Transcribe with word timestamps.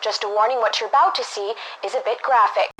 Just 0.00 0.22
a 0.22 0.28
warning 0.28 0.58
what 0.58 0.78
you're 0.78 0.88
about 0.88 1.16
to 1.16 1.24
see 1.24 1.54
is 1.84 1.92
a 1.92 2.00
bit 2.04 2.22
graphic. 2.22 2.70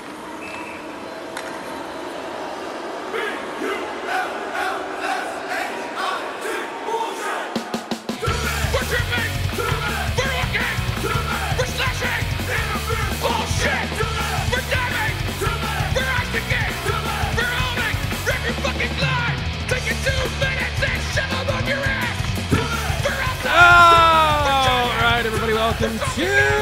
Welcome 25.68 25.98
to 26.16 26.57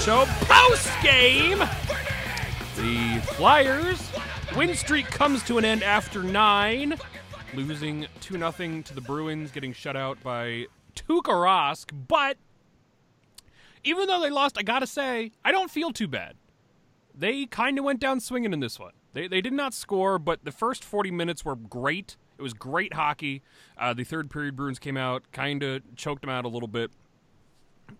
Show 0.00 0.24
post 0.40 0.88
game. 1.02 1.58
The 1.58 3.20
Flyers 3.34 4.10
win 4.56 4.74
streak 4.74 5.04
comes 5.06 5.42
to 5.42 5.58
an 5.58 5.64
end 5.66 5.82
after 5.82 6.22
nine, 6.22 6.96
losing 7.52 8.06
two 8.22 8.38
0 8.38 8.82
to 8.82 8.94
the 8.94 9.02
Bruins, 9.02 9.50
getting 9.50 9.74
shut 9.74 9.96
out 9.96 10.22
by 10.22 10.68
Tuukka 10.94 11.24
Rask. 11.24 11.92
But 12.08 12.38
even 13.84 14.06
though 14.06 14.20
they 14.20 14.30
lost, 14.30 14.56
I 14.56 14.62
gotta 14.62 14.86
say 14.86 15.32
I 15.44 15.52
don't 15.52 15.70
feel 15.70 15.92
too 15.92 16.08
bad. 16.08 16.36
They 17.14 17.44
kind 17.44 17.78
of 17.78 17.84
went 17.84 18.00
down 18.00 18.20
swinging 18.20 18.54
in 18.54 18.60
this 18.60 18.78
one. 18.80 18.92
They 19.12 19.28
they 19.28 19.42
did 19.42 19.52
not 19.52 19.74
score, 19.74 20.18
but 20.18 20.46
the 20.46 20.52
first 20.52 20.82
forty 20.82 21.10
minutes 21.10 21.44
were 21.44 21.56
great. 21.56 22.16
It 22.38 22.42
was 22.42 22.54
great 22.54 22.94
hockey. 22.94 23.42
Uh, 23.76 23.92
the 23.92 24.04
third 24.04 24.30
period 24.30 24.56
Bruins 24.56 24.78
came 24.78 24.96
out, 24.96 25.24
kind 25.30 25.62
of 25.62 25.82
choked 25.94 26.22
them 26.22 26.30
out 26.30 26.46
a 26.46 26.48
little 26.48 26.68
bit, 26.68 26.90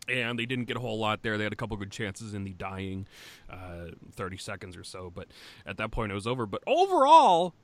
and 0.08 0.38
they 0.38 0.46
didn't 0.46 0.64
get 0.64 0.76
a 0.76 0.80
whole 0.80 0.98
lot 0.98 1.22
there. 1.22 1.38
They 1.38 1.44
had 1.44 1.52
a 1.52 1.56
couple 1.56 1.76
good 1.76 1.90
chances 1.90 2.34
in 2.34 2.44
the 2.44 2.52
dying 2.52 3.06
uh, 3.48 3.88
30 4.12 4.36
seconds 4.38 4.76
or 4.76 4.84
so, 4.84 5.10
but 5.14 5.28
at 5.66 5.76
that 5.78 5.90
point 5.90 6.12
it 6.12 6.14
was 6.14 6.26
over. 6.26 6.46
But 6.46 6.62
overall, 6.66 7.54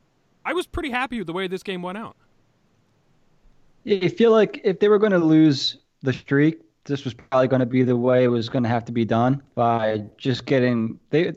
I 0.45 0.53
was 0.53 0.67
pretty 0.67 0.91
happy 0.91 1.19
with 1.19 1.27
the 1.27 1.33
way 1.33 1.48
this 1.48 1.62
game 1.62 1.83
went 1.83 1.98
out. 1.98 2.17
You 3.84 4.09
feel 4.09 4.33
like 4.33 4.61
if 4.65 4.81
they 4.81 4.89
were 4.89 4.98
going 4.98 5.12
to 5.12 5.19
lose 5.19 5.78
the 6.03 6.12
streak, 6.12 6.61
this 6.84 7.05
was 7.05 7.15
probably 7.15 7.48
going 7.48 7.61
to 7.61 7.67
be 7.67 7.83
the 7.83 7.97
way 7.97 8.25
it 8.25 8.28
was 8.28 8.48
going 8.48 8.62
to 8.62 8.69
have 8.69 8.84
to 8.87 8.93
be 8.93 9.05
done 9.05 9.43
by 9.55 10.05
just 10.19 10.47
getting 10.47 10.98
they. 11.11 11.28
I 11.28 11.33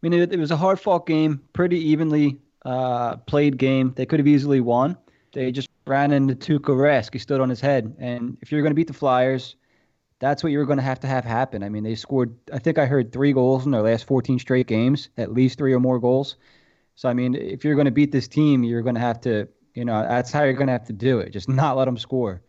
mean, 0.00 0.14
it, 0.14 0.32
it 0.32 0.38
was 0.38 0.50
a 0.50 0.56
hard 0.56 0.80
fought 0.80 1.06
game, 1.06 1.40
pretty 1.52 1.78
evenly 1.78 2.38
uh, 2.64 3.16
played 3.16 3.56
game. 3.56 3.92
They 3.96 4.06
could 4.06 4.18
have 4.20 4.26
easily 4.26 4.60
won. 4.60 4.96
They 5.32 5.52
just 5.52 5.68
ran 5.86 6.12
into 6.12 6.34
Tuukka 6.34 6.74
Rask. 6.74 7.12
He 7.12 7.18
stood 7.18 7.40
on 7.40 7.48
his 7.48 7.60
head. 7.60 7.94
And 7.98 8.36
if 8.42 8.52
you're 8.52 8.62
going 8.62 8.70
to 8.70 8.74
beat 8.74 8.86
the 8.86 8.92
Flyers, 8.92 9.56
that's 10.22 10.44
what 10.44 10.52
you're 10.52 10.66
going 10.66 10.78
to 10.78 10.84
have 10.84 11.00
to 11.00 11.08
have 11.08 11.24
happen. 11.24 11.64
I 11.64 11.68
mean, 11.68 11.82
they 11.82 11.96
scored, 11.96 12.32
I 12.52 12.60
think 12.60 12.78
I 12.78 12.86
heard 12.86 13.10
three 13.10 13.32
goals 13.32 13.66
in 13.66 13.72
their 13.72 13.82
last 13.82 14.06
14 14.06 14.38
straight 14.38 14.68
games, 14.68 15.08
at 15.18 15.32
least 15.32 15.58
three 15.58 15.72
or 15.72 15.80
more 15.80 15.98
goals. 15.98 16.36
So, 16.94 17.08
I 17.08 17.12
mean, 17.12 17.34
if 17.34 17.64
you're 17.64 17.74
going 17.74 17.86
to 17.86 17.90
beat 17.90 18.12
this 18.12 18.28
team, 18.28 18.62
you're 18.62 18.82
going 18.82 18.94
to 18.94 19.00
have 19.00 19.20
to, 19.22 19.48
you 19.74 19.84
know, 19.84 20.00
that's 20.00 20.30
how 20.30 20.44
you're 20.44 20.52
going 20.52 20.68
to 20.68 20.74
have 20.74 20.86
to 20.86 20.92
do 20.92 21.18
it. 21.18 21.32
Just 21.32 21.48
not 21.48 21.76
let 21.76 21.86
them 21.86 21.98
score. 21.98 22.40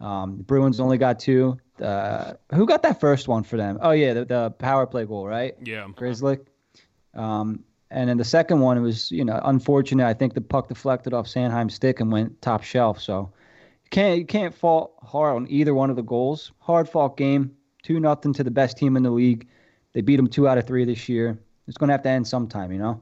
Um, 0.00 0.38
the 0.38 0.42
Bruins 0.42 0.80
only 0.80 0.98
got 0.98 1.20
two. 1.20 1.56
Uh, 1.80 2.32
who 2.52 2.66
got 2.66 2.82
that 2.82 2.98
first 2.98 3.28
one 3.28 3.44
for 3.44 3.56
them? 3.56 3.78
Oh, 3.80 3.92
yeah, 3.92 4.12
the, 4.12 4.24
the 4.24 4.50
power 4.50 4.84
play 4.84 5.06
goal, 5.06 5.24
right? 5.24 5.54
Yeah. 5.62 5.86
Grizzly. 5.94 6.38
Um, 7.14 7.62
and 7.92 8.10
then 8.10 8.16
the 8.16 8.24
second 8.24 8.58
one, 8.58 8.76
it 8.76 8.80
was 8.80 9.10
you 9.10 9.24
know 9.24 9.40
unfortunate. 9.44 10.06
I 10.06 10.14
think 10.14 10.34
the 10.34 10.40
puck 10.40 10.68
deflected 10.68 11.12
off 11.12 11.26
Sanheim's 11.26 11.74
stick 11.74 11.98
and 11.98 12.12
went 12.12 12.40
top 12.40 12.62
shelf. 12.62 13.00
So 13.00 13.32
can't 13.90 14.18
you 14.18 14.24
can't 14.26 14.54
fault 14.54 14.94
hard 15.02 15.36
on 15.36 15.46
either 15.50 15.74
one 15.74 15.90
of 15.90 15.96
the 15.96 16.02
goals. 16.02 16.52
Hard 16.58 16.88
fought 16.88 17.16
game, 17.16 17.54
two 17.82 18.00
nothing 18.00 18.32
to 18.34 18.44
the 18.44 18.50
best 18.50 18.76
team 18.76 18.96
in 18.96 19.02
the 19.02 19.10
league. 19.10 19.48
They 19.92 20.00
beat 20.00 20.16
them 20.16 20.28
two 20.28 20.46
out 20.48 20.58
of 20.58 20.66
three 20.66 20.84
this 20.84 21.08
year. 21.08 21.38
It's 21.66 21.76
going 21.76 21.88
to 21.88 21.92
have 21.94 22.02
to 22.02 22.08
end 22.08 22.26
sometime, 22.26 22.72
you 22.72 22.78
know. 22.78 23.00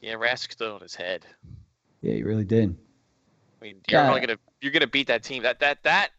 Yeah, 0.00 0.14
Rask 0.14 0.50
stood 0.52 0.70
on 0.72 0.80
his 0.80 0.94
head. 0.94 1.24
Yeah, 2.00 2.14
he 2.14 2.22
really 2.22 2.44
did. 2.44 2.76
I 3.60 3.64
mean, 3.64 3.80
you're 3.88 4.00
Yeah. 4.00 4.08
only 4.08 4.20
gonna 4.20 4.38
you're 4.60 4.72
gonna 4.72 4.86
beat 4.88 5.06
that 5.06 5.22
team. 5.22 5.44
That 5.44 5.60
that 5.60 5.82
that 5.84 6.10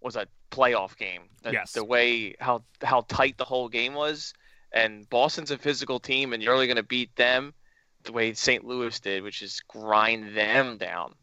was 0.00 0.16
a 0.16 0.26
playoff 0.50 0.96
game. 0.96 1.22
The, 1.42 1.52
Yes. 1.52 1.72
The 1.72 1.84
way 1.84 2.34
how 2.40 2.64
how 2.82 3.02
tight 3.02 3.38
the 3.38 3.44
whole 3.44 3.68
game 3.68 3.94
was, 3.94 4.34
and 4.72 5.08
Boston's 5.08 5.52
a 5.52 5.58
physical 5.58 6.00
team, 6.00 6.32
and 6.32 6.42
you're 6.42 6.52
only 6.54 6.66
gonna 6.66 6.82
beat 6.82 7.14
them 7.14 7.54
the 8.02 8.12
way 8.12 8.32
St. 8.34 8.64
Louis 8.64 8.98
did, 8.98 9.22
which 9.22 9.42
is 9.42 9.60
grind 9.68 10.36
them 10.36 10.76
down. 10.78 11.14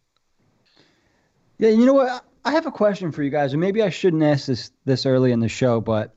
Yeah, 1.58 1.70
you 1.70 1.86
know 1.86 1.94
what? 1.94 2.24
I 2.44 2.52
have 2.52 2.66
a 2.66 2.72
question 2.72 3.12
for 3.12 3.24
you 3.24 3.30
guys, 3.30 3.54
and 3.54 3.60
maybe 3.60 3.82
I 3.82 3.90
shouldn't 3.90 4.22
ask 4.24 4.46
this 4.48 4.72
this 4.86 5.06
early 5.06 5.32
in 5.32 5.40
the 5.40 5.50
show, 5.50 5.82
but 5.82 6.14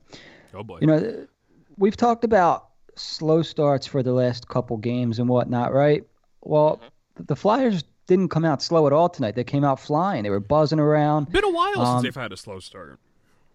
Oh, 0.53 0.63
boy. 0.63 0.79
you 0.81 0.87
know, 0.87 1.25
we've 1.77 1.97
talked 1.97 2.23
about 2.23 2.67
slow 2.95 3.41
starts 3.41 3.87
for 3.87 4.03
the 4.03 4.13
last 4.13 4.47
couple 4.47 4.77
games 4.77 5.19
and 5.19 5.29
whatnot, 5.29 5.73
right? 5.73 6.03
Well, 6.41 6.79
the 7.15 7.35
Flyers 7.35 7.83
didn't 8.07 8.29
come 8.29 8.45
out 8.45 8.61
slow 8.61 8.85
at 8.87 8.93
all 8.93 9.09
tonight. 9.09 9.35
They 9.35 9.43
came 9.43 9.63
out 9.63 9.79
flying. 9.79 10.23
They 10.23 10.29
were 10.29 10.39
buzzing 10.39 10.79
around. 10.79 11.31
Been 11.31 11.43
a 11.43 11.49
while 11.49 11.79
Um, 11.81 11.87
since 12.01 12.03
they've 12.15 12.21
had 12.21 12.31
a 12.31 12.37
slow 12.37 12.59
start. 12.59 12.99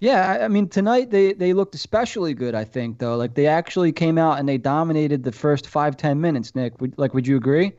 Yeah, 0.01 0.29
I- 0.33 0.45
I 0.45 0.49
mean 0.49 0.69
tonight 0.69 1.11
they 1.11 1.33
they 1.33 1.53
looked 1.53 1.75
especially 1.75 2.35
good. 2.35 2.55
I 2.55 2.65
think 2.65 2.99
though, 2.99 3.17
like 3.17 3.35
they 3.35 3.47
actually 3.47 3.93
came 3.93 4.19
out 4.19 4.39
and 4.39 4.49
they 4.49 4.59
dominated 4.59 5.23
the 5.23 5.33
first 5.33 5.67
five 5.69 5.97
ten 5.97 6.21
minutes. 6.21 6.55
Nick, 6.55 6.81
would, 6.81 6.95
like, 6.99 7.15
would 7.15 7.27
you 7.27 7.37
agree? 7.37 7.73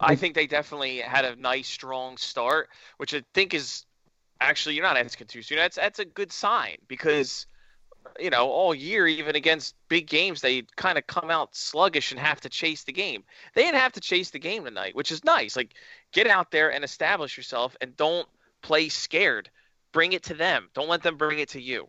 I 0.00 0.14
think 0.14 0.34
they 0.34 0.46
definitely 0.46 0.98
had 0.98 1.24
a 1.24 1.36
nice, 1.36 1.68
strong 1.68 2.16
start, 2.16 2.68
which 2.98 3.14
I 3.14 3.22
think 3.34 3.54
is 3.54 3.84
actually 4.40 4.74
you're 4.74 4.84
not 4.84 4.96
asking 4.96 5.26
too 5.26 5.42
soon. 5.42 5.58
That's 5.58 5.76
that's 5.76 5.98
a 5.98 6.04
good 6.04 6.32
sign 6.32 6.76
because 6.88 7.46
you 8.18 8.30
know 8.30 8.48
all 8.48 8.74
year, 8.74 9.06
even 9.06 9.36
against 9.36 9.74
big 9.88 10.06
games, 10.06 10.40
they 10.40 10.62
kind 10.76 10.98
of 10.98 11.06
come 11.06 11.30
out 11.30 11.54
sluggish 11.54 12.10
and 12.10 12.20
have 12.20 12.40
to 12.42 12.48
chase 12.48 12.84
the 12.84 12.92
game. 12.92 13.24
They 13.54 13.62
didn't 13.62 13.80
have 13.80 13.92
to 13.92 14.00
chase 14.00 14.30
the 14.30 14.38
game 14.38 14.64
tonight, 14.64 14.94
which 14.94 15.12
is 15.12 15.24
nice. 15.24 15.56
Like 15.56 15.74
get 16.12 16.26
out 16.26 16.50
there 16.50 16.72
and 16.72 16.84
establish 16.84 17.36
yourself, 17.36 17.76
and 17.80 17.96
don't 17.96 18.28
play 18.62 18.88
scared. 18.88 19.50
Bring 19.92 20.12
it 20.12 20.22
to 20.24 20.34
them. 20.34 20.68
Don't 20.74 20.88
let 20.88 21.02
them 21.02 21.16
bring 21.16 21.40
it 21.40 21.48
to 21.50 21.60
you. 21.60 21.88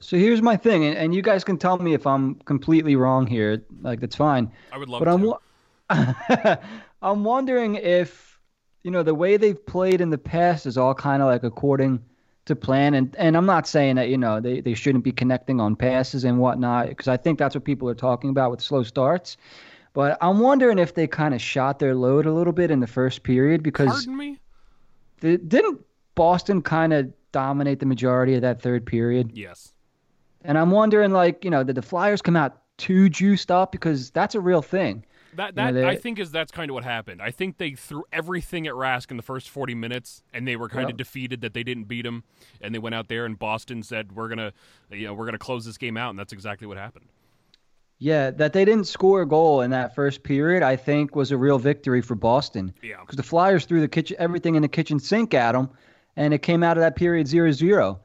So 0.00 0.16
here's 0.16 0.40
my 0.42 0.56
thing, 0.56 0.84
and, 0.86 0.96
and 0.96 1.14
you 1.14 1.22
guys 1.22 1.44
can 1.44 1.58
tell 1.58 1.78
me 1.78 1.92
if 1.94 2.06
I'm 2.06 2.36
completely 2.46 2.96
wrong 2.96 3.26
here. 3.26 3.62
Like 3.82 4.00
that's 4.00 4.16
fine. 4.16 4.50
I 4.72 4.78
would 4.78 4.88
love 4.88 5.00
But 5.00 5.04
to. 5.04 5.10
I'm 5.12 5.22
wa- 5.22 6.56
I'm 7.02 7.24
wondering 7.24 7.76
if 7.76 8.38
you 8.82 8.90
know 8.90 9.02
the 9.02 9.14
way 9.14 9.36
they've 9.36 9.64
played 9.66 10.00
in 10.00 10.10
the 10.10 10.18
past 10.18 10.66
is 10.66 10.76
all 10.76 10.94
kind 10.94 11.22
of 11.22 11.28
like 11.28 11.42
according 11.42 12.02
to 12.46 12.56
plan, 12.56 12.94
and 12.94 13.14
and 13.16 13.36
I'm 13.36 13.46
not 13.46 13.66
saying 13.66 13.96
that 13.96 14.08
you 14.08 14.18
know 14.18 14.40
they, 14.40 14.60
they 14.60 14.74
shouldn't 14.74 15.04
be 15.04 15.12
connecting 15.12 15.60
on 15.60 15.76
passes 15.76 16.24
and 16.24 16.38
whatnot 16.38 16.88
because 16.88 17.08
I 17.08 17.16
think 17.16 17.38
that's 17.38 17.54
what 17.54 17.64
people 17.64 17.88
are 17.88 17.94
talking 17.94 18.30
about 18.30 18.50
with 18.50 18.60
slow 18.60 18.82
starts. 18.82 19.36
But 19.92 20.18
I'm 20.20 20.38
wondering 20.38 20.78
if 20.78 20.94
they 20.94 21.06
kind 21.06 21.34
of 21.34 21.40
shot 21.40 21.78
their 21.78 21.94
load 21.94 22.26
a 22.26 22.32
little 22.32 22.52
bit 22.52 22.70
in 22.70 22.80
the 22.80 22.86
first 22.86 23.22
period 23.24 23.62
because 23.62 23.88
Pardon 23.88 24.16
me? 24.16 24.38
the, 25.20 25.36
didn't 25.36 25.80
Boston 26.14 26.62
kind 26.62 26.92
of 26.92 27.12
dominate 27.32 27.80
the 27.80 27.86
majority 27.86 28.34
of 28.34 28.42
that 28.42 28.62
third 28.62 28.86
period? 28.86 29.32
Yes. 29.34 29.72
And 30.42 30.56
I'm 30.56 30.70
wondering 30.70 31.12
like 31.12 31.44
you 31.44 31.50
know 31.50 31.64
did 31.64 31.76
the 31.76 31.82
Flyers 31.82 32.22
come 32.22 32.36
out 32.36 32.56
too 32.78 33.08
juiced 33.08 33.50
up 33.50 33.72
because 33.72 34.10
that's 34.10 34.34
a 34.34 34.40
real 34.40 34.62
thing. 34.62 35.04
That 35.34 35.50
You 35.50 35.62
know, 35.62 35.66
that 35.66 35.72
they- 35.72 35.86
I 35.86 35.96
think 35.96 36.18
is 36.18 36.30
that's 36.30 36.50
kind 36.52 36.70
of 36.70 36.74
what 36.74 36.84
happened. 36.84 37.22
I 37.22 37.30
think 37.30 37.58
they 37.58 37.72
threw 37.72 38.04
everything 38.12 38.66
at 38.66 38.74
Rask 38.74 39.10
in 39.10 39.16
the 39.16 39.22
first 39.22 39.48
40 39.48 39.74
minutes, 39.74 40.22
and 40.32 40.46
they 40.46 40.56
were 40.56 40.68
kind 40.68 40.90
of 40.90 40.96
defeated 40.96 41.40
that 41.42 41.54
they 41.54 41.62
didn't 41.62 41.84
beat 41.84 42.04
him. 42.04 42.24
And 42.60 42.74
they 42.74 42.78
went 42.78 42.94
out 42.94 43.08
there, 43.08 43.24
and 43.24 43.38
Boston 43.38 43.82
said, 43.82 44.12
"We're 44.12 44.28
gonna, 44.28 44.52
you 44.90 45.06
know, 45.06 45.14
we're 45.14 45.26
gonna 45.26 45.38
close 45.38 45.64
this 45.64 45.78
game 45.78 45.96
out," 45.96 46.10
and 46.10 46.18
that's 46.18 46.32
exactly 46.32 46.66
what 46.66 46.78
happened. 46.78 47.06
Yeah, 48.02 48.30
that 48.30 48.54
they 48.54 48.64
didn't 48.64 48.86
score 48.86 49.20
a 49.22 49.26
goal 49.28 49.60
in 49.60 49.70
that 49.72 49.94
first 49.94 50.22
period, 50.22 50.62
I 50.62 50.76
think, 50.76 51.14
was 51.14 51.32
a 51.32 51.36
real 51.36 51.58
victory 51.58 52.00
for 52.00 52.14
Boston. 52.14 52.72
Yeah. 52.82 52.96
Because 53.00 53.16
the 53.16 53.22
Flyers 53.22 53.66
threw 53.66 53.80
the 53.82 53.88
kitchen, 53.88 54.16
everything 54.18 54.54
in 54.54 54.62
the 54.62 54.68
kitchen 54.68 54.98
sink 54.98 55.34
at 55.34 55.52
them, 55.52 55.68
and 56.16 56.32
it 56.32 56.38
came 56.38 56.62
out 56.62 56.78
of 56.78 56.80
that 56.80 56.96
period 56.96 57.26
0-0. 57.26 58.00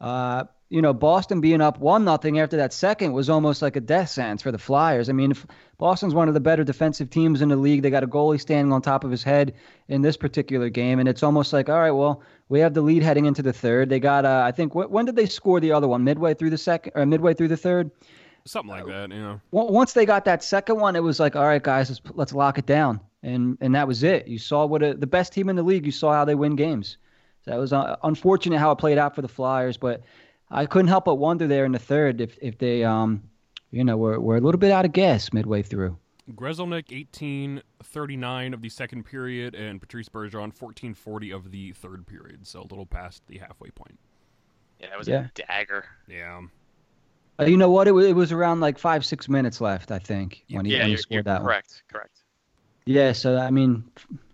Uh, 0.00 0.44
you 0.70 0.80
know, 0.80 0.94
Boston 0.94 1.40
being 1.40 1.60
up 1.60 1.78
one 1.78 2.04
nothing 2.04 2.38
after 2.38 2.56
that 2.56 2.72
second 2.72 3.12
was 3.12 3.28
almost 3.28 3.60
like 3.60 3.74
a 3.74 3.80
death 3.80 4.08
sentence 4.08 4.40
for 4.40 4.52
the 4.52 4.58
Flyers. 4.58 5.08
I 5.08 5.12
mean, 5.12 5.32
if 5.32 5.44
Boston's 5.78 6.14
one 6.14 6.28
of 6.28 6.34
the 6.34 6.40
better 6.40 6.62
defensive 6.62 7.10
teams 7.10 7.42
in 7.42 7.48
the 7.48 7.56
league. 7.56 7.82
They 7.82 7.90
got 7.90 8.04
a 8.04 8.06
goalie 8.06 8.40
standing 8.40 8.72
on 8.72 8.80
top 8.80 9.02
of 9.02 9.10
his 9.10 9.22
head 9.24 9.54
in 9.88 10.02
this 10.02 10.16
particular 10.16 10.68
game, 10.68 11.00
and 11.00 11.08
it's 11.08 11.24
almost 11.24 11.52
like, 11.52 11.68
all 11.68 11.80
right, 11.80 11.90
well, 11.90 12.22
we 12.48 12.60
have 12.60 12.74
the 12.74 12.82
lead 12.82 13.02
heading 13.02 13.26
into 13.26 13.42
the 13.42 13.52
third. 13.52 13.88
They 13.88 13.98
got, 13.98 14.24
uh, 14.24 14.42
I 14.46 14.52
think, 14.52 14.72
wh- 14.72 14.90
when 14.90 15.06
did 15.06 15.16
they 15.16 15.26
score 15.26 15.58
the 15.58 15.72
other 15.72 15.88
one? 15.88 16.04
Midway 16.04 16.34
through 16.34 16.50
the 16.50 16.58
second, 16.58 16.92
or 16.94 17.04
midway 17.04 17.34
through 17.34 17.48
the 17.48 17.56
third? 17.56 17.90
Something 18.44 18.70
like 18.70 18.86
that, 18.86 19.10
you 19.10 19.20
know. 19.20 19.40
Wa- 19.50 19.70
once 19.70 19.92
they 19.92 20.06
got 20.06 20.24
that 20.26 20.44
second 20.44 20.76
one, 20.76 20.94
it 20.94 21.02
was 21.02 21.18
like, 21.18 21.34
all 21.34 21.46
right, 21.46 21.62
guys, 21.62 21.90
let's 21.90 22.00
let's 22.14 22.32
lock 22.32 22.58
it 22.58 22.66
down, 22.66 23.00
and 23.22 23.58
and 23.60 23.74
that 23.74 23.88
was 23.88 24.02
it. 24.02 24.28
You 24.28 24.38
saw 24.38 24.66
what 24.66 24.82
a, 24.82 24.94
the 24.94 25.06
best 25.06 25.32
team 25.32 25.48
in 25.48 25.56
the 25.56 25.62
league. 25.62 25.84
You 25.84 25.92
saw 25.92 26.12
how 26.12 26.24
they 26.24 26.34
win 26.36 26.54
games. 26.56 26.98
So 27.44 27.52
it 27.52 27.58
was 27.58 27.72
uh, 27.72 27.96
unfortunate 28.02 28.58
how 28.58 28.70
it 28.70 28.76
played 28.76 28.98
out 28.98 29.14
for 29.14 29.22
the 29.22 29.28
Flyers, 29.28 29.78
but 29.78 30.02
I 30.50 30.66
couldn't 30.66 30.88
help 30.88 31.04
but 31.04 31.16
wonder 31.16 31.46
there 31.46 31.64
in 31.64 31.72
the 31.72 31.78
third 31.78 32.20
if 32.20 32.36
if 32.42 32.58
they 32.58 32.84
um, 32.84 33.22
you 33.70 33.84
know, 33.84 33.96
were 33.96 34.20
were 34.20 34.36
a 34.36 34.40
little 34.40 34.58
bit 34.58 34.70
out 34.72 34.84
of 34.84 34.92
gas 34.92 35.32
midway 35.32 35.62
through. 35.62 35.96
Grzelcyk 36.32 36.92
1839 36.92 38.54
of 38.54 38.62
the 38.62 38.68
second 38.68 39.04
period, 39.04 39.54
and 39.54 39.80
Patrice 39.80 40.08
Bergeron 40.08 40.52
1440 40.52 41.30
of 41.32 41.50
the 41.50 41.72
third 41.72 42.06
period. 42.06 42.46
So 42.46 42.60
a 42.60 42.62
little 42.62 42.86
past 42.86 43.22
the 43.26 43.38
halfway 43.38 43.70
point. 43.70 43.98
Yeah, 44.80 44.88
that 44.90 44.98
was 44.98 45.08
Yeah. 45.08 45.26
a 45.26 45.30
dagger. 45.46 45.84
Yeah. 46.08 46.42
Uh, 47.38 47.44
you 47.44 47.56
know 47.56 47.70
what? 47.70 47.88
It 47.88 47.92
was, 47.92 48.06
it 48.06 48.14
was 48.14 48.32
around 48.32 48.60
like 48.60 48.78
five, 48.78 49.04
six 49.04 49.28
minutes 49.28 49.60
left, 49.60 49.90
I 49.90 49.98
think, 49.98 50.44
when 50.50 50.64
he, 50.66 50.72
yeah, 50.72 50.78
when 50.78 50.86
he 50.86 50.90
you're, 50.92 50.98
scored 50.98 51.14
you're 51.14 51.22
that 51.24 51.42
one. 51.42 51.46
correct. 51.46 51.82
Correct. 51.90 52.22
Yeah, 52.86 53.12
so 53.12 53.36
I 53.36 53.50
mean, 53.50 53.84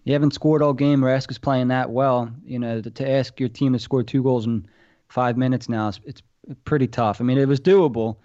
you 0.04 0.12
haven't 0.12 0.32
scored 0.34 0.62
all 0.62 0.72
game. 0.72 1.00
Rask 1.00 1.30
is 1.30 1.38
playing 1.38 1.68
that 1.68 1.90
well. 1.90 2.30
You 2.44 2.58
know, 2.58 2.80
to, 2.80 2.90
to 2.90 3.08
ask 3.08 3.38
your 3.40 3.48
team 3.48 3.72
to 3.72 3.78
score 3.78 4.02
two 4.02 4.22
goals 4.22 4.46
in 4.46 4.66
five 5.08 5.36
minutes 5.36 5.68
now, 5.68 5.88
is 5.88 6.00
it's 6.04 6.22
pretty 6.64 6.86
tough. 6.86 7.20
I 7.20 7.24
mean, 7.24 7.38
it 7.38 7.48
was 7.48 7.60
doable, 7.60 8.16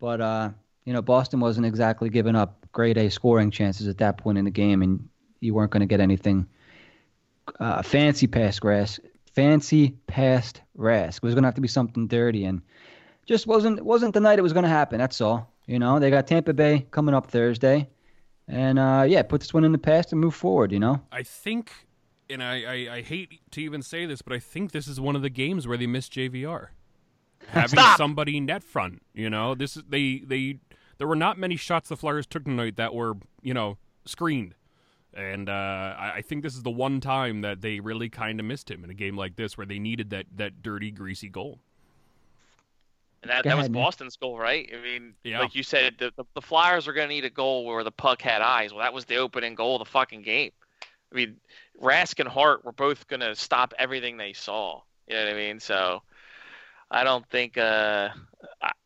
but 0.00 0.20
uh, 0.20 0.50
you 0.84 0.92
know, 0.92 1.02
Boston 1.02 1.40
wasn't 1.40 1.66
exactly 1.66 2.08
giving 2.10 2.36
up 2.36 2.66
grade 2.72 2.98
A 2.98 3.10
scoring 3.10 3.50
chances 3.50 3.88
at 3.88 3.98
that 3.98 4.18
point 4.18 4.38
in 4.38 4.44
the 4.44 4.50
game, 4.50 4.82
and 4.82 5.08
you 5.40 5.54
weren't 5.54 5.70
going 5.70 5.80
to 5.80 5.86
get 5.86 6.00
anything 6.00 6.46
uh, 7.60 7.82
fancy 7.82 8.26
past 8.26 8.62
Rask. 8.62 9.00
Fancy 9.34 9.96
past 10.06 10.62
Rask. 10.76 11.16
It 11.16 11.22
was 11.22 11.34
going 11.34 11.42
to 11.42 11.48
have 11.48 11.54
to 11.54 11.60
be 11.60 11.68
something 11.68 12.08
dirty, 12.08 12.44
and 12.44 12.62
just 13.26 13.46
wasn't 13.46 13.84
wasn't 13.84 14.14
the 14.14 14.20
night 14.20 14.38
it 14.38 14.42
was 14.42 14.52
going 14.52 14.64
to 14.64 14.68
happen. 14.68 14.98
That's 14.98 15.20
all. 15.20 15.52
You 15.66 15.78
know, 15.78 15.98
they 15.98 16.10
got 16.10 16.26
Tampa 16.26 16.54
Bay 16.54 16.86
coming 16.90 17.14
up 17.14 17.30
Thursday. 17.30 17.88
And 18.48 18.78
uh, 18.78 19.04
yeah, 19.06 19.22
put 19.22 19.42
this 19.42 19.52
one 19.52 19.64
in 19.64 19.72
the 19.72 19.78
past 19.78 20.12
and 20.12 20.20
move 20.20 20.34
forward. 20.34 20.72
You 20.72 20.78
know. 20.78 21.02
I 21.12 21.22
think, 21.22 21.70
and 22.30 22.42
I, 22.42 22.62
I, 22.62 22.94
I 22.96 23.02
hate 23.02 23.40
to 23.52 23.60
even 23.60 23.82
say 23.82 24.06
this, 24.06 24.22
but 24.22 24.32
I 24.32 24.38
think 24.38 24.72
this 24.72 24.86
is 24.86 25.00
one 25.00 25.16
of 25.16 25.22
the 25.22 25.30
games 25.30 25.66
where 25.66 25.76
they 25.78 25.86
missed 25.86 26.12
JVR. 26.12 26.68
Having 27.48 27.68
Stop! 27.78 27.96
somebody 27.96 28.40
net 28.40 28.62
front, 28.62 29.02
you 29.14 29.30
know, 29.30 29.54
this 29.54 29.76
is 29.76 29.84
they 29.88 30.22
they 30.26 30.58
there 30.98 31.06
were 31.06 31.16
not 31.16 31.38
many 31.38 31.56
shots 31.56 31.88
the 31.88 31.96
Flyers 31.96 32.26
took 32.26 32.44
tonight 32.44 32.76
that 32.76 32.92
were 32.94 33.14
you 33.42 33.54
know 33.54 33.78
screened, 34.04 34.54
and 35.14 35.48
uh, 35.48 35.52
I, 35.98 36.12
I 36.16 36.22
think 36.22 36.42
this 36.42 36.54
is 36.54 36.62
the 36.62 36.70
one 36.70 37.00
time 37.00 37.40
that 37.42 37.60
they 37.62 37.80
really 37.80 38.08
kind 38.08 38.38
of 38.40 38.44
missed 38.46 38.70
him 38.70 38.84
in 38.84 38.90
a 38.90 38.94
game 38.94 39.16
like 39.16 39.36
this 39.36 39.56
where 39.56 39.66
they 39.66 39.78
needed 39.78 40.10
that 40.10 40.26
that 40.36 40.62
dirty, 40.62 40.90
greasy 40.90 41.28
goal. 41.28 41.60
And 43.22 43.30
that, 43.30 43.42
Go 43.44 43.50
that 43.50 43.56
was 43.56 43.62
ahead, 43.64 43.72
man. 43.72 43.82
Boston's 43.82 44.16
goal, 44.16 44.38
right? 44.38 44.70
I 44.72 44.80
mean, 44.80 45.14
Yeah. 45.24 45.40
like 45.40 45.54
you 45.56 45.64
said, 45.64 45.94
the, 45.98 46.12
the, 46.16 46.24
the 46.34 46.40
Flyers 46.42 46.86
are 46.86 46.92
going 46.92 47.08
to 47.08 47.12
need 47.14 47.24
a 47.24 47.30
goal 47.30 47.64
where 47.66 47.82
the 47.82 47.90
puck 47.90 48.22
had 48.22 48.42
eyes. 48.42 48.72
Well, 48.72 48.82
that 48.82 48.92
was 48.92 49.06
the 49.06 49.16
opening 49.16 49.56
goal 49.56 49.74
of 49.74 49.80
the 49.80 49.90
fucking 49.90 50.22
game. 50.22 50.52
I 51.12 51.16
mean, 51.16 51.36
Rask 51.82 52.20
and 52.20 52.28
Hart 52.28 52.64
were 52.64 52.72
both 52.72 53.06
going 53.06 53.20
to 53.20 53.34
stop 53.34 53.74
everything 53.78 54.16
they 54.16 54.32
saw. 54.32 54.82
You 55.06 55.16
know 55.16 55.24
what 55.24 55.34
I 55.34 55.36
mean? 55.36 55.60
So 55.60 56.02
I 56.90 57.04
don't 57.04 57.28
think 57.30 57.56
uh, 57.56 58.10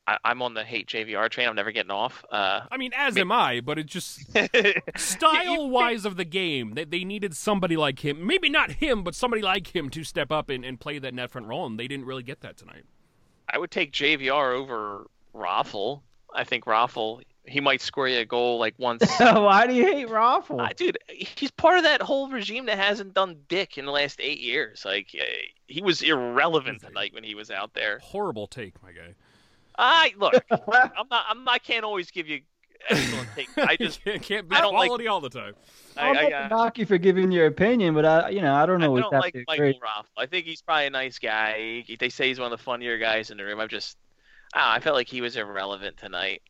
I, 0.06 0.18
I'm 0.24 0.42
on 0.42 0.54
the 0.54 0.64
hate 0.64 0.88
JVR 0.88 1.28
train. 1.30 1.48
I'm 1.48 1.54
never 1.54 1.72
getting 1.72 1.90
off. 1.90 2.24
Uh, 2.30 2.62
I 2.70 2.76
mean, 2.76 2.92
as 2.96 3.16
am 3.16 3.30
I, 3.30 3.60
but 3.60 3.78
it 3.78 3.86
just 3.86 4.20
style 4.96 5.70
wise 5.70 6.04
of 6.04 6.16
the 6.16 6.24
game, 6.24 6.74
they, 6.74 6.84
they 6.84 7.04
needed 7.04 7.36
somebody 7.36 7.76
like 7.76 8.04
him. 8.04 8.26
Maybe 8.26 8.48
not 8.48 8.72
him, 8.72 9.04
but 9.04 9.14
somebody 9.14 9.42
like 9.42 9.74
him 9.74 9.90
to 9.90 10.04
step 10.04 10.32
up 10.32 10.48
and, 10.50 10.64
and 10.64 10.80
play 10.80 10.98
that 10.98 11.14
net 11.14 11.30
front 11.30 11.46
role, 11.46 11.66
and 11.66 11.78
they 11.78 11.88
didn't 11.88 12.06
really 12.06 12.24
get 12.24 12.40
that 12.40 12.56
tonight. 12.56 12.84
I 13.48 13.58
would 13.58 13.70
take 13.70 13.92
JVR 13.92 14.54
over 14.54 15.06
Raffl. 15.34 16.02
I 16.34 16.44
think 16.44 16.64
Raffl, 16.64 17.22
he 17.46 17.60
might 17.60 17.80
score 17.80 18.08
you 18.08 18.20
a 18.20 18.24
goal 18.24 18.58
like 18.58 18.74
once. 18.78 19.04
Why 19.18 19.66
do 19.66 19.74
you 19.74 19.84
hate 19.84 20.08
Raffl? 20.08 20.60
Uh, 20.60 20.70
dude, 20.76 20.98
he's 21.08 21.50
part 21.50 21.76
of 21.78 21.84
that 21.84 22.00
whole 22.02 22.30
regime 22.30 22.66
that 22.66 22.78
hasn't 22.78 23.14
done 23.14 23.38
dick 23.48 23.78
in 23.78 23.84
the 23.84 23.92
last 23.92 24.20
eight 24.20 24.40
years. 24.40 24.84
Like 24.84 25.08
uh, 25.18 25.24
he 25.66 25.82
was 25.82 26.02
irrelevant 26.02 26.80
tonight 26.82 27.12
when 27.14 27.24
he 27.24 27.34
was 27.34 27.50
out 27.50 27.74
there. 27.74 27.98
Horrible 28.02 28.46
take, 28.46 28.80
my 28.82 28.92
guy. 28.92 29.14
I 29.76 30.14
look, 30.18 30.34
I'm 30.50 30.60
not, 31.10 31.24
I'm 31.28 31.44
not, 31.44 31.54
I 31.54 31.58
can't 31.58 31.84
always 31.84 32.10
give 32.10 32.28
you 32.28 32.42
excellent 32.88 33.28
take. 33.36 33.48
I 33.56 33.76
just, 33.76 34.04
can't, 34.04 34.22
can't 34.22 34.48
be 34.48 34.54
I 34.56 34.60
don't 34.60 34.74
like- 34.74 34.86
quality 34.86 35.08
all 35.08 35.20
the 35.20 35.30
time. 35.30 35.54
I, 35.96 36.08
I'm 36.08 36.16
I, 36.16 36.22
not 36.22 36.32
uh, 36.32 36.48
knock 36.48 36.78
you 36.78 36.86
for 36.86 36.98
giving 36.98 37.32
your 37.32 37.46
opinion, 37.46 37.94
but 37.94 38.04
I, 38.04 38.28
you 38.30 38.40
know, 38.40 38.54
I 38.54 38.66
don't 38.66 38.82
I 38.82 38.86
don't 38.86 39.02
have 39.02 39.20
like 39.20 39.34
to 39.34 39.44
Michael 39.48 39.66
agree. 39.66 39.80
Raffl. 39.82 40.04
I 40.16 40.26
think 40.26 40.46
he's 40.46 40.62
probably 40.62 40.86
a 40.86 40.90
nice 40.90 41.18
guy. 41.18 41.84
They 41.98 42.08
say 42.08 42.28
he's 42.28 42.38
one 42.38 42.52
of 42.52 42.58
the 42.58 42.62
funnier 42.62 42.98
guys 42.98 43.30
in 43.30 43.36
the 43.36 43.44
room. 43.44 43.60
I'm 43.60 43.68
just, 43.68 43.98
ah, 44.54 44.74
I 44.74 44.80
felt 44.80 44.96
like 44.96 45.08
he 45.08 45.20
was 45.20 45.36
irrelevant 45.36 45.96
tonight. 45.98 46.42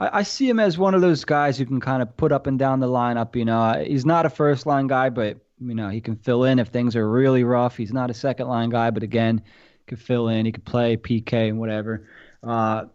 I, 0.00 0.18
I 0.18 0.22
see 0.24 0.48
him 0.48 0.58
as 0.58 0.78
one 0.78 0.94
of 0.94 1.02
those 1.02 1.24
guys 1.24 1.58
who 1.58 1.66
can 1.66 1.80
kind 1.80 2.02
of 2.02 2.16
put 2.16 2.32
up 2.32 2.48
and 2.48 2.58
down 2.58 2.80
the 2.80 2.88
lineup. 2.88 3.36
You 3.36 3.44
know, 3.44 3.60
Uh, 3.60 3.84
he's 3.84 4.06
not 4.06 4.26
a 4.26 4.30
first 4.30 4.66
line 4.66 4.88
guy, 4.88 5.10
but 5.10 5.38
you 5.60 5.74
know 5.74 5.90
he 5.90 6.00
can 6.00 6.16
fill 6.16 6.44
in 6.44 6.58
if 6.58 6.68
things 6.68 6.96
are 6.96 7.08
really 7.08 7.44
rough. 7.44 7.76
He's 7.76 7.92
not 7.92 8.10
a 8.10 8.14
second 8.14 8.48
line 8.48 8.70
guy, 8.70 8.90
but 8.90 9.02
again, 9.02 9.42
can 9.86 9.98
fill 9.98 10.28
in. 10.28 10.46
He 10.46 10.52
could 10.52 10.64
play 10.64 10.96
PK 10.96 11.48
and 11.48 11.60
whatever. 11.60 12.08
Uh, 12.42 12.86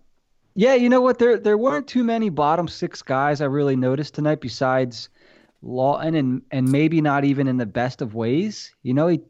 yeah, 0.56 0.74
you 0.74 0.90
know 0.90 1.02
what? 1.02 1.20
There 1.20 1.38
there 1.38 1.58
weren't 1.58 1.88
too 1.88 2.04
many 2.04 2.30
bottom 2.30 2.68
six 2.68 3.02
guys 3.02 3.42
I 3.42 3.46
really 3.46 3.76
noticed 3.76 4.16
tonight 4.16 4.42
besides 4.42 5.10
Laughton 5.64 6.18
and 6.18 6.42
and 6.52 6.72
maybe 6.72 7.02
not 7.02 7.26
even 7.26 7.48
in 7.48 7.58
the 7.58 7.66
best 7.66 8.02
of 8.02 8.16
ways. 8.16 8.74
You 8.82 8.94
know, 8.94 9.08
he 9.08 9.22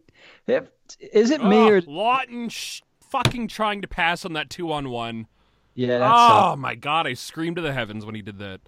if, 0.48 0.70
is 1.12 1.32
it 1.32 1.44
me 1.44 1.58
oh, 1.58 1.70
or 1.70 1.82
Laughton 1.82 2.52
sh- 2.52 2.82
fucking 3.10 3.48
trying 3.48 3.82
to 3.82 3.88
pass 3.88 4.24
on 4.24 4.34
that 4.34 4.50
two 4.50 4.72
on 4.72 4.90
one. 4.90 5.28
Yeah? 5.76 6.00
That's 6.00 6.14
Oh 6.16 6.56
my 6.56 6.76
god, 6.76 7.06
I 7.06 7.14
screamed 7.14 7.58
to 7.58 7.62
the 7.62 7.74
heavens 7.74 8.06
when 8.06 8.16
he 8.16 8.22
did 8.22 8.40
that. 8.40 8.62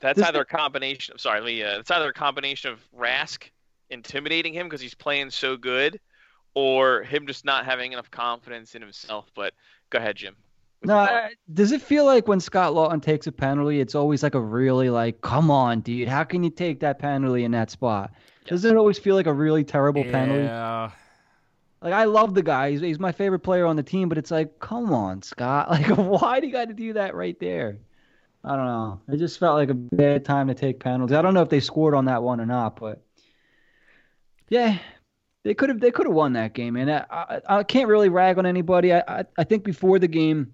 That's 0.00 0.18
This- 0.18 0.26
either 0.26 0.40
a 0.40 0.44
combination. 0.46 1.14
Of, 1.14 1.20
Sorry, 1.20 1.40
let 1.40 1.46
me. 1.46 1.62
Uh, 1.62 1.78
it's 1.78 1.90
either 1.90 2.08
a 2.08 2.12
combination 2.12 2.72
of 2.72 2.80
Rask 2.98 3.44
intimidating 3.90 4.52
him 4.52 4.66
because 4.66 4.80
he's 4.80 4.94
playing 4.94 5.30
so 5.30 5.56
good, 5.56 6.00
or 6.54 7.02
him 7.02 7.26
just 7.26 7.44
not 7.44 7.64
having 7.64 7.92
enough 7.92 8.10
confidence 8.10 8.74
in 8.74 8.82
himself. 8.82 9.30
But 9.34 9.54
go 9.90 9.98
ahead, 9.98 10.16
Jim. 10.16 10.36
No. 10.82 10.98
I- 10.98 11.34
does 11.52 11.72
it 11.72 11.80
feel 11.80 12.04
like 12.04 12.28
when 12.28 12.40
Scott 12.40 12.74
Laughton 12.74 13.02
takes 13.02 13.26
a 13.26 13.32
penalty, 13.32 13.80
it's 13.80 13.94
always 13.94 14.22
like 14.22 14.34
a 14.34 14.40
really 14.40 14.90
like, 14.90 15.20
come 15.22 15.50
on, 15.50 15.80
dude, 15.80 16.08
how 16.08 16.24
can 16.24 16.42
you 16.42 16.50
take 16.50 16.80
that 16.80 16.98
penalty 16.98 17.44
in 17.44 17.52
that 17.52 17.70
spot? 17.70 18.12
Doesn't 18.46 18.70
it 18.70 18.76
always 18.76 18.98
feel 18.98 19.14
like 19.14 19.26
a 19.26 19.32
really 19.32 19.64
terrible 19.64 20.04
penalty? 20.04 20.44
Yeah. 20.44 20.90
Like 21.84 21.92
I 21.92 22.04
love 22.04 22.32
the 22.34 22.42
guy, 22.42 22.70
he's, 22.70 22.80
he's 22.80 22.98
my 22.98 23.12
favorite 23.12 23.40
player 23.40 23.66
on 23.66 23.76
the 23.76 23.82
team, 23.82 24.08
but 24.08 24.16
it's 24.16 24.30
like, 24.30 24.58
come 24.58 24.92
on, 24.94 25.20
Scott, 25.20 25.70
like 25.70 25.86
why 25.98 26.40
do 26.40 26.46
you 26.46 26.52
got 26.52 26.68
to 26.68 26.74
do 26.74 26.94
that 26.94 27.14
right 27.14 27.38
there? 27.38 27.76
I 28.42 28.56
don't 28.56 28.66
know. 28.66 29.00
It 29.08 29.18
just 29.18 29.38
felt 29.38 29.56
like 29.56 29.68
a 29.68 29.74
bad 29.74 30.24
time 30.24 30.48
to 30.48 30.54
take 30.54 30.80
penalties. 30.80 31.14
I 31.14 31.20
don't 31.22 31.34
know 31.34 31.42
if 31.42 31.50
they 31.50 31.60
scored 31.60 31.94
on 31.94 32.06
that 32.06 32.22
one 32.22 32.40
or 32.40 32.46
not, 32.46 32.80
but 32.80 33.02
yeah, 34.48 34.78
they 35.44 35.54
could 35.54 35.68
have 35.68 35.80
they 35.80 35.90
could 35.90 36.06
have 36.06 36.14
won 36.14 36.32
that 36.34 36.54
game, 36.54 36.76
and 36.76 36.90
I, 36.90 37.04
I, 37.10 37.40
I 37.58 37.62
can't 37.62 37.88
really 37.88 38.08
rag 38.08 38.38
on 38.38 38.46
anybody. 38.46 38.92
I, 38.92 39.02
I 39.06 39.24
I 39.38 39.44
think 39.44 39.62
before 39.64 39.98
the 39.98 40.08
game, 40.08 40.52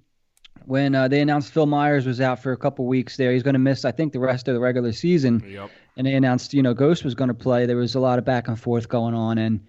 when 0.67 0.95
uh, 0.95 1.09
they 1.09 1.21
announced 1.21 1.53
Phil 1.53 1.67
Myers 1.67 2.07
was 2.07 2.21
out 2.21 2.43
for 2.43 2.53
a 2.53 2.57
couple 2.57 2.87
weeks 2.87 3.17
there, 3.17 3.33
he's 3.33 3.43
going 3.43 3.55
to 3.55 3.61
miss 3.61 3.85
I 3.85 3.93
think 3.93 4.13
the 4.13 4.21
rest 4.21 4.49
of 4.49 4.55
the 4.55 4.61
regular 4.61 4.93
season, 4.93 5.45
Yep. 5.49 5.71
and 5.97 6.07
they 6.07 6.15
announced 6.15 6.55
you 6.55 6.63
know 6.63 6.75
Ghost 6.75 7.05
was 7.05 7.15
going 7.15 7.29
to 7.29 7.35
play. 7.35 7.67
There 7.67 7.77
was 7.77 7.95
a 7.95 8.01
lot 8.01 8.19
of 8.19 8.25
back 8.25 8.49
and 8.49 8.59
forth 8.59 8.89
going 8.89 9.15
on, 9.15 9.39
and 9.39 9.61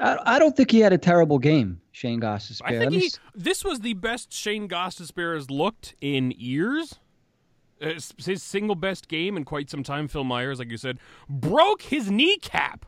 I, 0.00 0.18
I 0.36 0.38
don't 0.38 0.56
think 0.56 0.70
he 0.70 0.80
had 0.80 0.92
a 0.92 0.98
terrible 0.98 1.38
game, 1.38 1.80
Shane 1.92 2.20
Goss. 2.20 2.60
I 2.64 2.78
think 2.78 2.92
he, 2.92 3.10
this 3.34 3.64
was 3.64 3.80
the 3.80 3.94
best 3.94 4.32
Shane 4.32 4.68
Gostisbehere 4.68 5.34
has 5.34 5.50
looked 5.50 5.94
in 6.00 6.32
years. 6.32 6.98
Uh, 7.80 7.94
his 8.24 8.42
single 8.42 8.76
best 8.76 9.08
game 9.08 9.36
in 9.36 9.44
quite 9.44 9.68
some 9.68 9.82
time. 9.82 10.06
Phil 10.08 10.22
Myers, 10.24 10.58
like 10.60 10.70
you 10.70 10.76
said, 10.76 10.98
broke 11.28 11.82
his 11.82 12.10
kneecap, 12.10 12.86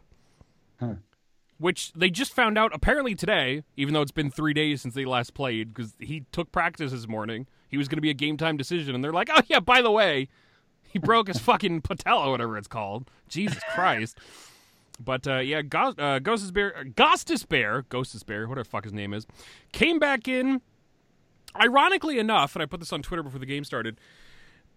Huh. 0.78 0.94
which 1.58 1.92
they 1.94 2.10
just 2.10 2.32
found 2.32 2.56
out 2.56 2.70
apparently 2.72 3.14
today. 3.16 3.64
Even 3.76 3.92
though 3.92 4.02
it's 4.02 4.12
been 4.12 4.30
three 4.30 4.54
days 4.54 4.82
since 4.82 4.94
they 4.94 5.04
last 5.04 5.34
played, 5.34 5.74
because 5.74 5.94
he 5.98 6.24
took 6.32 6.52
practice 6.52 6.92
this 6.92 7.08
morning. 7.08 7.46
He 7.68 7.76
was 7.76 7.88
going 7.88 7.96
to 7.96 8.02
be 8.02 8.10
a 8.10 8.14
game 8.14 8.36
time 8.36 8.56
decision, 8.56 8.94
and 8.94 9.02
they're 9.02 9.12
like, 9.12 9.28
"Oh 9.34 9.40
yeah, 9.48 9.58
by 9.58 9.82
the 9.82 9.90
way, 9.90 10.28
he 10.88 11.00
broke 11.00 11.26
his 11.26 11.38
fucking 11.40 11.80
patella, 11.82 12.30
whatever 12.30 12.56
it's 12.56 12.68
called." 12.68 13.10
Jesus 13.28 13.60
Christ. 13.74 14.18
But 15.00 15.26
uh, 15.26 15.38
yeah, 15.38 15.62
Ghost, 15.62 15.98
uh, 15.98 16.18
Ghost's 16.20 16.50
Bear, 16.50 16.84
Ghostus 16.94 17.46
Bear, 17.48 17.82
Ghost's 17.88 18.22
Bear, 18.22 18.46
whatever 18.46 18.62
the 18.64 18.70
fuck 18.70 18.84
his 18.84 18.92
name 18.92 19.12
is, 19.12 19.26
came 19.72 19.98
back 19.98 20.28
in. 20.28 20.60
Ironically 21.60 22.18
enough, 22.18 22.56
and 22.56 22.62
I 22.62 22.66
put 22.66 22.80
this 22.80 22.92
on 22.92 23.00
Twitter 23.02 23.22
before 23.22 23.38
the 23.38 23.46
game 23.46 23.62
started, 23.62 24.00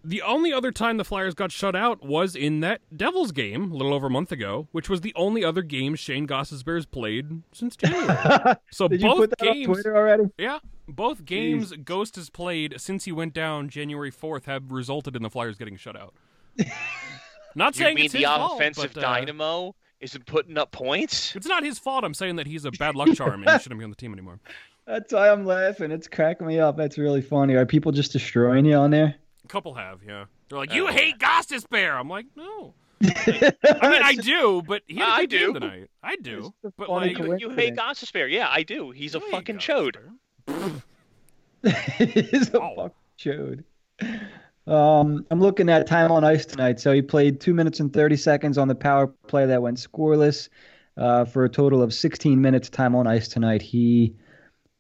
the 0.04 0.22
only 0.22 0.54
other 0.54 0.72
time 0.72 0.98
the 0.98 1.04
Flyers 1.04 1.34
got 1.34 1.52
shut 1.52 1.76
out 1.76 2.06
was 2.06 2.36
in 2.36 2.60
that 2.60 2.82
Devils 2.96 3.32
game 3.32 3.72
a 3.72 3.76
little 3.76 3.96
over 3.96 4.08
a 4.08 4.10
month 4.12 4.32
ago, 4.32 4.68
which 4.72 4.88
was 4.88 5.02
the 5.02 5.12
only 5.16 5.44
other 5.44 5.64
game 5.64 5.96
Shane 5.96 6.28
Goss's 6.28 6.62
Bears 6.62 6.86
played 6.86 7.42
since 7.52 7.76
January. 7.78 8.56
so 8.72 8.88
Did 8.88 9.02
you 9.02 9.08
both 9.10 9.18
put 9.18 9.30
that 9.40 9.40
games, 9.54 9.68
on 9.68 9.74
Twitter 9.74 9.98
already? 9.98 10.26
yeah, 10.38 10.60
both 10.88 11.26
games 11.26 11.74
Ghost 11.84 12.16
has 12.16 12.30
played 12.30 12.76
since 12.78 13.06
he 13.06 13.12
went 13.12 13.34
down 13.34 13.70
January 13.70 14.12
fourth 14.12 14.46
have 14.46 14.72
resulted 14.72 15.16
in 15.16 15.24
the 15.24 15.32
Flyers 15.32 15.58
getting 15.58 15.78
shut 15.78 15.96
out. 15.96 16.14
Not 17.56 17.76
You 17.76 17.86
saying 17.86 17.96
mean 17.96 18.06
it's 18.06 18.14
the 18.14 18.20
his 18.20 18.28
fault, 18.28 18.60
offensive 18.62 18.92
but, 18.94 19.04
uh, 19.04 19.14
dynamo 19.14 19.76
isn't 20.02 20.26
putting 20.26 20.58
up 20.58 20.72
points? 20.72 21.36
It's 21.36 21.48
not 21.48 21.64
his 21.64 21.80
fault. 21.80 22.04
I'm 22.04 22.14
saying 22.14 22.36
that 22.38 22.48
he's 22.48 22.66
a 22.66 22.72
bad 22.72 22.96
luck 22.96 23.14
charm 23.16 23.42
and 23.44 23.50
he 23.50 23.60
shouldn't 23.60 23.80
be 23.80 23.84
on 23.84 23.90
the 23.90 23.96
team 23.96 24.14
anymore. 24.14 24.40
That's 24.86 25.12
why 25.12 25.30
I'm 25.30 25.46
laughing. 25.46 25.92
It's 25.92 26.08
cracking 26.08 26.48
me 26.48 26.60
up. 26.60 26.78
That's 26.78 26.98
really 26.98 27.22
funny. 27.22 27.56
Are 27.56 27.66
people 27.66 27.92
just 27.92 28.14
destroying 28.14 28.64
you 28.66 28.76
on 28.76 28.92
there? 28.92 29.16
A 29.44 29.48
couple 29.48 29.74
have, 29.74 30.00
yeah. 30.08 30.26
They're 30.50 30.60
like, 30.60 30.70
Oh. 30.72 30.76
you 30.76 30.88
hate 30.88 31.18
Gostisbehere. 31.20 32.00
I'm 32.00 32.08
like, 32.10 32.26
no. 32.38 32.74
I 33.04 33.90
mean, 33.90 34.02
I 34.04 34.16
do, 34.16 34.64
but 34.66 34.82
he 34.88 34.96
had 34.96 35.10
a 35.10 35.12
I 35.12 35.22
good 35.26 35.30
game 35.30 35.54
do. 35.54 35.60
tonight. 35.60 35.90
I 36.02 36.16
do, 36.16 36.54
but 36.78 36.88
funny 36.88 37.14
like, 37.16 37.40
You, 37.42 37.50
you 37.50 37.56
hate 37.56 37.76
Gostisbehere. 37.76 38.32
Yeah, 38.32 38.48
I 38.50 38.64
do. 38.64 38.92
He's 38.92 39.14
a 39.14 39.20
you 39.20 39.26
hate 39.26 39.32
fucking 39.32 39.58
Gostis 39.58 39.94
chode. 40.48 40.82
He's 42.32 42.54
a 42.54 42.60
Wow. 42.60 42.92
fucking 43.20 43.64
chode. 44.00 44.14
Um, 44.68 45.26
I'm 45.32 45.40
looking 45.40 45.70
at 45.70 45.88
time 45.88 46.12
on 46.12 46.24
ice 46.26 46.46
tonight. 46.46 46.80
So 46.80 46.94
he 46.94 47.02
played 47.02 47.40
two 47.42 47.54
minutes 47.54 47.80
and 47.80 47.94
30 47.94 48.18
seconds 48.18 48.58
on 48.58 48.68
the 48.68 48.76
power 48.76 49.08
play 49.08 49.46
that 49.48 49.62
went 49.62 49.78
scoreless 49.78 50.50
uh, 50.98 51.26
for 51.26 51.46
a 51.46 51.50
total 51.50 51.82
of 51.82 51.94
16 51.94 52.42
minutes 52.42 52.70
time 52.70 52.96
on 52.96 53.08
ice 53.08 53.28
tonight. 53.30 53.62
He 53.62 54.16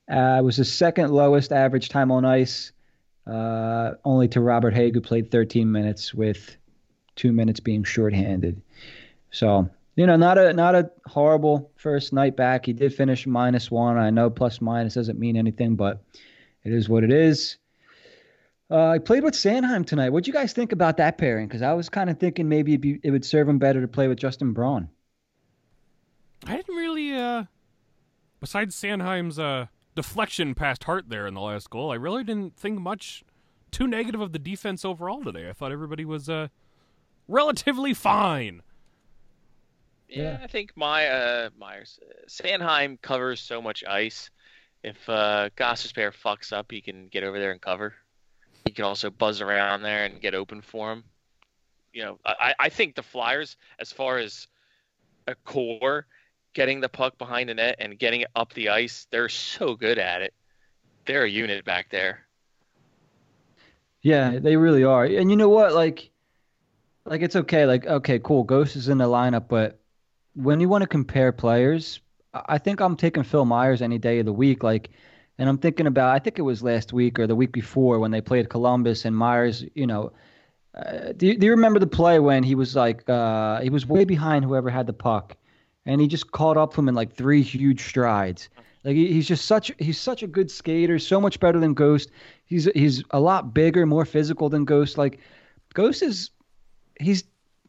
Uh, 0.10 0.42
was 0.44 0.58
the 0.58 0.66
second 0.66 1.12
lowest 1.12 1.52
average 1.52 1.90
time 1.90 2.12
on 2.12 2.26
ice, 2.26 2.72
uh, 3.28 3.94
only 4.06 4.28
to 4.30 4.42
Robert 4.42 4.74
Hägg, 4.74 4.96
who 4.96 5.02
played 5.02 5.32
13 5.32 5.72
minutes 5.72 6.14
with 6.14 6.58
two 7.16 7.34
minutes 7.34 7.60
being 7.60 7.84
shorthanded. 7.84 8.62
So 9.32 9.70
you 9.96 10.06
know, 10.08 10.16
not 10.18 10.38
a 10.38 10.54
not 10.54 10.76
a 10.76 10.92
horrible 11.08 11.72
first 11.76 12.14
night 12.14 12.38
back. 12.38 12.66
He 12.68 12.74
did 12.74 12.94
finish 12.94 13.28
minus 13.28 13.72
one. 13.72 13.98
I 13.98 14.12
know 14.12 14.30
plus 14.30 14.62
minus 14.62 14.96
doesn't 14.96 15.20
mean 15.20 15.38
anything, 15.38 15.76
but 15.76 16.04
it 16.64 16.74
is 16.74 16.90
what 16.90 17.04
it 17.04 17.12
is. 17.12 17.58
Uh, 18.70 18.90
I 18.90 19.00
played 19.00 19.24
with 19.24 19.34
Sanheim 19.34 19.86
tonight. 19.86 20.10
What'd 20.10 20.28
you 20.28 20.34
guys 20.34 20.52
think 20.52 20.74
about 20.74 20.98
that 20.98 21.18
pairing? 21.18 21.48
Because 21.48 21.62
I 21.62 21.74
was 21.74 21.88
kind 21.88 22.10
of 22.10 22.20
thinking 22.20 22.50
maybe 22.50 22.76
be, 22.76 23.00
it 23.02 23.12
would 23.12 23.24
serve 23.24 23.48
him 23.48 23.60
better 23.60 23.80
to 23.80 23.88
play 23.88 24.08
with 24.08 24.18
Justin 24.20 24.52
Braun. 24.52 24.90
I 26.46 26.58
didn't 26.58 26.76
really, 26.76 27.14
uh, 27.14 27.46
besides 28.42 28.76
Sanheim's 28.76 29.40
uh, 29.40 29.68
deflection 29.96 30.54
past 30.54 30.84
Hart 30.84 31.06
there 31.08 31.28
in 31.28 31.34
the 31.34 31.42
last 31.42 31.70
goal, 31.70 31.92
I 31.92 31.96
really 31.96 32.24
didn't 32.26 32.58
think 32.58 32.80
much 32.80 33.24
too 33.72 33.88
negative 33.88 34.20
of 34.20 34.34
the 34.34 34.40
defense 34.40 34.84
overall 34.84 35.24
today. 35.24 35.50
I 35.50 35.54
thought 35.54 35.72
everybody 35.72 36.04
was 36.04 36.28
uh, 36.28 36.50
relatively 37.28 37.94
fine. 37.94 38.64
Yeah, 40.10 40.24
Yeah. 40.24 40.40
I 40.44 40.48
think 40.48 40.74
my 40.76 41.08
uh, 41.08 41.50
Myers 41.58 42.00
Sanheim 42.28 43.02
covers 43.02 43.40
so 43.40 43.62
much 43.62 43.84
ice. 43.86 44.30
If 44.84 44.98
uh, 45.10 45.50
Gostisbehere 45.58 46.14
fucks 46.14 46.52
up, 46.54 46.72
he 46.72 46.82
can 46.82 47.08
get 47.08 47.24
over 47.24 47.40
there 47.40 47.52
and 47.52 47.62
cover. 47.62 47.96
He 48.68 48.74
can 48.74 48.84
also 48.84 49.10
buzz 49.10 49.40
around 49.40 49.82
there 49.82 50.04
and 50.04 50.20
get 50.20 50.36
open 50.36 50.62
for 50.62 50.92
him. 50.92 51.04
You 51.94 52.04
know, 52.04 52.20
I, 52.26 52.54
I 52.60 52.70
think 52.70 52.96
the 52.96 53.02
Flyers, 53.02 53.56
as 53.80 53.94
far 53.94 54.18
as 54.18 54.48
a 55.26 55.36
core, 55.36 56.06
getting 56.54 56.82
the 56.82 56.90
puck 56.90 57.18
behind 57.18 57.48
the 57.48 57.54
net 57.54 57.78
and 57.80 57.98
getting 57.98 58.22
it 58.22 58.28
up 58.36 58.54
the 58.54 58.70
ice, 58.70 59.08
they're 59.10 59.30
so 59.30 59.76
good 59.76 59.98
at 59.98 60.22
it. 60.22 60.34
They're 61.06 61.24
a 61.24 61.30
unit 61.30 61.64
back 61.64 61.90
there. 61.90 62.28
Yeah, 64.02 64.38
they 64.38 64.58
really 64.58 64.84
are. 64.84 65.06
And 65.06 65.32
you 65.32 65.38
know 65.38 65.50
what? 65.50 65.74
Like, 65.74 66.12
like 67.06 67.22
it's 67.22 67.38
okay. 67.38 67.66
Like, 67.66 67.86
okay, 67.86 68.20
cool. 68.20 68.44
Ghost 68.44 68.76
is 68.76 68.90
in 68.90 68.98
the 68.98 69.06
lineup, 69.06 69.48
but 69.48 69.80
when 70.36 70.60
you 70.60 70.68
want 70.68 70.82
to 70.82 70.88
compare 70.88 71.32
players, 71.32 72.02
I 72.34 72.58
think 72.58 72.82
I'm 72.82 72.98
taking 72.98 73.24
Phil 73.24 73.46
Myers 73.46 73.82
any 73.82 73.98
day 73.98 74.20
of 74.20 74.26
the 74.26 74.34
week. 74.34 74.62
Like, 74.62 74.90
and 75.38 75.48
I'm 75.48 75.58
thinking 75.58 75.88
about. 75.88 76.16
I 76.16 76.20
think 76.20 76.40
it 76.40 76.44
was 76.44 76.64
last 76.64 76.94
week 76.94 77.20
or 77.20 77.28
the 77.28 77.36
week 77.36 77.52
before 77.52 78.00
when 78.00 78.12
they 78.12 78.22
played 78.22 78.50
Columbus 78.50 79.06
and 79.06 79.16
Myers. 79.16 79.64
You 79.76 79.88
know, 79.88 80.12
uh, 80.76 81.14
do 81.16 81.28
you, 81.28 81.38
do 81.38 81.46
you 81.46 81.52
remember 81.52 81.80
the 81.80 81.88
play 81.88 82.20
when 82.20 82.44
he 82.44 82.56
was 82.56 82.76
like 82.76 83.08
uh, 83.10 83.62
he 83.62 83.70
was 83.70 83.86
way 83.86 84.06
behind 84.06 84.46
whoever 84.46 84.70
had 84.70 84.88
the 84.88 84.94
puck, 84.94 85.36
and 85.86 86.02
he 86.02 86.08
just 86.08 86.32
caught 86.32 86.58
up 86.58 86.74
to 86.74 86.82
him 86.82 86.90
in 86.90 86.96
like 86.96 87.14
three 87.14 87.42
huge 87.42 87.84
strides. 87.84 88.50
Like 88.84 88.96
he, 88.96 89.12
he's 89.14 89.28
just 89.28 89.46
such 89.46 89.72
he's 89.80 90.00
such 90.00 90.24
a 90.24 90.28
good 90.28 90.50
skater, 90.50 91.00
so 91.00 91.22
much 91.22 91.40
better 91.40 91.60
than 91.60 91.74
Ghost. 91.74 92.10
He's 92.46 92.66
he's 92.74 93.04
a 93.12 93.20
lot 93.20 93.54
bigger, 93.54 93.86
more 93.86 94.06
physical 94.06 94.50
than 94.50 94.66
Ghost. 94.66 94.98
Like 94.98 95.20
Ghost 95.74 96.02
is 96.02 96.32
he's 97.00 97.24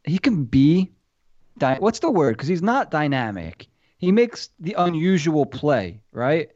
he 0.05 0.19
can 0.19 0.45
be 0.45 0.91
dy- 1.59 1.79
what's 1.79 1.99
the 1.99 2.11
word? 2.11 2.37
Because 2.37 2.49
he's 2.49 2.63
not 2.63 2.91
dynamic. 2.91 3.67
He 3.99 4.13
makes 4.13 4.51
the 4.61 4.75
unusual 4.79 5.45
play, 5.45 6.01
right? 6.13 6.51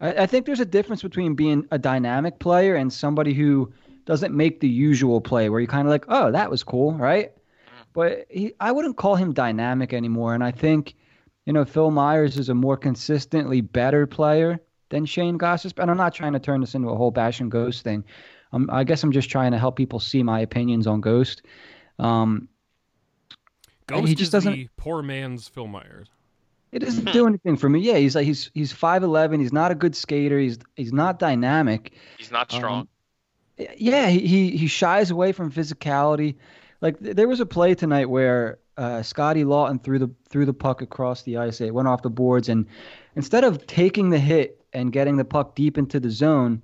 I, 0.00 0.22
I 0.22 0.26
think 0.26 0.46
there's 0.46 0.60
a 0.60 0.64
difference 0.66 1.02
between 1.02 1.34
being 1.34 1.66
a 1.70 1.78
dynamic 1.78 2.38
player 2.38 2.74
and 2.74 2.92
somebody 2.92 3.34
who 3.34 3.72
doesn't 4.04 4.34
make 4.34 4.60
the 4.60 4.68
usual 4.68 5.20
play, 5.20 5.48
where 5.48 5.60
you're 5.60 5.66
kind 5.66 5.86
of 5.86 5.90
like, 5.90 6.04
oh, 6.08 6.30
that 6.32 6.50
was 6.50 6.62
cool, 6.62 6.92
right? 6.94 7.32
But 7.92 8.26
he, 8.28 8.52
I 8.60 8.72
wouldn't 8.72 8.96
call 8.96 9.16
him 9.16 9.32
dynamic 9.32 9.92
anymore, 9.92 10.34
and 10.34 10.44
I 10.44 10.50
think, 10.50 10.94
you 11.44 11.52
know, 11.52 11.64
Phil 11.64 11.90
Myers 11.90 12.36
is 12.38 12.48
a 12.48 12.54
more 12.54 12.76
consistently 12.76 13.60
better 13.60 14.06
player 14.06 14.60
than 14.90 15.06
Shane 15.06 15.36
Goss. 15.36 15.64
And 15.64 15.90
I'm 15.90 15.96
not 15.96 16.14
trying 16.14 16.32
to 16.34 16.38
turn 16.38 16.60
this 16.60 16.74
into 16.74 16.88
a 16.90 16.96
whole 16.96 17.10
bash 17.10 17.40
and 17.40 17.50
Ghost 17.50 17.82
thing. 17.82 18.04
Um, 18.52 18.68
I 18.72 18.84
guess 18.84 19.02
I'm 19.02 19.12
just 19.12 19.30
trying 19.30 19.52
to 19.52 19.58
help 19.58 19.76
people 19.76 19.98
see 19.98 20.22
my 20.22 20.40
opinions 20.40 20.86
on 20.86 21.00
Ghost. 21.00 21.42
Um, 21.98 22.48
Ghost 23.86 24.08
He 24.08 24.14
just 24.14 24.28
is 24.28 24.30
doesn't- 24.30 24.52
the 24.52 24.68
poor 24.76 25.02
man's 25.02 25.48
Phil 25.48 25.66
Myers. 25.66 26.08
It 26.72 26.80
doesn't 26.80 27.10
do 27.12 27.26
anything 27.26 27.56
for 27.56 27.68
me. 27.68 27.80
Yeah, 27.80 27.96
he's 27.96 28.14
like 28.14 28.26
he's 28.26 28.50
he's 28.54 28.72
five 28.72 29.02
eleven. 29.02 29.40
He's 29.40 29.52
not 29.52 29.70
a 29.70 29.74
good 29.74 29.94
skater. 29.96 30.38
He's 30.38 30.58
he's 30.74 30.92
not 30.92 31.18
dynamic. 31.18 31.92
He's 32.18 32.30
not 32.30 32.50
strong. 32.52 32.80
Um, 32.80 33.66
Yeah, 33.78 34.08
he 34.08 34.26
he, 34.26 34.56
he 34.56 34.66
shies 34.66 35.10
away 35.10 35.32
from 35.32 35.50
physicality. 35.50 36.36
Like 36.80 36.98
th- 37.00 37.16
there 37.16 37.28
was 37.28 37.40
a 37.40 37.46
play 37.46 37.74
tonight 37.74 38.10
where 38.10 38.58
uh, 38.76 39.02
Scotty 39.02 39.44
Laughton 39.44 39.82
threw 39.82 39.98
the 39.98 40.10
threw 40.28 40.44
the 40.44 40.52
puck 40.52 40.82
across 40.82 41.22
the 41.22 41.38
ice. 41.38 41.60
It 41.60 41.72
went 41.72 41.88
off 41.88 42.02
the 42.02 42.10
boards, 42.10 42.48
and 42.48 42.66
instead 43.14 43.44
of 43.44 43.66
taking 43.66 44.10
the 44.10 44.18
hit 44.18 44.62
and 44.74 44.92
getting 44.92 45.16
the 45.16 45.24
puck 45.24 45.54
deep 45.54 45.78
into 45.78 45.98
the 45.98 46.10
zone, 46.10 46.60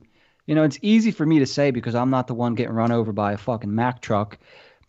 you 0.46 0.54
know, 0.54 0.64
it's 0.64 0.78
easy 0.82 1.10
for 1.12 1.24
me 1.24 1.38
to 1.38 1.46
say 1.46 1.70
because 1.70 1.94
I'm 1.94 2.10
not 2.10 2.26
the 2.26 2.34
one 2.34 2.54
getting 2.54 2.74
run 2.74 2.92
over 2.92 3.12
by 3.12 3.32
a 3.32 3.38
fucking 3.38 3.74
Mack 3.74 4.02
truck. 4.02 4.36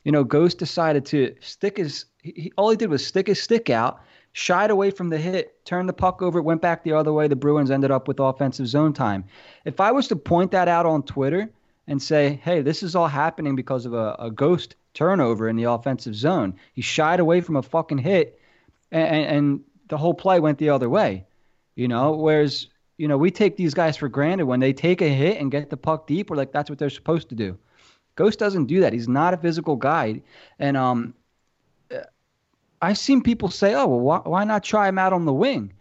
You 0.03 0.12
know, 0.12 0.25
Ghost 0.25 0.58
decided 0.58 1.05
to 1.05 1.34
stick 1.39 1.77
his. 1.77 2.05
He, 2.22 2.34
he- 2.36 2.53
all 2.58 2.70
he 2.72 2.75
did 2.75 2.89
was 2.89 3.05
stick 3.08 3.27
his 3.27 3.41
stick 3.41 3.70
out, 3.70 4.01
shied 4.33 4.71
away 4.71 4.89
from 4.91 5.09
the 5.09 5.17
hit, 5.17 5.63
turned 5.63 5.87
the 5.87 5.93
puck 5.93 6.21
over, 6.21 6.41
went 6.41 6.61
back 6.61 6.83
the 6.83 6.93
other 6.93 7.13
way. 7.13 7.27
The 7.27 7.35
Bruins 7.35 7.71
ended 7.71 7.91
up 7.91 8.07
with 8.07 8.19
offensive 8.19 8.67
zone 8.67 8.91
time. 8.93 9.23
If 9.63 9.79
I 9.79 9.91
was 9.91 10.07
to 10.09 10.15
point 10.15 10.51
that 10.51 10.67
out 10.67 10.85
on 10.85 11.03
Twitter 11.03 11.49
and 11.87 12.01
say, 12.01 12.39
hey, 12.43 12.61
this 12.61 12.83
is 12.83 12.95
all 12.95 13.07
happening 13.07 13.55
because 13.55 13.85
of 13.85 13.93
a, 13.93 14.15
a 14.19 14.31
Ghost 14.31 14.75
turnover 14.93 15.47
in 15.47 15.55
the 15.55 15.63
offensive 15.63 16.15
zone, 16.15 16.55
he 16.73 16.81
shied 16.81 17.19
away 17.19 17.41
from 17.41 17.55
a 17.55 17.61
fucking 17.61 17.99
hit, 17.99 18.39
and, 18.91 19.25
and 19.25 19.59
the 19.89 19.97
whole 19.97 20.13
play 20.13 20.39
went 20.39 20.57
the 20.57 20.69
other 20.69 20.89
way. 20.89 21.25
You 21.75 21.87
know, 21.87 22.11
whereas 22.11 22.67
you 22.97 23.07
know 23.07 23.17
we 23.17 23.31
take 23.31 23.57
these 23.57 23.73
guys 23.73 23.97
for 23.97 24.07
granted 24.07 24.45
when 24.45 24.59
they 24.59 24.73
take 24.73 25.01
a 25.01 25.09
hit 25.09 25.39
and 25.39 25.51
get 25.51 25.69
the 25.69 25.77
puck 25.77 26.07
deep. 26.07 26.29
We're 26.29 26.37
like, 26.37 26.51
that's 26.51 26.69
what 26.69 26.79
they're 26.79 26.89
supposed 26.89 27.29
to 27.29 27.35
do. 27.35 27.57
Ghost 28.15 28.37
doesn't 28.37 28.65
do 28.65 28.79
that. 28.81 28.93
He's 28.93 29.07
not 29.07 29.33
a 29.33 29.37
physical 29.37 29.75
guy, 29.75 30.21
and 30.59 30.77
um, 30.77 31.13
I've 32.83 32.97
seen 32.97 33.21
people 33.21 33.49
say, 33.49 33.73
"Oh, 33.73 33.87
well, 33.87 33.99
why, 33.99 34.17
why 34.19 34.43
not 34.43 34.63
try 34.63 34.89
him 34.89 34.99
out 34.99 35.13
on 35.13 35.25
the 35.25 35.33
wing?" 35.33 35.71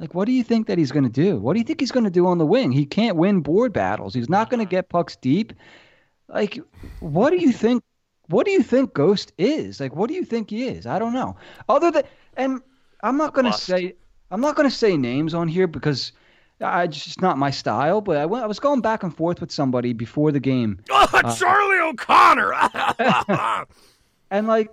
Like, 0.00 0.14
what 0.14 0.24
do 0.24 0.32
you 0.32 0.42
think 0.42 0.66
that 0.66 0.78
he's 0.78 0.90
going 0.90 1.04
to 1.04 1.10
do? 1.10 1.36
What 1.36 1.52
do 1.52 1.60
you 1.60 1.64
think 1.64 1.78
he's 1.78 1.92
going 1.92 2.04
to 2.04 2.10
do 2.10 2.26
on 2.26 2.38
the 2.38 2.46
wing? 2.46 2.72
He 2.72 2.84
can't 2.84 3.16
win 3.16 3.40
board 3.40 3.72
battles. 3.72 4.12
He's 4.12 4.28
not 4.28 4.50
going 4.50 4.58
to 4.58 4.68
get 4.68 4.88
pucks 4.88 5.14
deep. 5.14 5.52
Like, 6.28 6.58
what 6.98 7.30
do 7.30 7.36
you 7.36 7.52
think? 7.52 7.84
What 8.26 8.44
do 8.44 8.50
you 8.50 8.64
think 8.64 8.92
Ghost 8.92 9.32
is? 9.38 9.78
Like, 9.78 9.94
what 9.94 10.08
do 10.08 10.14
you 10.14 10.24
think 10.24 10.50
he 10.50 10.66
is? 10.66 10.86
I 10.86 10.98
don't 10.98 11.12
know. 11.12 11.36
Other 11.68 11.92
than, 11.92 12.02
and 12.36 12.60
I'm 13.04 13.16
not 13.16 13.34
going 13.34 13.44
to 13.44 13.56
say, 13.56 13.94
I'm 14.32 14.40
not 14.40 14.56
going 14.56 14.68
to 14.68 14.74
say 14.74 14.96
names 14.96 15.34
on 15.34 15.46
here 15.46 15.68
because 15.68 16.10
I 16.60 16.82
it's 16.84 17.04
just 17.04 17.22
not 17.22 17.38
my 17.38 17.52
style. 17.52 18.00
But 18.00 18.16
I 18.16 18.26
went, 18.26 18.42
I 18.42 18.48
was 18.48 18.58
going 18.58 18.80
back 18.80 19.04
and 19.04 19.16
forth 19.16 19.40
with 19.40 19.52
somebody 19.52 19.92
before 19.92 20.32
the 20.32 20.40
game, 20.40 20.80
Oh, 20.90 21.06
uh, 21.12 21.34
Charlie 21.36 21.78
O'Connor! 21.78 22.52
and 24.32 24.48
like 24.48 24.70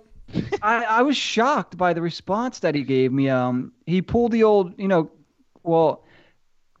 I, 0.62 0.84
I 0.84 1.02
was 1.02 1.16
shocked 1.16 1.76
by 1.76 1.92
the 1.92 2.02
response 2.02 2.60
that 2.60 2.74
he 2.74 2.82
gave 2.82 3.12
me. 3.12 3.28
Um, 3.28 3.72
he 3.86 4.02
pulled 4.02 4.32
the 4.32 4.44
old, 4.44 4.78
you 4.78 4.88
know, 4.88 5.10
well, 5.62 6.04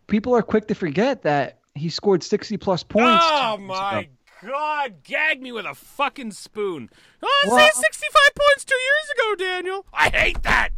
people 0.06 0.34
are 0.34 0.42
quick 0.42 0.68
to 0.68 0.74
forget 0.74 1.22
that 1.22 1.58
he 1.74 1.88
scored 1.88 2.22
60 2.22 2.56
plus 2.56 2.82
points. 2.82 3.24
Oh, 3.26 3.56
my 3.58 4.00
ago. 4.00 4.08
God! 4.46 4.94
Gag 5.04 5.42
me 5.42 5.52
with 5.52 5.66
a 5.66 5.74
fucking 5.74 6.32
spoon. 6.32 6.88
Oh, 7.22 7.42
I 7.44 7.48
Well- 7.48 7.58
said 7.58 7.74
65 7.74 8.20
points 8.34 8.64
two 8.64 8.74
years 8.74 9.10
ago, 9.14 9.34
Daniel. 9.44 9.86
I 9.92 10.08
hate 10.08 10.42
that. 10.44 10.70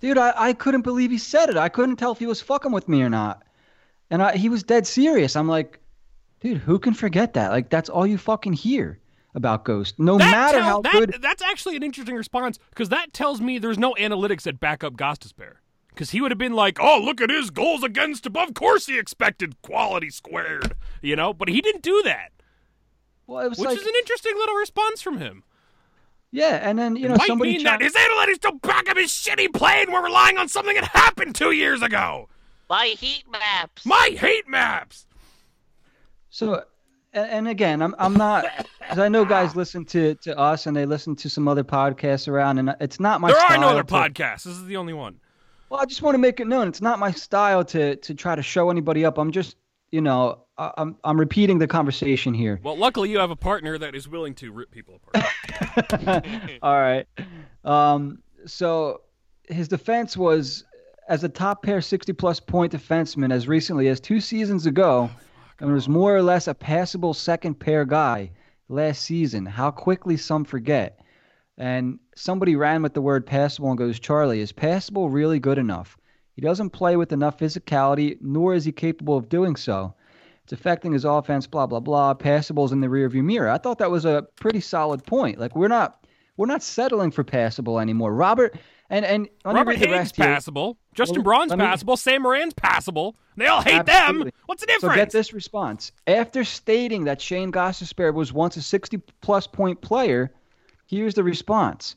Dude, 0.00 0.18
I, 0.18 0.32
I 0.36 0.52
couldn't 0.54 0.82
believe 0.82 1.10
he 1.10 1.18
said 1.18 1.50
it. 1.50 1.56
I 1.56 1.68
couldn't 1.68 1.96
tell 1.96 2.12
if 2.12 2.18
he 2.18 2.26
was 2.26 2.40
fucking 2.40 2.72
with 2.72 2.88
me 2.88 3.02
or 3.02 3.10
not. 3.10 3.42
And 4.10 4.22
I, 4.22 4.36
he 4.36 4.48
was 4.48 4.62
dead 4.62 4.86
serious. 4.86 5.36
I'm 5.36 5.48
like, 5.48 5.78
dude, 6.40 6.56
who 6.58 6.78
can 6.78 6.94
forget 6.94 7.34
that? 7.34 7.50
Like, 7.50 7.68
that's 7.70 7.88
all 7.90 8.06
you 8.06 8.16
fucking 8.18 8.54
hear 8.54 8.98
about 9.34 9.64
Ghost. 9.64 9.98
No 9.98 10.18
That 10.18 10.30
matter 10.30 10.58
tell- 10.58 10.66
how 10.68 10.80
that- 10.82 10.92
good. 10.92 11.18
That's 11.22 11.42
actually 11.42 11.76
an 11.76 11.82
interesting 11.82 12.14
response 12.16 12.58
because 12.70 12.88
that 12.90 13.12
tells 13.12 13.40
me 13.40 13.58
there's 13.58 13.78
no 13.78 13.94
analytics 13.94 14.42
that 14.42 14.58
back 14.60 14.82
up 14.84 14.94
Gostisbehere. 14.94 15.54
Because 15.88 16.10
he 16.10 16.20
would 16.20 16.30
have 16.30 16.38
been 16.38 16.52
like, 16.54 16.78
"Oh, 16.80 17.00
look 17.02 17.20
at 17.20 17.30
his 17.30 17.50
goals 17.50 17.82
against 17.82 18.24
above. 18.24 18.48
Of 18.50 18.54
course, 18.54 18.86
he 18.86 18.98
expected 18.98 19.60
quality 19.60 20.08
squared." 20.10 20.74
You 21.02 21.16
know, 21.16 21.34
but 21.34 21.48
he 21.48 21.60
didn't 21.60 21.82
do 21.82 22.00
that, 22.04 22.30
Well, 23.26 23.44
it 23.44 23.48
was 23.48 23.58
which 23.58 23.68
like, 23.70 23.78
is 23.78 23.86
an 23.86 23.92
interesting 23.98 24.34
little 24.36 24.54
response 24.54 25.02
from 25.02 25.18
him. 25.18 25.42
yeah, 26.30 26.60
and 26.62 26.78
then, 26.78 26.94
you 26.96 27.08
know, 27.08 27.16
Might 27.16 27.26
somebody. 27.26 27.52
mean 27.56 27.64
chi- 27.64 27.70
that 27.76 27.80
his 27.82 27.94
analytics 27.94 28.40
don't 28.40 28.62
back 28.62 28.88
up 28.88 28.96
his 28.96 29.10
shitty 29.10 29.52
play, 29.52 29.82
and 29.82 29.92
we're 29.92 30.04
relying 30.04 30.38
on 30.38 30.48
something 30.48 30.74
that 30.76 30.84
happened 30.84 31.34
two 31.34 31.50
years 31.50 31.82
ago. 31.82 32.28
My 32.68 32.86
heat 32.86 33.24
maps. 33.30 33.84
My 33.84 34.10
hate 34.16 34.46
maps. 34.48 35.06
So, 36.30 36.64
and, 37.12 37.30
and 37.30 37.48
again, 37.48 37.82
I'm 37.82 37.94
I'm 37.98 38.14
not 38.14 38.46
because 38.78 38.98
I 38.98 39.08
know 39.08 39.24
guys 39.24 39.56
listen 39.56 39.84
to 39.86 40.14
to 40.16 40.38
us 40.38 40.66
and 40.66 40.76
they 40.76 40.86
listen 40.86 41.16
to 41.16 41.30
some 41.30 41.48
other 41.48 41.64
podcasts 41.64 42.28
around, 42.28 42.58
and 42.58 42.74
it's 42.80 43.00
not 43.00 43.20
my. 43.20 43.30
Style. 43.30 43.48
There 43.48 43.58
are 43.58 43.60
no 43.60 43.68
other 43.68 43.82
to- 43.82 43.92
podcasts. 43.94 44.44
This 44.44 44.56
is 44.56 44.66
the 44.66 44.76
only 44.76 44.92
one. 44.92 45.20
Well, 45.68 45.80
I 45.80 45.86
just 45.86 46.02
want 46.02 46.14
to 46.14 46.18
make 46.18 46.40
it 46.40 46.48
known 46.48 46.66
it's 46.66 46.82
not 46.82 46.98
my 46.98 47.12
style 47.12 47.64
to 47.66 47.96
to 47.96 48.14
try 48.14 48.34
to 48.34 48.42
show 48.42 48.70
anybody 48.70 49.04
up. 49.04 49.18
I'm 49.18 49.30
just, 49.30 49.56
you 49.92 50.00
know, 50.00 50.44
I, 50.58 50.72
I'm 50.76 50.96
I'm 51.04 51.18
repeating 51.18 51.58
the 51.58 51.68
conversation 51.68 52.34
here. 52.34 52.60
Well, 52.62 52.76
luckily 52.76 53.10
you 53.10 53.18
have 53.18 53.30
a 53.30 53.36
partner 53.36 53.78
that 53.78 53.94
is 53.94 54.08
willing 54.08 54.34
to 54.36 54.52
rip 54.52 54.70
people 54.70 55.00
apart. 55.12 56.26
All 56.62 56.80
right. 56.80 57.06
Um, 57.64 58.22
so 58.46 59.02
his 59.48 59.68
defense 59.68 60.16
was 60.16 60.64
as 61.08 61.24
a 61.24 61.28
top 61.28 61.62
pair 61.62 61.80
60 61.80 62.12
plus 62.14 62.38
point 62.40 62.72
defenseman 62.72 63.32
as 63.32 63.48
recently 63.48 63.88
as 63.88 64.00
two 64.00 64.20
seasons 64.20 64.66
ago 64.66 65.10
and 65.60 65.72
was 65.72 65.88
more 65.88 66.16
or 66.16 66.22
less 66.22 66.48
a 66.48 66.54
passable 66.54 67.14
second 67.14 67.54
pair 67.54 67.84
guy 67.84 68.30
last 68.68 69.02
season. 69.02 69.46
How 69.46 69.70
quickly 69.70 70.16
some 70.16 70.44
forget. 70.44 71.00
And 71.58 71.98
somebody 72.14 72.56
ran 72.56 72.82
with 72.82 72.94
the 72.94 73.02
word 73.02 73.26
passable 73.26 73.68
and 73.68 73.78
goes, 73.78 74.00
Charlie, 74.00 74.40
is 74.40 74.52
passable 74.52 75.10
really 75.10 75.38
good 75.38 75.58
enough? 75.58 75.98
He 76.34 76.40
doesn't 76.40 76.70
play 76.70 76.96
with 76.96 77.12
enough 77.12 77.38
physicality, 77.38 78.16
nor 78.22 78.54
is 78.54 78.64
he 78.64 78.72
capable 78.72 79.16
of 79.16 79.28
doing 79.28 79.56
so. 79.56 79.94
It's 80.44 80.52
affecting 80.52 80.92
his 80.92 81.04
offense, 81.04 81.46
blah, 81.46 81.66
blah, 81.66 81.80
blah. 81.80 82.14
Passables 82.14 82.72
in 82.72 82.80
the 82.80 82.86
rearview 82.86 83.22
mirror. 83.22 83.50
I 83.50 83.58
thought 83.58 83.78
that 83.78 83.90
was 83.90 84.06
a 84.06 84.26
pretty 84.36 84.60
solid 84.60 85.04
point. 85.04 85.38
Like 85.38 85.54
we're 85.54 85.68
not 85.68 85.99
we're 86.40 86.46
not 86.46 86.62
settling 86.62 87.10
for 87.10 87.22
passable 87.22 87.78
anymore. 87.78 88.14
Robert 88.14 88.56
and 88.88 89.04
and 89.04 89.28
let 89.44 89.52
me 89.52 89.58
Robert 89.58 89.70
read 89.78 89.80
Hägg's 89.90 90.16
here. 90.16 90.24
passable. 90.26 90.78
Justin 90.94 91.18
Well, 91.18 91.24
Braun's 91.24 91.52
me- 91.52 91.58
passable. 91.58 91.96
Sam 91.98 92.22
Morin's 92.22 92.54
passable. 92.54 93.14
They 93.36 93.46
all 93.46 93.60
hate 93.62 93.88
Absolutely. 93.88 94.30
them. 94.30 94.40
What's 94.46 94.60
the 94.62 94.66
difference? 94.66 94.94
So 94.94 94.96
get 94.96 95.10
this 95.10 95.32
response. 95.32 95.92
After 96.06 96.42
stating 96.44 97.04
that 97.04 97.20
Shane 97.20 97.52
Gostisbehere 97.52 98.12
was 98.14 98.32
once 98.32 98.56
a 98.56 98.62
60 98.62 98.98
plus 99.20 99.46
point 99.46 99.80
player, 99.82 100.30
here's 100.86 101.14
the 101.14 101.22
response. 101.22 101.94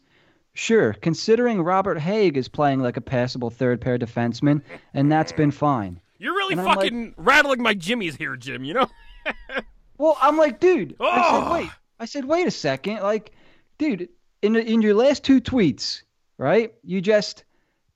Sure, 0.54 0.94
considering 0.94 1.62
Robert 1.64 1.98
Hägg 1.98 2.38
is 2.38 2.48
playing 2.48 2.80
like 2.82 2.98
a 2.98 3.02
passable 3.02 3.50
third 3.50 3.82
pair 3.82 3.98
defenseman, 3.98 4.62
and 4.94 5.12
that's 5.12 5.32
been 5.32 5.50
fine. 5.52 6.00
You're 6.20 6.36
really 6.36 6.52
And 6.54 6.62
I'm 6.62 6.68
like- 6.68 6.76
fucking 6.80 7.16
rattling 7.18 7.62
my 7.64 7.74
jimmies 7.74 8.16
here, 8.18 8.36
Jim. 8.36 8.64
You 8.66 8.74
know? 8.76 8.88
Well, 9.98 10.18
I'm 10.22 10.38
like, 10.38 10.60
dude. 10.60 10.96
I 11.00 11.06
Oh. 11.06 11.40
said, 11.44 11.52
wait. 11.54 11.70
I 12.00 12.06
said, 12.06 12.26
wait 12.26 12.48
a 12.48 12.52
second. 12.52 12.98
Like, 13.04 13.32
dude, 13.78 14.10
in 14.44 14.56
in 14.56 14.82
your 14.82 14.94
last 14.94 15.24
two 15.24 15.42
tweets, 15.42 16.04
right? 16.38 16.74
You 16.84 17.02
just 17.02 17.44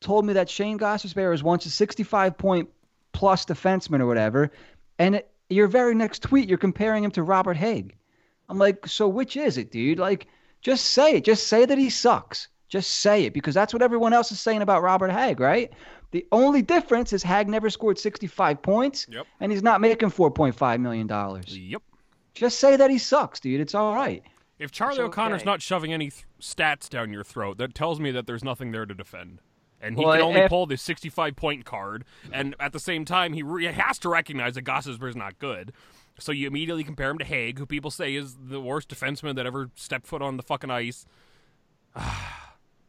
told 0.01 0.25
me 0.25 0.33
that 0.33 0.49
Shane 0.49 0.77
Gostisbehere 0.79 1.29
was 1.31 1.43
once 1.43 1.65
a 1.65 1.69
65 1.69 2.37
point 2.37 2.69
plus 3.13 3.45
defenseman 3.45 3.99
or 3.99 4.05
whatever, 4.07 4.51
and 4.99 5.15
it, 5.15 5.29
your 5.49 5.67
very 5.67 5.95
next 5.95 6.21
tweet, 6.23 6.47
you're 6.49 6.57
comparing 6.57 7.03
him 7.03 7.11
to 7.11 7.23
Robert 7.23 7.57
Hägg. 7.57 7.91
I'm 8.49 8.57
like, 8.57 8.87
so 8.87 9.07
which 9.07 9.35
is 9.37 9.57
it, 9.57 9.71
dude? 9.71 9.99
Like, 9.99 10.27
just 10.61 10.85
say 10.87 11.15
it. 11.17 11.23
Just 11.25 11.47
say 11.47 11.65
that 11.65 11.77
he 11.77 11.89
sucks. 11.89 12.47
Just 12.69 12.91
say 13.01 13.25
it 13.25 13.33
because 13.33 13.53
that's 13.55 13.73
what 13.73 13.81
everyone 13.81 14.13
else 14.13 14.31
is 14.31 14.39
saying 14.41 14.61
about 14.61 14.83
Robert 14.83 15.09
Hägg, 15.11 15.39
right? 15.39 15.71
The 16.11 16.25
only 16.31 16.61
difference 16.61 17.11
is 17.13 17.23
Hägg 17.23 17.47
never 17.47 17.69
scored 17.69 17.97
65 17.97 18.61
points, 18.61 19.07
Yep. 19.09 19.25
and 19.39 19.51
he's 19.51 19.63
not 19.63 19.81
making 19.81 20.09
4.5 20.09 20.79
million 20.79 21.07
dollars. 21.07 21.57
Yep. 21.57 21.81
Just 22.33 22.59
say 22.59 22.75
that 22.75 22.89
he 22.91 22.97
sucks, 22.97 23.39
dude. 23.39 23.59
It's 23.61 23.73
all 23.75 23.95
right. 23.95 24.21
If 24.59 24.71
Charlie 24.71 24.95
It's 24.95 24.99
O'Connor's 25.07 25.45
not 25.45 25.61
shoving 25.61 25.91
any 25.93 26.09
th- 26.09 26.25
stats 26.39 26.89
down 26.89 27.12
your 27.13 27.24
throat, 27.24 27.58
that 27.58 27.74
tells 27.75 28.00
me 28.00 28.12
that 28.12 28.27
there's 28.27 28.44
nothing 28.44 28.72
there 28.72 28.86
to 28.86 28.94
defend. 28.94 29.39
And 29.79 29.98
he 29.98 30.03
Well, 30.06 30.13
can 30.15 30.22
only 30.24 30.39
if- 30.41 30.50
pull 30.50 30.65
the 30.65 30.75
65 30.77 31.36
point 31.36 31.63
card. 31.65 32.03
And 32.32 32.56
at 32.60 32.74
the 32.74 32.79
same 32.79 33.06
time, 33.06 33.34
he 33.34 33.44
re- 33.44 33.65
has 33.65 34.00
to 34.00 34.10
recognize 34.10 34.56
that 34.56 34.63
Gostisbehere's 34.63 35.15
not 35.15 35.38
good. 35.39 35.72
So 36.20 36.32
you 36.32 36.48
immediately 36.48 36.84
compare 36.84 37.12
him 37.12 37.20
to 37.20 37.25
Hägg, 37.25 37.60
who 37.60 37.67
people 37.67 37.91
say 37.91 38.15
is 38.15 38.36
the 38.44 38.60
worst 38.60 38.89
defenseman 38.89 39.36
that 39.36 39.46
ever 39.46 39.70
stepped 39.75 40.08
foot 40.08 40.24
on 40.24 40.36
the 40.38 40.41
fucking 40.44 40.72
ice. 40.72 41.06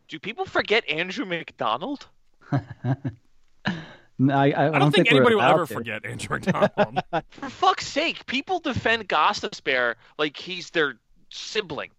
Do 0.08 0.18
people 0.18 0.46
forget 0.46 0.88
Andrew 0.88 1.26
McDonald? 1.26 2.06
I 2.52 4.50
don't, 4.78 4.90
think, 4.92 5.08
we're 5.10 5.16
anybody 5.18 5.34
will 5.36 5.42
ever 5.42 5.66
to. 5.66 5.74
forget 5.74 6.04
Andrew 6.04 6.38
McDonald. 6.44 7.00
For 7.30 7.50
fuck's 7.50 7.86
sake, 7.86 8.24
people 8.26 8.58
defend 8.58 9.08
Gostisbehere 9.08 9.94
like 10.18 10.36
he's 10.36 10.70
their 10.70 10.94
sibling. 11.28 11.90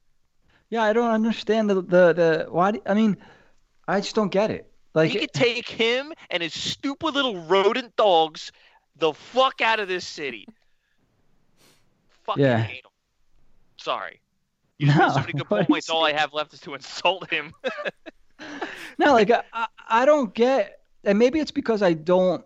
Yeah, 0.70 0.84
I 0.84 0.94
don't 0.94 1.12
understand 1.12 1.70
the 1.70 1.76
the, 1.76 2.14
the 2.14 2.46
why. 2.50 2.72
do- 2.72 2.82
I 2.86 2.94
mean, 2.94 3.18
I 3.88 4.02
just 4.02 4.16
don't 4.16 4.30
get 4.30 4.52
it. 4.52 4.70
Like, 4.94 5.12
He 5.12 5.20
could 5.20 5.34
take 5.34 5.68
him 5.70 6.14
and 6.30 6.42
his 6.44 6.54
stupid 6.54 7.14
little 7.14 7.42
rodent 7.44 7.96
dogs 7.96 8.52
the 8.98 9.14
fuck 9.14 9.62
out 9.62 9.80
of 9.80 9.88
this 9.88 10.06
city. 10.06 10.48
Fucking 12.26 12.44
Yeah. 12.44 12.58
hate 12.62 12.84
him. 12.86 12.92
Sorry. 13.78 14.20
You 14.78 14.88
made 14.88 14.96
so 14.96 15.20
many 15.20 15.34
good 15.34 15.68
points. 15.68 15.90
All 15.90 16.06
I 16.06 16.14
have 16.14 16.34
left 16.34 16.54
is 16.54 16.60
to 16.62 16.74
insult 16.74 17.30
him. 17.32 17.54
no, 18.98 19.14
like 19.14 19.32
I, 19.32 19.44
I- 19.54 19.68
I 19.92 20.06
don't 20.06 20.34
get, 20.34 20.82
and 21.04 21.18
maybe 21.18 21.40
it's 21.40 21.52
because 21.52 21.82
I 21.82 21.94
don't 21.94 22.46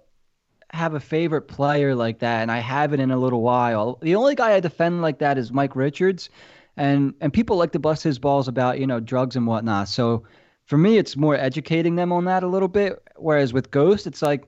have 0.69 0.93
a 0.93 1.00
favorite 1.00 1.43
player 1.43 1.93
like 1.93 2.19
that, 2.19 2.41
and 2.41 2.50
I 2.52 2.60
haven't 2.60 3.00
in 3.02 3.12
a 3.12 3.17
little 3.17 3.41
while. 3.41 4.00
The 4.02 4.15
only 4.15 4.34
guy 4.36 4.54
I 4.54 4.60
defend 4.62 5.02
like 5.02 5.19
that 5.19 5.38
is 5.38 5.52
Mike 5.52 5.76
Richards, 5.76 6.30
and 6.78 7.14
and 7.22 7.32
people 7.32 7.58
like 7.58 7.72
to 7.72 7.80
bust 7.80 8.04
his 8.04 8.20
balls 8.20 8.48
about 8.48 8.80
you 8.80 8.88
know 8.88 9.00
drugs 9.00 9.36
and 9.36 9.48
whatnot. 9.48 9.90
So 9.90 10.24
for 10.66 10.78
me, 10.78 10.98
it's 10.98 11.18
more 11.18 11.36
educating 11.36 11.96
them 11.96 12.12
on 12.12 12.26
that 12.26 12.44
a 12.44 12.48
little 12.48 12.68
bit. 12.68 13.02
Whereas 13.18 13.54
with 13.54 13.72
Ghost, 13.72 14.08
it's 14.08 14.22
like 14.22 14.46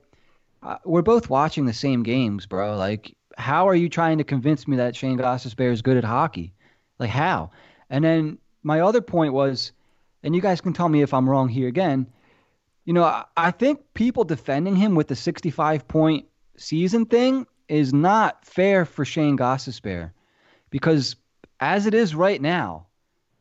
uh, 0.62 0.78
we're 0.84 1.02
both 1.02 1.30
watching 1.30 1.66
the 1.66 1.72
same 1.72 2.02
games, 2.02 2.46
bro. 2.46 2.76
Like, 2.76 3.14
how 3.36 3.68
are 3.68 3.74
you 3.74 3.88
trying 3.88 4.18
to 4.18 4.24
convince 4.24 4.66
me 4.66 4.76
that 4.76 4.96
Shane 4.96 5.18
Gostisbehere 5.18 5.72
is 5.72 5.82
good 5.82 5.96
at 5.96 6.04
hockey? 6.04 6.54
Like, 6.98 7.10
how? 7.10 7.50
And 7.90 8.04
then 8.04 8.38
my 8.62 8.80
other 8.80 9.00
point 9.00 9.32
was, 9.32 9.72
and 10.22 10.34
you 10.34 10.40
guys 10.40 10.60
can 10.60 10.72
tell 10.72 10.88
me 10.88 11.02
if 11.02 11.14
I'm 11.14 11.28
wrong 11.28 11.48
here 11.48 11.68
again. 11.68 12.06
You 12.84 12.94
know, 12.94 13.04
I, 13.04 13.24
I 13.36 13.50
think 13.50 13.80
people 13.94 14.24
defending 14.24 14.76
him 14.76 14.94
with 14.94 15.08
the 15.08 15.16
65 15.16 15.86
point 15.86 16.26
season 16.56 17.06
thing 17.06 17.46
is 17.68 17.92
not 17.92 18.44
fair 18.44 18.84
for 18.84 19.04
Shane 19.04 19.36
Gostisbehere 19.36 20.12
because 20.70 21.16
as 21.60 21.86
it 21.86 21.94
is 21.94 22.14
right 22.14 22.40
now, 22.40 22.86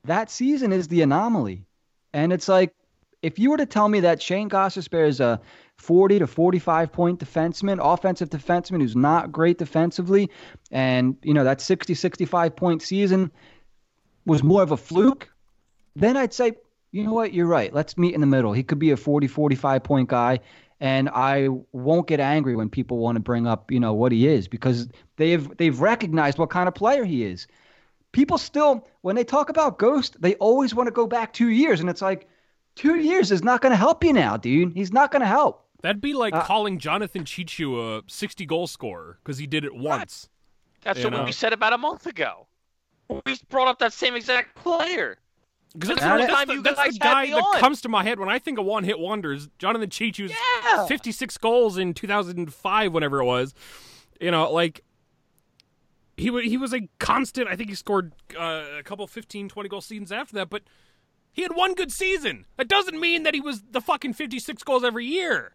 that 0.04 0.30
season 0.30 0.72
is 0.72 0.88
the 0.88 1.02
anomaly. 1.02 1.66
And 2.14 2.32
it's 2.32 2.48
like, 2.48 2.74
if 3.22 3.40
you 3.40 3.50
were 3.50 3.58
to 3.58 3.66
tell 3.66 3.90
me 3.90 4.00
that 4.02 4.22
Shane 4.22 4.50
Gostisbehere 4.50 5.08
is 5.08 5.20
a 5.20 5.42
40 5.78 6.20
to 6.20 6.28
45 6.28 6.92
point 6.92 7.20
defenseman, 7.20 7.80
offensive 7.82 8.30
defenseman 8.30 8.82
who's 8.82 8.96
not 8.96 9.32
great 9.32 9.58
defensively, 9.58 10.30
and, 10.72 11.18
you 11.24 11.34
know, 11.34 11.44
that 11.44 11.60
60, 11.60 11.94
65 11.94 12.56
point 12.56 12.82
season 12.82 13.32
was 14.26 14.44
more 14.44 14.62
of 14.62 14.72
a 14.72 14.78
fluke, 14.78 15.30
then 15.96 16.18
I'd 16.18 16.34
say, 16.34 16.54
you 16.92 17.04
know 17.04 17.14
what, 17.14 17.34
you're 17.34 17.48
right. 17.48 17.74
Let's 17.74 17.98
meet 17.98 18.14
in 18.14 18.22
the 18.22 18.28
middle. 18.28 18.54
He 18.54 18.64
could 18.64 18.80
be 18.80 18.92
a 18.92 18.98
40, 18.98 19.28
45 19.28 19.84
point 19.84 20.10
guy. 20.10 20.40
And 20.80 21.10
I 21.10 21.50
won't 21.72 22.08
get 22.08 22.20
angry 22.20 22.56
when 22.56 22.70
people 22.70 22.98
want 22.98 23.16
to 23.16 23.22
bring 23.22 23.48
up, 23.48 23.72
you 23.72 23.80
know, 23.80 23.94
what 23.94 24.12
he 24.12 24.28
is 24.28 24.48
because 24.48 24.90
they've 25.16 25.56
they've 25.58 25.80
recognized 25.80 26.38
what 26.38 26.50
kind 26.50 26.68
of 26.68 26.76
player 26.76 27.06
he 27.06 27.24
is. 27.24 27.48
People 28.16 28.38
still, 28.38 28.88
when 29.02 29.18
they 29.18 29.26
talk 29.26 29.50
about 29.50 29.78
Ghost, 29.78 30.16
they 30.22 30.36
always 30.36 30.74
want 30.74 30.88
to 30.88 30.92
go 30.92 31.06
back 31.06 31.34
two 31.34 31.50
years, 31.50 31.82
and 31.82 31.90
it's 31.90 32.02
like, 32.02 32.30
two 32.76 32.96
years 32.96 33.30
is 33.30 33.44
not 33.44 33.60
going 33.62 33.72
to 33.72 33.76
help 33.76 34.06
you 34.06 34.14
now, 34.14 34.38
dude. 34.38 34.72
He's 34.74 34.94
not 34.94 35.12
going 35.12 35.20
to 35.20 35.28
help. 35.28 35.66
That'd 35.82 36.00
be 36.00 36.14
like 36.14 36.34
Uh, 36.34 36.42
calling 36.44 36.80
Jonathan 36.80 37.26
Cheechoo 37.26 38.00
a 38.00 38.04
60 38.10 38.46
goal 38.46 38.68
scorer 38.68 39.20
because 39.22 39.38
he 39.38 39.46
did 39.48 39.66
it 39.66 39.76
once. 39.76 40.30
That's 40.82 41.04
what 41.04 41.12
know? 41.12 41.26
we 41.26 41.34
said 41.34 41.52
about 41.52 41.74
a 41.74 41.78
month 41.78 42.06
ago. 42.06 42.48
We 43.10 43.38
brought 43.50 43.68
up 43.68 43.80
that 43.80 43.92
same 43.92 44.16
exact 44.16 44.56
player. 44.56 45.18
Because 45.74 45.90
that's, 45.90 46.00
That's 46.02 46.22
the, 46.22 46.22
the 46.22 46.28
that's 46.28 46.34
time 46.48 46.48
the- 46.48 46.62
that's 46.76 46.94
the 46.94 47.00
guy 47.00 47.26
that 47.32 47.36
on. 47.44 47.60
comes 47.60 47.82
to 47.82 47.90
my 47.90 48.02
head 48.06 48.18
when 48.18 48.30
I 48.30 48.40
think 48.40 48.58
of 48.60 48.66
one 48.66 48.86
hit 48.86 48.98
wonders. 48.98 49.50
Jonathan 49.60 49.90
Cheechoo's 49.90 50.32
Yeah. 50.64 50.86
56 50.86 51.38
goals 51.38 51.78
in 51.78 51.94
2005, 51.94 52.94
whenever 52.94 53.20
it 53.20 53.26
was. 53.26 53.54
You 54.22 54.32
know, 54.32 54.50
like 54.54 54.85
he 56.26 56.32
wa 56.32 56.40
he 56.40 56.58
was 56.58 56.74
a 56.74 56.90
constant. 56.98 57.48
I 57.48 57.56
think 57.56 57.70
he 57.70 57.76
scored 57.76 58.14
uh, 58.36 58.64
a 58.80 58.84
couple 58.84 59.06
15, 59.06 59.48
20 59.48 59.70
goal 59.70 59.80
seasons 59.80 60.12
after 60.12 60.34
that, 60.38 60.50
but 60.50 60.64
he 61.32 61.44
had 61.44 61.56
one 61.56 61.76
good 61.76 61.92
season. 61.92 62.46
That 62.58 62.68
doesn't 62.68 63.00
mean 63.00 63.22
that 63.24 63.36
he 63.36 63.42
was 63.42 63.62
the 63.70 63.80
fucking 63.80 64.14
56 64.14 64.64
goals 64.64 64.84
every 64.84 65.06
year. 65.06 65.54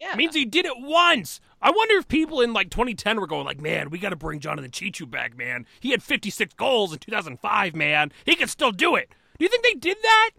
Yeah. 0.00 0.14
It 0.14 0.16
means 0.16 0.34
he 0.34 0.44
did 0.44 0.66
it 0.66 0.72
once. 0.76 1.40
I 1.62 1.70
wonder 1.70 1.94
if 1.94 2.08
people 2.08 2.40
in 2.40 2.52
like 2.52 2.70
2010 2.70 3.20
were 3.20 3.28
going 3.28 3.46
like, 3.46 3.60
"Man, 3.60 3.88
we 3.90 4.00
got 4.00 4.08
to 4.08 4.16
bring 4.16 4.40
Jonathan 4.40 4.72
Cheechoo 4.72 5.08
back, 5.08 5.36
man. 5.36 5.64
He 5.78 5.92
had 5.92 6.02
56 6.02 6.54
goals 6.54 6.92
in 6.92 6.98
2005, 6.98 7.76
man. 7.76 8.10
He 8.24 8.34
can 8.34 8.48
still 8.48 8.72
do 8.72 8.96
it." 8.96 9.10
Do 9.38 9.44
you 9.44 9.48
think 9.48 9.62
they 9.62 9.74
did 9.74 9.98
that? 10.02 10.30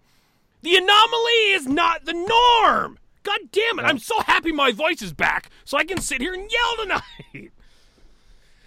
The 0.63 0.75
anomaly 0.75 1.53
is 1.53 1.65
not 1.65 2.03
the 2.03 2.11
norm. 2.11 2.99
God 3.23 3.39
damn 3.53 3.79
it! 3.79 3.83
I'm 3.83 3.99
so 3.99 4.19
happy 4.19 4.51
my 4.51 4.73
voice 4.73 5.01
is 5.01 5.13
back, 5.13 5.49
so 5.63 5.77
I 5.77 5.85
can 5.85 6.01
sit 6.01 6.19
here 6.19 6.33
and 6.33 6.51
yell 6.51 6.83
tonight. 6.83 7.51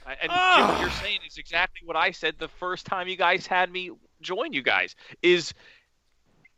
And 0.07 0.31
Ah. 0.31 0.57
Jim, 0.57 0.69
what 0.69 0.81
you're 0.81 0.91
saying 0.91 1.21
is 1.27 1.39
exactly 1.39 1.87
what 1.87 1.97
I 1.97 2.11
said 2.11 2.39
the 2.39 2.49
first 2.49 2.87
time 2.87 3.09
you 3.09 3.17
guys 3.17 3.47
had 3.47 3.71
me 3.71 3.91
join 4.21 4.53
you 4.53 4.63
guys. 4.63 4.97
Is 5.23 5.55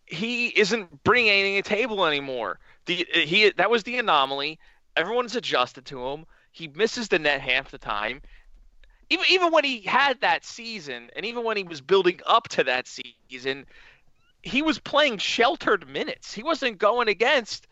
he 0.07 0.48
isn't 0.48 1.02
bringing 1.04 1.30
anything 1.30 1.62
to 1.62 1.68
the 1.68 1.76
table 1.76 2.07
anymore. 2.07 2.59
The 2.87 3.07
he 3.12 3.50
that 3.50 3.70
was 3.70 3.83
the 3.83 3.98
anomaly. 3.98 4.59
Everyone's 4.96 5.37
adjusted 5.37 5.87
to 5.87 6.07
him. 6.09 6.26
He 6.52 6.68
misses 6.68 7.09
the 7.09 7.18
net 7.18 7.40
half 7.40 7.70
the 7.70 7.78
time. 7.78 8.22
Even 9.11 9.24
even 9.28 9.52
when 9.52 9.64
he 9.64 9.80
had 9.80 10.20
that 10.20 10.44
season, 10.44 11.11
and 11.16 11.26
even 11.26 11.44
when 11.44 11.57
he 11.57 11.62
was 11.64 11.80
building 11.80 12.20
up 12.26 12.48
to 12.50 12.64
that 12.64 12.87
season, 12.87 13.66
he 14.42 14.62
was 14.62 14.78
playing 14.78 15.18
sheltered 15.18 15.88
minutes. 15.88 16.33
He 16.33 16.42
wasn't 16.42 16.78
going 16.78 17.09
against 17.09 17.66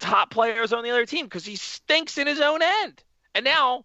top 0.00 0.30
players 0.30 0.72
on 0.72 0.82
the 0.84 0.90
other 0.90 1.06
team 1.06 1.26
because 1.26 1.44
he 1.46 1.56
stinks 1.56 2.18
in 2.18 2.26
his 2.26 2.40
own 2.40 2.60
end. 2.62 3.02
And 3.34 3.44
now 3.44 3.84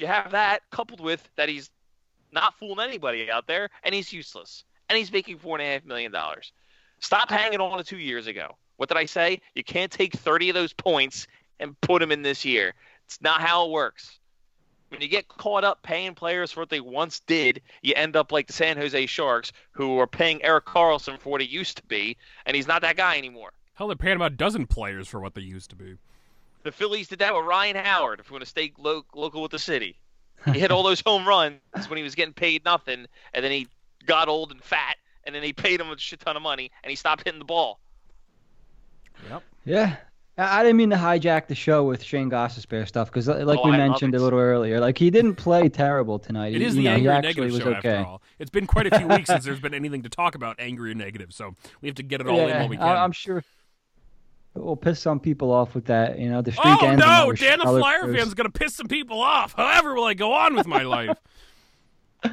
you 0.00 0.06
have 0.06 0.32
that 0.32 0.62
coupled 0.70 1.00
with 1.00 1.28
that 1.36 1.48
he's 1.48 1.70
not 2.32 2.58
fooling 2.58 2.86
anybody 2.88 3.30
out 3.30 3.46
there, 3.46 3.70
and 3.82 3.94
he's 3.94 4.12
useless, 4.12 4.64
and 4.88 4.98
he's 4.98 5.12
making 5.12 5.38
four 5.38 5.58
and 5.58 5.66
a 5.66 5.72
half 5.72 5.84
million 5.84 6.12
dollars. 6.12 6.52
Stop 7.00 7.30
hanging 7.30 7.60
on 7.60 7.78
to 7.78 7.84
two 7.84 7.98
years 7.98 8.26
ago. 8.26 8.56
What 8.76 8.88
did 8.88 8.98
I 8.98 9.06
say? 9.06 9.40
You 9.54 9.64
can't 9.64 9.90
take 9.90 10.12
30 10.14 10.50
of 10.50 10.54
those 10.54 10.72
points 10.72 11.26
and 11.60 11.80
put 11.80 12.00
them 12.00 12.12
in 12.12 12.22
this 12.22 12.44
year. 12.44 12.74
It's 13.06 13.20
not 13.20 13.40
how 13.40 13.66
it 13.66 13.70
works. 13.70 14.18
When 14.88 15.00
you 15.00 15.08
get 15.08 15.28
caught 15.28 15.64
up 15.64 15.82
paying 15.82 16.14
players 16.14 16.52
for 16.52 16.60
what 16.60 16.70
they 16.70 16.80
once 16.80 17.20
did, 17.20 17.60
you 17.82 17.92
end 17.96 18.14
up 18.14 18.30
like 18.30 18.46
the 18.46 18.52
San 18.52 18.76
Jose 18.76 19.06
Sharks, 19.06 19.52
who 19.72 19.98
are 19.98 20.06
paying 20.06 20.42
Erik 20.44 20.66
Karlsson 20.66 21.18
for 21.18 21.30
what 21.30 21.40
he 21.40 21.46
used 21.46 21.76
to 21.78 21.82
be, 21.84 22.16
and 22.44 22.54
he's 22.54 22.68
not 22.68 22.82
that 22.82 22.96
guy 22.96 23.16
anymore. 23.18 23.52
Hell, 23.74 23.88
they're 23.88 23.96
paying 23.96 24.16
about 24.16 24.32
a 24.32 24.36
dozen 24.36 24.66
players 24.66 25.08
for 25.08 25.20
what 25.20 25.34
they 25.34 25.42
used 25.42 25.70
to 25.70 25.76
be. 25.76 25.96
The 26.66 26.72
Phillies 26.72 27.06
did 27.06 27.20
that 27.20 27.32
with 27.32 27.44
Ryan 27.44 27.76
Howard, 27.76 28.18
if 28.18 28.28
we 28.28 28.34
want 28.34 28.42
to 28.42 28.50
stay 28.50 28.72
lo- 28.76 29.04
local 29.14 29.40
with 29.40 29.52
the 29.52 29.58
city. 29.58 29.96
He 30.52 30.58
hit 30.60 30.70
all 30.72 30.82
those 30.82 31.00
home 31.00 31.26
runs 31.26 31.60
when 31.88 31.96
he 31.96 32.02
was 32.02 32.14
getting 32.16 32.34
paid 32.34 32.64
nothing, 32.64 33.06
and 33.32 33.44
then 33.44 33.50
he 33.52 33.68
got 34.04 34.28
old 34.28 34.50
and 34.52 34.62
fat, 34.62 34.96
and 35.24 35.34
then 35.34 35.42
they 35.42 35.52
paid 35.52 35.80
him 35.80 35.90
a 35.90 35.98
shit 35.98 36.20
ton 36.20 36.36
of 36.36 36.42
money, 36.42 36.70
and 36.82 36.90
he 36.90 36.96
stopped 36.96 37.22
hitting 37.24 37.38
the 37.38 37.44
ball. 37.44 37.78
Yep. 39.30 39.42
Yeah. 39.64 39.96
I 40.38 40.60
I 40.60 40.62
didn't 40.62 40.76
mean 40.76 40.90
to 40.90 40.96
hijack 40.96 41.46
the 41.46 41.54
show 41.54 41.84
with 41.84 42.02
Shane 42.02 42.30
Gostisbehere 42.30 42.86
stuff 42.86 43.10
because, 43.10 43.26
like 43.28 43.58
Oh, 43.58 43.68
we 43.68 43.74
I 43.74 43.78
mentioned 43.78 44.14
a 44.14 44.18
little 44.20 44.38
earlier, 44.38 44.78
like 44.80 44.98
he 44.98 45.10
didn't 45.10 45.36
play 45.36 45.68
terrible 45.68 46.18
tonight. 46.18 46.54
It 46.54 46.60
He- 46.60 46.66
is 46.66 46.76
you 46.76 46.82
the 46.82 46.88
know, 46.88 46.94
angry 46.94 47.02
he 47.12 47.16
actually 47.16 47.28
negative 47.46 47.52
was 47.52 47.62
show 47.62 47.78
okay. 47.78 47.96
after 47.96 48.08
all. 48.10 48.22
It's 48.38 48.50
been 48.50 48.66
quite 48.66 48.92
a 48.92 48.98
few 48.98 49.08
weeks 49.08 49.28
since 49.28 49.44
there's 49.46 49.60
been 49.60 49.72
anything 49.74 50.02
to 50.02 50.08
talk 50.08 50.34
about 50.34 50.56
angry 50.58 50.90
or 50.90 50.94
negative, 50.94 51.32
so 51.32 51.54
we 51.80 51.88
have 51.88 51.96
to 51.96 52.02
get 52.02 52.20
it 52.20 52.26
all 52.26 52.40
in 52.40 52.50
while 52.50 52.68
we 52.68 52.76
can. 52.76 52.84
I, 52.86 53.02
am 53.04 53.12
sure 53.12 53.38
it 53.38 53.44
will 54.56 54.76
piss 54.76 55.00
some 55.00 55.20
people 55.20 55.52
off 55.52 55.74
with 55.74 55.84
that. 55.86 56.18
You 56.18 56.30
know, 56.30 56.42
the 56.42 56.52
streak 56.52 56.66
oh 56.66 56.86
ends. 56.86 57.00
and 57.02 57.10
no, 57.10 57.26
we're 57.26 57.34
Dan 57.34 57.58
the 57.58 57.64
Flyer 57.64 58.02
coders. 58.04 58.16
fan's 58.18 58.34
gonna 58.34 58.50
piss 58.50 58.74
some 58.74 58.88
people 58.88 59.20
off. 59.20 59.54
However, 59.54 59.94
will 59.94 60.04
I 60.04 60.14
go 60.14 60.32
on 60.32 60.54
with 60.56 60.66
my 60.66 60.82
life? 60.82 61.16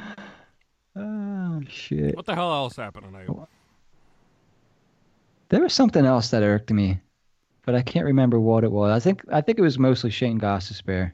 Oh 0.96 1.62
shit! 1.68 2.16
what 2.16 2.28
the 2.28 2.36
hell 2.36 2.52
else 2.54 2.76
happened 2.76 3.06
tonight? 3.06 3.28
There 5.50 5.62
was 5.62 5.74
something 5.74 6.06
else 6.06 6.30
that 6.30 6.44
irked 6.44 6.72
me, 6.72 7.00
but 7.66 7.74
I 7.74 7.82
can't 7.82 8.06
remember 8.06 8.40
what 8.40 8.64
it 8.64 8.72
was. 8.72 8.92
I 8.92 9.00
think 9.00 9.24
I 9.32 9.42
think 9.42 9.58
it 9.58 9.64
was 9.64 9.80
mostly 9.80 10.12
Shane 10.12 10.40
Gostisbehere. 10.40 11.14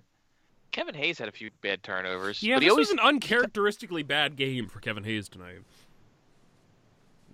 Kevin 0.71 0.95
Hayes 0.95 1.17
had 1.17 1.29
a 1.29 1.31
few 1.31 1.49
bad 1.61 1.81
turnovers, 1.81 2.43
Yeah, 2.43 2.55
but 2.57 2.63
he 2.63 2.67
this 2.67 2.71
always 2.71 2.87
was 2.89 2.93
an 2.93 2.99
uncharacteristically 2.99 4.03
bad 4.03 4.35
game 4.35 4.67
for 4.67 4.79
Kevin 4.81 5.03
Hayes 5.05 5.29
tonight, 5.29 5.59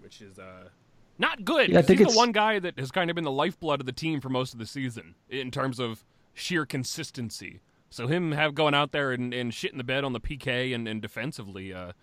which 0.02 0.22
is 0.22 0.38
uh 0.38 0.70
not 1.18 1.46
good. 1.46 1.70
Yeah, 1.70 1.80
I 1.80 1.82
'cause 1.82 1.88
think 1.88 2.00
he's 2.00 2.10
the 2.14 2.18
one 2.18 2.32
guy 2.32 2.60
that 2.60 2.78
has 2.80 2.92
kind 2.92 3.10
of 3.10 3.16
been 3.16 3.24
the 3.24 3.32
lifeblood 3.32 3.80
of 3.80 3.86
the 3.86 3.92
team 3.92 4.22
for 4.22 4.30
most 4.30 4.54
of 4.54 4.60
the 4.60 4.66
season 4.66 5.16
in 5.30 5.52
terms 5.52 5.80
of 5.80 6.04
sheer 6.34 6.66
consistency. 6.66 7.62
So 7.90 8.08
him 8.08 8.34
have 8.34 8.56
going 8.56 8.74
out 8.74 8.92
there 8.92 9.12
and, 9.14 9.34
and 9.34 9.54
shit 9.54 9.72
in 9.72 9.78
the 9.78 9.84
bed 9.84 10.04
on 10.04 10.12
the 10.14 10.20
PK 10.20 10.76
and, 10.76 10.88
and 10.88 11.02
defensively, 11.02 11.74
uh, 11.74 11.94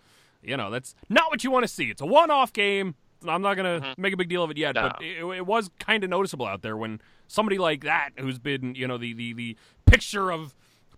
you 0.41 0.57
know, 0.57 0.71
that's 0.71 0.95
not 1.09 1.29
what 1.29 1.43
you 1.43 1.51
want 1.51 1.63
to 1.63 1.67
see. 1.67 1.89
It's 1.91 2.01
a 2.01 2.05
one-off 2.05 2.51
game. 2.53 2.95
I'm 3.27 3.41
not 3.41 3.53
gonna 3.55 3.93
make 3.97 4.13
a 4.13 4.17
big 4.17 4.27
deal 4.27 4.43
of 4.43 4.51
it 4.51 4.57
yet, 4.57 4.75
but 4.75 5.01
it, 5.01 5.23
it 5.23 5.45
was 5.45 5.69
kind 5.79 6.03
of 6.03 6.09
noticeable 6.09 6.45
out 6.45 6.61
there 6.61 6.75
when 6.75 6.99
somebody 7.27 7.57
like 7.57 7.83
that, 7.83 8.09
who's 8.17 8.37
been, 8.39 8.75
you 8.75 8.85
know, 8.87 8.97
the 8.97 9.13
the, 9.13 9.33
the 9.33 9.57
picture 9.85 10.29
of 10.31 10.53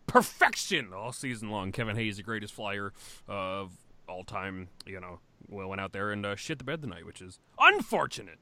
perfection 0.08 0.93
all 0.93 1.12
season 1.12 1.49
long. 1.49 1.71
Kevin 1.71 1.95
Hayes, 1.95 2.17
the 2.17 2.23
greatest 2.23 2.54
flyer 2.54 2.93
of 3.28 3.73
all 4.08 4.23
time, 4.23 4.69
you 4.86 4.99
know, 4.99 5.19
well, 5.49 5.69
went 5.69 5.81
out 5.81 5.93
there 5.93 6.12
and 6.12 6.25
uh, 6.25 6.36
shit 6.36 6.58
the 6.58 6.63
bed 6.63 6.81
tonight, 6.81 7.05
which 7.05 7.21
is 7.21 7.39
unfortunate. 7.60 8.39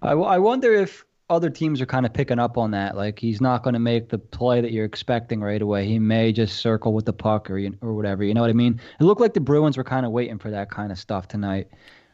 I, 0.00 0.10
w- 0.10 0.26
I 0.26 0.38
wonder 0.38 0.72
if 0.72 1.04
other 1.30 1.50
teams 1.50 1.80
are 1.80 1.86
kind 1.86 2.04
of 2.04 2.12
picking 2.12 2.38
up 2.38 2.58
on 2.58 2.72
that. 2.72 2.96
Like 2.96 3.18
he's 3.18 3.40
not 3.40 3.62
going 3.62 3.74
to 3.74 3.80
make 3.80 4.08
the 4.08 4.18
play 4.18 4.60
that 4.60 4.72
you're 4.72 4.84
expecting 4.84 5.40
right 5.40 5.62
away. 5.62 5.86
He 5.86 5.98
may 5.98 6.32
just 6.32 6.58
circle 6.58 6.92
with 6.92 7.06
the 7.06 7.12
puck 7.12 7.50
or 7.50 7.58
or 7.80 7.94
whatever. 7.94 8.24
You 8.24 8.34
know 8.34 8.40
what 8.40 8.50
I 8.50 8.54
mean? 8.54 8.80
It 9.00 9.04
looked 9.04 9.20
like 9.20 9.34
the 9.34 9.40
Bruins 9.40 9.76
were 9.76 9.84
kind 9.84 10.04
of 10.04 10.12
waiting 10.12 10.38
for 10.38 10.50
that 10.50 10.70
kind 10.70 10.92
of 10.92 10.98
stuff 10.98 11.28
tonight. 11.28 11.68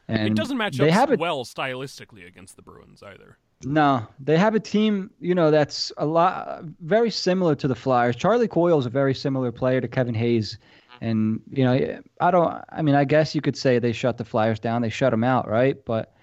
And 0.08 0.28
it 0.28 0.34
doesn't 0.34 0.56
match 0.56 0.78
they 0.78 0.90
up 0.90 1.11
have 1.11 1.20
well 1.20 1.44
stylistically 1.44 2.26
against 2.26 2.56
the 2.56 2.62
Bruins 2.62 3.02
either. 3.02 3.37
No, 3.64 4.06
they 4.20 4.37
have 4.37 4.54
a 4.54 4.61
team, 4.61 5.11
you 5.20 5.34
know, 5.34 5.50
that's 5.50 5.92
a 5.98 6.06
lot 6.06 6.62
very 6.80 7.11
similar 7.11 7.56
to 7.56 7.66
the 7.66 7.74
Flyers. 7.74 8.14
Charlie 8.14 8.46
Coyle 8.46 8.78
is 8.78 8.87
a 8.87 8.90
very 8.90 9.14
similar 9.14 9.50
player 9.50 9.80
to 9.80 9.88
Kevin 9.88 10.14
Hayes, 10.14 10.58
and 11.00 11.40
you 11.50 11.64
know, 11.64 12.00
I 12.20 12.30
don't. 12.30 12.62
I 12.70 12.82
mean, 12.82 12.94
I 12.94 13.04
guess 13.04 13.34
you 13.34 13.40
could 13.40 13.56
say 13.56 13.78
they 13.78 13.92
shut 13.92 14.18
the 14.18 14.24
Flyers 14.24 14.61
down. 14.61 14.82
They 14.82 14.88
shut 14.90 15.11
them 15.11 15.24
out, 15.24 15.48
right? 15.48 15.76
But 15.84 16.14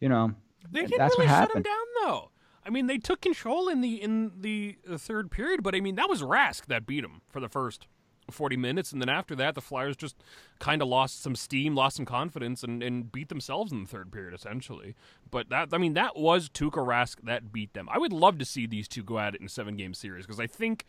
you 0.00 0.08
know, 0.08 0.32
They 0.70 0.82
didn't 0.82 0.98
that's 0.98 1.16
really 1.18 1.26
what 1.26 1.32
shut 1.32 1.40
happened. 1.40 1.66
him 1.66 1.72
down 1.72 1.86
though. 2.08 2.30
I 2.64 2.70
mean, 2.70 2.86
they 2.86 2.98
took 2.98 3.20
control 3.20 3.68
in 3.68 3.80
the 3.80 4.00
in 4.02 4.32
the, 4.40 4.76
the 4.86 4.98
third 4.98 5.30
period, 5.30 5.62
but 5.62 5.74
I 5.74 5.80
mean 5.80 5.94
that 5.96 6.08
was 6.08 6.22
Rask 6.22 6.66
that 6.66 6.86
beat 6.86 7.00
them 7.02 7.22
for 7.28 7.40
the 7.40 7.48
first 7.48 7.86
forty 8.30 8.56
minutes, 8.56 8.92
and 8.92 9.00
then 9.00 9.08
after 9.08 9.34
that, 9.36 9.54
the 9.54 9.60
Flyers 9.60 9.96
just 9.96 10.16
kind 10.60 10.82
of 10.82 10.88
lost 10.88 11.22
some 11.22 11.34
steam, 11.34 11.74
lost 11.74 11.96
some 11.96 12.06
confidence, 12.06 12.62
and, 12.62 12.82
and 12.82 13.10
beat 13.10 13.28
themselves 13.28 13.72
in 13.72 13.82
the 13.82 13.88
third 13.88 14.12
period 14.12 14.34
essentially. 14.34 14.94
But 15.30 15.48
that 15.50 15.68
I 15.72 15.78
mean 15.78 15.94
that 15.94 16.16
was 16.16 16.48
Tuukka 16.48 16.84
Rask 16.84 17.16
that 17.24 17.52
beat 17.52 17.72
them. 17.74 17.88
I 17.90 17.98
would 17.98 18.12
love 18.12 18.38
to 18.38 18.44
see 18.44 18.66
these 18.66 18.88
two 18.88 19.02
go 19.02 19.18
at 19.18 19.34
it 19.34 19.40
in 19.40 19.46
a 19.46 19.50
seven 19.50 19.76
game 19.76 19.94
series 19.94 20.26
because 20.26 20.40
I 20.40 20.46
think 20.46 20.84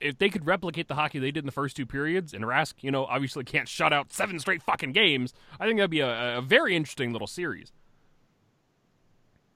if 0.00 0.18
they 0.18 0.28
could 0.28 0.46
replicate 0.46 0.88
the 0.88 0.94
hockey 0.94 1.18
they 1.18 1.30
did 1.30 1.40
in 1.40 1.46
the 1.46 1.52
first 1.52 1.76
two 1.76 1.86
periods, 1.86 2.32
and 2.32 2.44
Rask, 2.44 2.74
you 2.82 2.90
know, 2.90 3.04
obviously 3.06 3.44
can't 3.44 3.68
shut 3.68 3.92
out 3.92 4.12
seven 4.12 4.38
straight 4.38 4.62
fucking 4.62 4.92
games, 4.92 5.34
I 5.58 5.66
think 5.66 5.78
that'd 5.78 5.90
be 5.90 6.00
a, 6.00 6.38
a 6.38 6.42
very 6.42 6.76
interesting 6.76 7.12
little 7.12 7.26
series. 7.26 7.72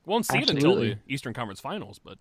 Won't 0.06 0.26
see 0.26 0.38
it 0.38 0.50
until 0.50 0.76
the 0.76 0.98
Eastern 1.08 1.32
Conference 1.32 1.60
Finals, 1.60 1.98
but 2.02 2.18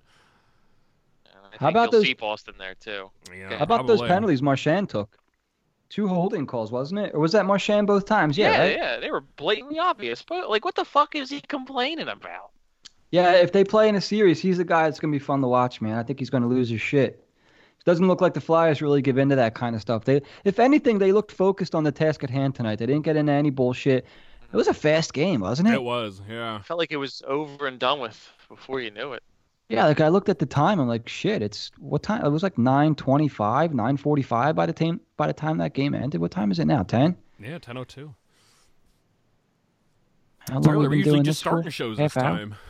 I 1.25 1.57
How 1.59 1.69
about 1.69 1.91
you'll 1.91 1.99
those- 1.99 2.03
see 2.07 2.13
Boston 2.13 2.55
there 2.57 2.75
too. 2.75 3.11
yeah, 3.35 3.57
how 3.57 3.63
about 3.63 3.87
those 3.87 4.01
penalties 4.01 4.41
Marchand 4.41 4.89
took? 4.89 5.17
Two 5.89 6.07
holding 6.07 6.47
calls, 6.47 6.71
wasn't 6.71 7.01
it? 7.01 7.13
Or 7.13 7.19
was 7.19 7.33
that 7.33 7.45
Marchand 7.45 7.85
both 7.87 8.05
times? 8.05 8.37
Yeah, 8.37 8.51
Yeah, 8.51 8.59
right? 8.59 8.77
yeah, 8.77 8.99
they 8.99 9.11
were 9.11 9.21
blatantly 9.21 9.77
obvious. 9.79 10.23
But 10.23 10.49
like, 10.49 10.65
what 10.65 10.75
the 10.75 10.85
fuck 10.85 11.15
is 11.15 11.29
he 11.29 11.41
complaining 11.41 12.07
about? 12.07 12.49
Yeah, 13.11 13.33
if 13.33 13.51
they 13.51 13.63
play 13.63 13.87
in 13.89 13.95
a 13.95 14.01
series, 14.01 14.39
he's 14.39 14.57
the 14.57 14.63
guy 14.63 14.85
that's 14.85 14.99
going 14.99 15.11
to 15.13 15.15
be 15.19 15.23
fun 15.23 15.41
to 15.41 15.47
watch, 15.47 15.81
man. 15.81 15.99
I 15.99 16.03
think 16.03 16.17
he's 16.17 16.31
going 16.31 16.41
to 16.41 16.49
lose 16.49 16.67
his 16.69 16.81
shit. 16.81 17.23
It 17.77 17.85
doesn't 17.85 18.07
look 18.07 18.21
like 18.21 18.33
the 18.33 18.41
Flyers 18.41 18.81
really 18.81 19.03
give 19.03 19.19
into 19.19 19.35
that 19.35 19.53
kind 19.53 19.75
of 19.75 19.81
stuff. 19.81 20.05
They, 20.05 20.21
if 20.45 20.57
anything, 20.57 20.97
they 20.97 21.11
looked 21.11 21.31
focused 21.31 21.75
on 21.75 21.83
the 21.83 21.91
task 21.91 22.23
at 22.23 22.31
hand 22.31 22.55
tonight. 22.55 22.77
They 22.79 22.87
didn't 22.87 23.03
get 23.03 23.15
into 23.15 23.31
any 23.31 23.51
bullshit. 23.51 24.05
It 24.51 24.55
was 24.55 24.67
a 24.67 24.73
fast 24.73 25.13
game, 25.13 25.41
wasn't 25.41 25.67
it? 25.67 25.75
It 25.75 25.83
was, 25.83 26.21
yeah. 26.27 26.55
I 26.55 26.61
felt 26.63 26.79
like 26.79 26.91
it 26.91 26.97
was 26.97 27.21
over 27.27 27.67
and 27.67 27.77
done 27.77 27.99
with 27.99 28.31
before 28.49 28.79
you 28.79 28.89
knew 28.89 29.13
it. 29.13 29.21
Yeah, 29.73 29.85
like 29.87 30.01
I 30.01 30.09
looked 30.09 30.29
at 30.29 30.37
the 30.37 30.45
time. 30.45 30.79
I'm 30.79 30.87
like, 30.87 31.09
shit. 31.09 31.41
It's 31.41 31.71
what 31.79 32.03
time? 32.03 32.23
It 32.23 32.29
was 32.29 32.43
like 32.43 32.55
9:25, 32.57 33.71
9:45 33.73 34.55
by 34.55 34.65
the 34.67 34.73
time 34.73 35.01
by 35.17 35.25
the 35.25 35.33
time 35.33 35.57
that 35.57 35.73
game 35.73 35.95
ended. 35.95 36.21
What 36.21 36.29
time 36.29 36.51
is 36.51 36.59
it 36.59 36.65
now? 36.65 36.83
10. 36.83 37.17
Yeah, 37.39 37.57
10:02. 37.57 38.13
How 40.49 40.59
long 40.59 40.77
We're 40.77 40.93
usually 40.93 41.01
doing 41.03 41.23
just 41.23 41.39
this 41.39 41.41
for? 41.43 41.49
starting 41.49 41.71
shows 41.71 41.97
this 41.97 42.13
time. 42.13 42.55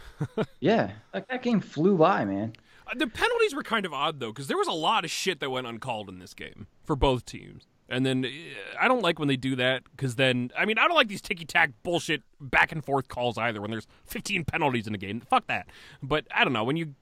Yeah, 0.61 0.91
like 1.13 1.27
that 1.27 1.43
game 1.43 1.59
flew 1.59 1.97
by, 1.97 2.23
man. 2.23 2.53
Uh, 2.87 2.91
The 2.95 3.07
penalties 3.07 3.53
were 3.53 3.63
kind 3.63 3.85
of 3.85 3.91
odd 3.91 4.21
though, 4.21 4.31
because 4.31 4.47
there 4.47 4.55
was 4.57 4.67
a 4.69 4.71
lot 4.71 5.03
of 5.03 5.11
shit 5.11 5.41
that 5.41 5.49
went 5.49 5.67
uncalled 5.67 6.07
in 6.07 6.19
this 6.19 6.33
game 6.33 6.67
for 6.85 6.95
both 6.95 7.25
teams. 7.25 7.67
And 7.93 8.05
then 8.05 8.25
uh, 8.25 8.29
I 8.79 8.87
don't 8.87 9.01
like 9.01 9.19
when 9.19 9.27
they 9.27 9.37
do 9.37 9.55
that 9.57 9.83
because 9.95 10.15
then 10.15 10.51
I 10.57 10.65
mean 10.65 10.77
I 10.77 10.87
don't 10.87 10.95
like 10.95 11.07
these 11.07 11.21
ticky 11.21 11.45
tack 11.45 11.71
bullshit 11.83 12.21
back 12.41 12.71
and 12.71 12.83
forth 12.83 13.07
calls 13.07 13.37
either. 13.37 13.61
When 13.61 13.71
there's 13.71 13.87
15 14.05 14.45
penalties 14.45 14.87
in 14.87 14.95
a 14.95 14.97
game, 14.97 15.21
fuck 15.21 15.47
that. 15.47 15.67
But 16.01 16.25
I 16.33 16.43
don't 16.43 16.53
know 16.53 16.63
when 16.63 16.75
you 16.77 16.95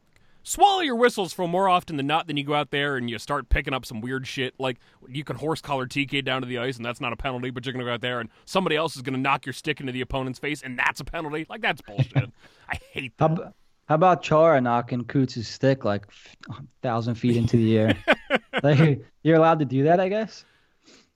swallow 0.44 0.82
your 0.82 0.96
whistles 0.96 1.34
for 1.34 1.48
more 1.48 1.70
often 1.70 1.98
than 1.98 2.08
not, 2.08 2.26
then 2.28 2.36
you 2.36 2.44
go 2.44 2.56
out 2.56 2.72
there 2.72 2.98
and 2.98 3.10
you 3.10 3.20
start 3.20 3.48
picking 3.50 3.74
up 3.74 3.86
some 3.86 4.02
weird 4.02 4.26
shit. 4.28 4.54
Like 4.60 4.78
you 5.08 5.24
can 5.24 5.36
horse 5.36 5.62
collar 5.62 5.88
TK 5.88 6.24
down 6.26 6.42
to 6.42 6.48
the 6.48 6.58
ice 6.58 6.78
and 6.78 6.86
that's 6.86 7.00
not 7.02 7.14
a 7.14 7.18
penalty, 7.18 7.50
but 7.52 7.66
you're 7.66 7.74
gonna 7.74 7.86
go 7.86 7.94
out 7.94 8.02
there 8.02 8.20
and 8.20 8.30
somebody 8.46 8.76
else 8.76 8.96
is 8.96 9.02
gonna 9.02 9.18
knock 9.18 9.46
your 9.46 9.54
stick 9.54 9.80
into 9.80 9.92
the 9.92 10.02
opponent's 10.02 10.40
face 10.40 10.62
and 10.62 10.78
that's 10.78 11.00
a 11.00 11.06
penalty. 11.06 11.46
Like 11.50 11.62
that's 11.62 11.82
bullshit. 11.82 12.32
I 12.70 12.80
hate 12.92 13.14
How, 13.20 13.28
that. 13.30 13.42
ab- 13.42 13.54
how 13.88 13.96
about 13.96 14.24
Chara 14.24 14.62
knocking 14.62 15.04
Coots' 15.04 15.46
stick 15.48 15.84
like 15.84 16.08
a 16.50 16.56
thousand 16.82 17.16
feet 17.16 17.36
into 17.36 17.58
the 17.58 17.78
air? 17.78 17.98
like 18.64 19.02
you're 19.24 19.36
allowed 19.36 19.60
to 19.60 19.66
do 19.66 19.84
that, 19.84 20.00
I 20.00 20.08
guess, 20.08 20.46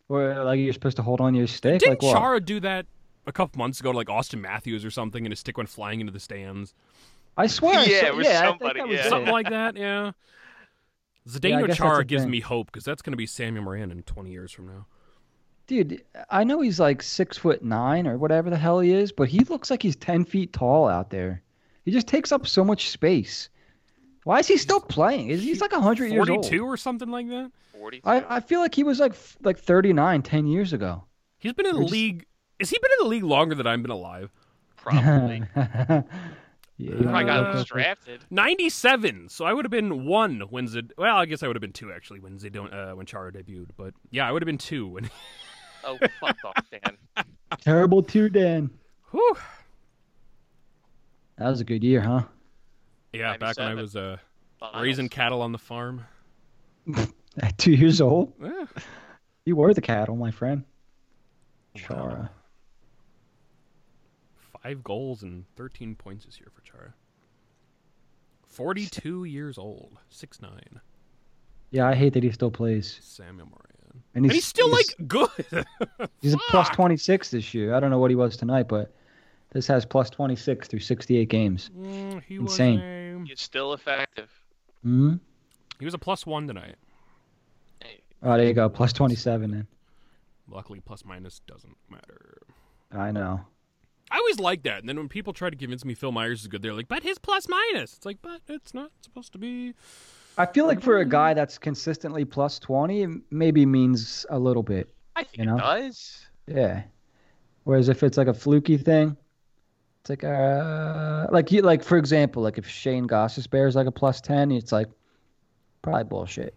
or 0.10 0.44
like 0.44 0.60
you're 0.60 0.74
supposed 0.74 0.98
to 0.98 1.04
hold 1.04 1.22
on 1.22 1.34
your 1.36 1.48
stick. 1.48 1.80
Didn't 1.80 1.94
like 1.94 2.02
what? 2.02 2.14
Chara 2.20 2.40
do 2.42 2.60
that 2.62 2.86
a 3.28 3.32
couple 3.32 3.58
months 3.60 3.80
ago 3.80 3.92
to 3.92 3.98
like 3.98 4.08
Auston 4.08 4.42
Matthews 4.42 4.86
or 4.86 4.92
something, 4.92 5.26
and 5.26 5.32
his 5.32 5.40
stick 5.40 5.58
went 5.58 5.70
flying 5.70 6.00
into 6.00 6.12
the 6.14 6.20
stands? 6.20 6.74
I 7.38 7.48
swear. 7.48 7.80
I 7.80 7.84
Yeah, 7.86 8.00
saw- 8.02 8.06
it 8.08 8.16
was 8.16 8.28
yeah, 8.28 8.40
I 8.40 8.46
think 8.48 8.60
somebody, 8.62 8.80
that 8.80 8.88
was 8.88 8.98
yeah. 8.98 9.10
Something 9.10 9.32
like 9.34 9.50
that, 9.50 9.76
yeah. 9.76 10.12
Yeah, 11.26 11.32
Zdeno 11.32 11.68
guess 11.68 11.78
Chara 11.78 12.06
gives 12.06 12.24
thing. 12.24 12.32
me 12.32 12.40
hope 12.40 12.68
because 12.68 12.84
that's 12.84 13.02
going 13.02 13.14
to 13.14 13.18
be 13.18 13.26
Samuel 13.26 13.64
Morin 13.64 13.92
in 13.92 14.04
20 14.04 14.30
years 14.32 14.52
from 14.52 14.68
now. 14.68 14.86
Dude, 15.68 16.04
I 16.30 16.44
know 16.44 16.62
he's 16.62 16.80
like 16.80 17.02
six 17.02 17.38
foot 17.40 17.64
nine 17.64 18.06
or 18.06 18.18
whatever 18.20 18.52
the 18.52 18.58
hell 18.58 18.80
he 18.80 18.92
is, 18.94 19.12
but 19.12 19.28
he 19.30 19.40
looks 19.40 19.72
like 19.72 19.82
he's 19.82 19.96
ten 19.96 20.24
feet 20.24 20.54
tall 20.54 20.88
out 20.88 21.10
there. 21.10 21.42
He 21.84 21.92
just 21.92 22.08
takes 22.08 22.32
up 22.32 22.46
so 22.46 22.64
much 22.64 22.90
space. 22.92 23.50
Why 24.26 24.40
is 24.40 24.48
he 24.48 24.58
still 24.58 24.82
playing? 24.82 25.30
Is 25.30 25.42
he's 25.42 25.62
like 25.62 25.72
hundred 25.72 26.12
years 26.12 26.28
old? 26.30 26.44
42 26.46 26.66
or 26.66 26.76
something 26.78 27.10
like 27.10 27.30
that. 27.30 27.52
Forty. 27.72 28.02
I, 28.04 28.38
I 28.38 28.40
feel 28.42 28.60
like 28.60 28.76
he 28.76 28.84
was 28.84 29.00
like 29.00 29.14
like 29.44 29.58
39 29.58 30.22
10 30.22 30.48
years 30.48 30.74
ago. 30.74 31.06
He's 31.40 31.54
been 31.54 31.66
in 31.68 31.76
the 31.76 31.82
just- 31.82 31.92
league. 31.94 32.26
Has 32.60 32.70
he 32.70 32.78
been 32.82 32.92
in 33.00 33.04
the 33.06 33.10
league 33.10 33.24
longer 33.24 33.54
than 33.56 33.66
I've 33.68 33.82
been 33.82 33.92
alive? 33.92 34.32
probably. 34.78 35.44
yeah, 35.56 36.02
He 36.78 36.90
probably 36.90 37.24
got 37.26 37.56
Uh, 37.56 37.64
drafted. 37.64 38.24
97. 38.30 39.30
So 39.30 39.46
I 39.46 39.54
would 39.54 39.66
have 39.66 39.72
been 39.72 40.06
one 40.06 40.42
when 40.50 40.68
Zid. 40.68 40.94
Well, 40.98 41.18
I 41.18 41.26
guess 41.26 41.42
I 41.44 41.48
would 41.48 41.56
have 41.56 41.62
been 41.62 41.74
two 41.74 41.92
actually 41.92 42.20
when 42.20 42.38
Zdeno, 42.38 42.92
uh, 42.92 42.96
when 42.96 43.06
Chara 43.06 43.32
debuted. 43.32 43.70
But 43.78 43.94
yeah, 44.12 44.28
I 44.28 44.32
would 44.32 44.42
have 44.42 44.48
been 44.48 44.58
two 44.58 44.88
when. 44.88 45.10
Oh 45.88 46.00
fuck 46.20 46.38
off, 46.44 46.66
Dan. 46.72 47.26
terrible 47.62 48.02
too, 48.02 48.28
Dan. 48.28 48.72
Whew. 49.12 49.36
That 51.38 51.50
was 51.50 51.62
a 51.62 51.64
good 51.64 51.84
year, 51.84 52.02
huh? 52.02 52.24
Yeah, 53.16 53.38
back 53.38 53.58
when 53.58 53.68
I 53.68 53.74
was 53.76 53.96
uh, 53.96 54.18
raising 54.80 55.10
cattle 55.10 55.42
on 55.42 55.52
the 55.52 55.58
farm. 55.58 56.06
At 57.42 57.58
two 57.58 57.72
years 57.72 58.02
old, 58.02 58.34
Eh, 58.44 58.66
you 59.46 59.56
were 59.56 59.74
the 59.74 59.82
cattle, 59.82 60.16
my 60.16 60.32
friend. 60.32 60.64
Chara. 61.76 62.30
five 64.64 64.84
goals 64.84 65.24
and 65.24 65.44
13 65.58 65.96
points 65.96 66.26
this 66.26 66.40
year 66.40 66.48
for 66.54 66.62
Chara. 66.62 66.94
42 68.48 69.26
years 69.26 69.58
old, 69.58 69.98
six 70.10 70.42
nine. 70.42 70.80
Yeah, 71.72 71.88
I 71.88 71.96
hate 71.96 72.14
that 72.14 72.24
he 72.24 72.32
still 72.32 72.52
plays. 72.52 72.98
Samuel 73.02 73.48
Morin. 73.48 74.04
And 74.14 74.24
And 74.24 74.32
he's 74.32 74.46
still 74.46 74.72
like 74.72 74.86
good. 75.08 75.30
he's 76.22 76.34
a 76.34 76.38
26 76.74 77.32
this 77.32 77.54
year. 77.54 77.74
I 77.74 77.80
don't 77.82 77.90
know 77.90 78.00
what 78.00 78.12
he 78.12 78.16
was 78.16 78.38
tonight, 78.38 78.70
but 78.70 78.94
this 79.56 79.66
has 79.68 79.86
plus 79.86 80.10
26 80.10 80.68
through 80.68 80.82
68 80.82 81.30
games. 81.30 81.72
Mm, 81.80 82.22
he 82.24 82.36
Insane. 82.36 83.22
Was 83.22 83.30
a, 83.30 83.32
It's 83.32 83.42
still 83.42 83.72
effective. 83.74 84.30
hmm 84.84 85.16
he 85.80 85.86
was 85.86 85.94
a 85.94 85.98
plus 85.98 86.26
one 86.26 86.46
tonight. 86.48 86.76
Oh, 88.24 88.38
there 88.38 88.46
you 88.48 88.54
go. 88.54 88.70
Plus 88.70 88.92
27 88.94 89.52
then. 89.52 89.68
Luckily, 90.50 90.80
plus 90.80 91.04
minus 91.06 91.40
doesn't 91.48 91.76
matter. 91.90 92.42
I 92.92 93.12
know. 93.12 93.42
I 94.12 94.18
always 94.18 94.40
like 94.40 94.64
that. 94.64 94.80
And 94.80 94.88
then 94.90 94.98
when 94.98 95.10
people 95.10 95.34
try 95.34 95.50
to 95.50 95.56
convince 95.56 95.84
me 95.84 95.94
Phil 95.96 96.12
Myers 96.12 96.42
is 96.42 96.48
good, 96.48 96.62
they're 96.62 96.74
like, 96.74 96.88
but 96.88 97.04
his 97.04 97.18
plus 97.20 97.48
minus. 97.50 97.94
It's 97.98 98.06
like, 98.06 98.20
but 98.22 98.42
it's 98.48 98.74
not 98.74 98.92
supposed 99.02 99.32
to 99.34 99.38
be. 99.38 99.74
I 100.38 100.46
feel 100.46 100.66
like 100.66 100.82
for 100.82 101.00
a 101.00 101.06
guy 101.06 101.34
that's 101.34 101.58
consistently 101.58 102.24
plus 102.26 102.58
20, 102.60 103.04
it 103.04 103.10
maybe 103.32 103.66
means 103.66 104.26
a 104.30 104.38
little 104.40 104.64
bit. 104.64 104.94
I 105.16 105.24
think 105.24 105.38
You 105.40 105.46
know? 105.46 105.58
it 105.58 105.60
does. 105.60 106.26
Yeah. 106.48 106.84
Whereas 107.66 107.90
if 107.90 108.02
it's 108.04 108.18
like 108.18 108.28
a 108.28 108.34
fluky 108.34 108.78
thing, 108.78 109.18
it's 110.06 110.10
like 110.12 110.24
uh 110.24 111.26
like 111.32 111.52
you 111.52 111.62
like 111.62 111.84
for 111.84 111.98
example, 111.98 112.44
like 112.44 112.58
if 112.60 112.68
Shane 112.68 113.06
Goss's 113.08 113.48
is 113.52 113.76
like 113.76 113.88
a 113.88 113.92
plus 113.92 114.22
10, 114.22 114.52
it's 114.52 114.72
like 114.72 114.88
probably 115.82 116.04
bullshit. 116.04 116.56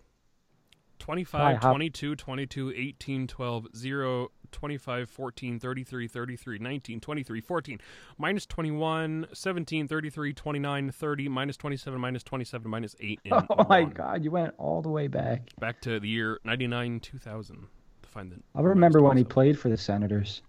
25, 0.99 1.41
Hi, 1.41 1.55
how- 1.55 1.71
22, 1.73 2.15
22, 2.17 2.73
18, 2.77 3.27
12, 3.27 3.67
0, 3.75 4.29
25, 4.53 5.09
14, 5.11 5.61
33, 5.61 6.09
33, 6.09 6.59
19, 6.59 7.01
23, 7.01 7.41
14, 7.41 7.81
minus 8.19 8.45
21, 8.45 9.27
17, 9.33 9.89
33, 9.89 10.33
29, 10.35 10.91
30, 10.91 11.29
minus 11.29 11.57
27, 11.57 11.99
minus 12.01 12.23
27, 12.23 12.71
minus 12.71 12.97
8. 13.01 13.21
And 13.25 13.33
Oh 13.51 13.65
my 13.69 13.83
one. 13.85 13.91
god, 13.91 14.25
you 14.25 14.31
went 14.31 14.53
all 14.59 14.83
the 14.83 14.91
way 14.91 15.09
back. 15.09 15.49
Back 15.59 15.81
to 15.83 15.99
the 15.99 16.09
year 16.09 16.39
99, 16.45 17.01
2000 17.01 17.67
to 18.03 18.09
find 18.11 18.31
the. 18.31 18.37
I 18.55 18.61
remember 18.61 19.01
when 19.01 19.17
he 19.17 19.25
played 19.25 19.59
for 19.59 19.71
the 19.71 19.79
Senators. 19.79 20.43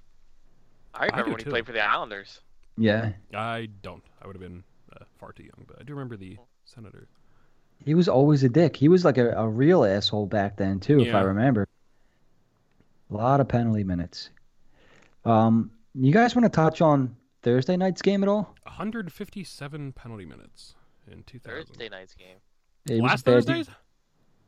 I 0.93 1.05
remember 1.05 1.23
do 1.25 1.31
when 1.31 1.39
he 1.39 1.45
played 1.45 1.65
for 1.65 1.71
the 1.71 1.81
Islanders. 1.85 2.41
Yeah. 2.79 3.11
I 3.33 3.67
don't. 3.81 4.03
I 4.21 4.27
would 4.27 4.35
have 4.35 4.41
been 4.41 4.63
uh, 4.95 5.03
far 5.19 5.31
too 5.33 5.43
young, 5.43 5.65
but 5.67 5.77
I 5.79 5.83
do 5.83 5.93
remember 5.93 6.15
the 6.17 6.37
Senator. 6.65 7.07
He 7.85 7.93
was 7.93 8.07
always 8.09 8.43
a 8.43 8.49
dick. 8.49 8.75
He 8.75 8.87
was 8.89 9.05
like 9.05 9.17
a, 9.17 9.31
a 9.31 9.47
real 9.47 9.85
asshole 9.85 10.25
back 10.27 10.57
then 10.57 10.79
too, 10.79 10.99
if 11.01 11.07
I 11.13 11.19
Yeah. 11.19 11.25
remember. 11.25 11.67
A 13.11 13.13
lot 13.15 13.39
of 13.41 13.47
penalty 13.47 13.83
minutes. 13.83 14.29
Um, 15.25 15.71
you 15.95 16.11
guys 16.13 16.35
want 16.35 16.45
to 16.45 16.49
touch 16.49 16.81
on 16.81 17.15
Thursday 17.41 17.75
night's 17.77 18.01
game 18.01 18.23
at 18.23 18.29
all? 18.29 18.55
157 18.63 19.91
penalty 19.93 20.25
minutes 20.25 20.75
in 21.11 21.23
2000. 21.23 21.65
Thursday 21.65 21.89
night's 21.89 22.13
game. 22.13 22.37
It 22.87 23.01
was 23.01 23.11
Last 23.11 23.25
bad. 23.25 23.31
Thursday's? 23.33 23.69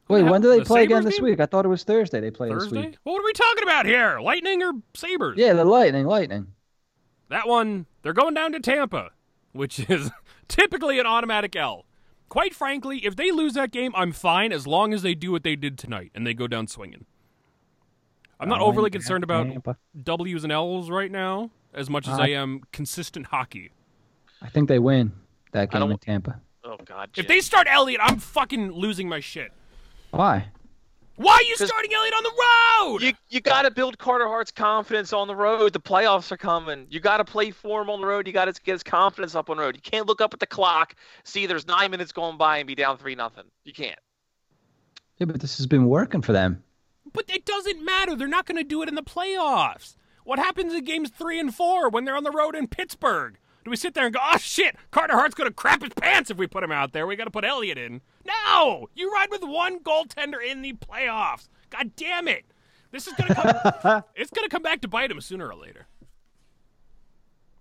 Wait, 0.07 0.23
the 0.23 0.31
when 0.31 0.41
do 0.41 0.49
they 0.49 0.59
the 0.59 0.65
play 0.65 0.83
again 0.83 0.97
Sabres 1.03 1.05
this 1.13 1.19
game? 1.19 1.23
week? 1.31 1.39
I 1.39 1.45
thought 1.45 1.65
it 1.65 1.69
was 1.69 1.83
Thursday 1.83 2.19
they 2.19 2.31
play 2.31 2.49
this 2.49 2.63
Thursday? 2.63 2.87
week. 2.87 2.97
What 3.03 3.19
are 3.21 3.25
we 3.25 3.33
talking 3.33 3.63
about 3.63 3.85
here? 3.85 4.19
Lightning 4.19 4.61
or 4.63 4.73
Sabres? 4.93 5.37
Yeah, 5.37 5.53
the 5.53 5.63
Lightning, 5.65 6.05
Lightning. 6.05 6.47
That 7.29 7.47
one, 7.47 7.85
they're 8.01 8.13
going 8.13 8.33
down 8.33 8.51
to 8.53 8.59
Tampa, 8.59 9.11
which 9.51 9.79
is 9.89 10.11
typically 10.47 10.99
an 10.99 11.05
automatic 11.05 11.55
L. 11.55 11.85
Quite 12.29 12.55
frankly, 12.55 13.05
if 13.05 13.15
they 13.15 13.31
lose 13.31 13.53
that 13.53 13.71
game, 13.71 13.91
I'm 13.95 14.11
fine 14.13 14.53
as 14.53 14.65
long 14.65 14.93
as 14.93 15.01
they 15.01 15.13
do 15.15 15.31
what 15.31 15.43
they 15.43 15.55
did 15.57 15.77
tonight 15.77 16.11
and 16.15 16.25
they 16.25 16.33
go 16.33 16.47
down 16.47 16.67
swinging. 16.67 17.05
I'm 18.39 18.49
not 18.49 18.61
overly 18.61 18.89
concerned 18.89 19.23
about 19.23 19.47
Tampa. 19.47 19.77
W's 20.03 20.43
and 20.43 20.51
L's 20.51 20.89
right 20.89 21.11
now 21.11 21.51
as 21.73 21.89
much 21.89 22.07
as 22.07 22.17
Uh, 22.17 22.23
I 22.23 22.27
am 22.29 22.61
consistent 22.71 23.27
hockey. 23.27 23.71
I 24.41 24.49
think 24.49 24.67
they 24.67 24.79
win 24.79 25.11
that 25.51 25.69
game 25.71 25.81
don't- 25.81 25.91
in 25.91 25.97
Tampa. 25.99 26.41
Oh 26.63 26.77
God. 26.85 27.09
If 27.17 27.27
they 27.27 27.41
start 27.41 27.67
Elliott, 27.69 27.99
I'm 28.03 28.17
fucking 28.17 28.71
losing 28.71 29.09
my 29.09 29.19
shit. 29.19 29.51
Why? 30.11 30.47
Why 31.21 31.33
are 31.33 31.43
you 31.43 31.55
starting 31.55 31.93
Elliott 31.93 32.13
on 32.15 32.23
the 32.23 32.31
road? 32.31 33.01
You 33.03 33.13
you 33.29 33.41
got 33.41 33.61
to 33.61 33.71
build 33.71 33.99
Carter 33.99 34.27
Hart's 34.27 34.51
confidence 34.51 35.13
on 35.13 35.27
the 35.27 35.35
road. 35.35 35.73
The 35.73 35.79
playoffs 35.79 36.31
are 36.31 36.37
coming. 36.37 36.87
You 36.89 36.99
got 36.99 37.17
to 37.17 37.23
play 37.23 37.51
for 37.51 37.83
him 37.83 37.91
on 37.91 38.01
the 38.01 38.07
road. 38.07 38.25
You 38.25 38.33
got 38.33 38.45
to 38.45 38.61
get 38.63 38.73
his 38.73 38.81
confidence 38.83 39.35
up 39.35 39.49
on 39.49 39.57
the 39.57 39.63
road. 39.63 39.75
You 39.75 39.81
can't 39.83 40.07
look 40.07 40.19
up 40.19 40.33
at 40.33 40.39
the 40.39 40.47
clock, 40.47 40.95
see 41.23 41.45
there's 41.45 41.67
nine 41.67 41.91
minutes 41.91 42.11
going 42.11 42.37
by, 42.37 42.57
and 42.57 42.65
be 42.65 42.73
down 42.73 42.97
three 42.97 43.13
nothing. 43.13 43.43
You 43.63 43.73
can't. 43.73 43.99
Yeah, 45.19 45.25
but 45.25 45.39
this 45.39 45.57
has 45.57 45.67
been 45.67 45.85
working 45.85 46.23
for 46.23 46.33
them. 46.33 46.63
But 47.13 47.25
it 47.27 47.45
doesn't 47.45 47.85
matter. 47.85 48.15
They're 48.15 48.27
not 48.27 48.47
going 48.47 48.57
to 48.57 48.67
do 48.67 48.81
it 48.81 48.89
in 48.89 48.95
the 48.95 49.03
playoffs. 49.03 49.95
What 50.23 50.39
happens 50.39 50.73
in 50.73 50.83
games 50.85 51.11
three 51.11 51.39
and 51.39 51.53
four 51.53 51.89
when 51.89 52.05
they're 52.05 52.17
on 52.17 52.23
the 52.23 52.31
road 52.31 52.55
in 52.55 52.67
Pittsburgh? 52.67 53.37
Do 53.63 53.69
we 53.69 53.77
sit 53.77 53.93
there 53.93 54.05
and 54.05 54.13
go, 54.13 54.19
oh 54.23 54.37
shit, 54.37 54.75
Carter 54.89 55.13
Hart's 55.13 55.35
going 55.35 55.49
to 55.49 55.53
crap 55.53 55.83
his 55.83 55.93
pants 55.93 56.31
if 56.31 56.37
we 56.37 56.47
put 56.47 56.63
him 56.63 56.71
out 56.71 56.93
there? 56.93 57.05
We 57.05 57.15
got 57.15 57.25
to 57.25 57.31
put 57.31 57.45
Elliott 57.45 57.77
in. 57.77 58.01
No! 58.25 58.87
You 58.95 59.11
ride 59.11 59.29
with 59.31 59.43
one 59.43 59.79
goaltender 59.79 60.43
in 60.45 60.61
the 60.61 60.73
playoffs. 60.73 61.47
God 61.69 61.95
damn 61.95 62.27
it. 62.27 62.45
This 62.91 63.07
is 63.07 63.13
going 63.13 63.29
to 63.29 63.35
come. 63.35 64.03
it's 64.15 64.31
going 64.31 64.45
to 64.45 64.49
come 64.49 64.61
back 64.61 64.81
to 64.81 64.87
bite 64.87 65.11
him 65.11 65.21
sooner 65.21 65.47
or 65.47 65.55
later. 65.55 65.87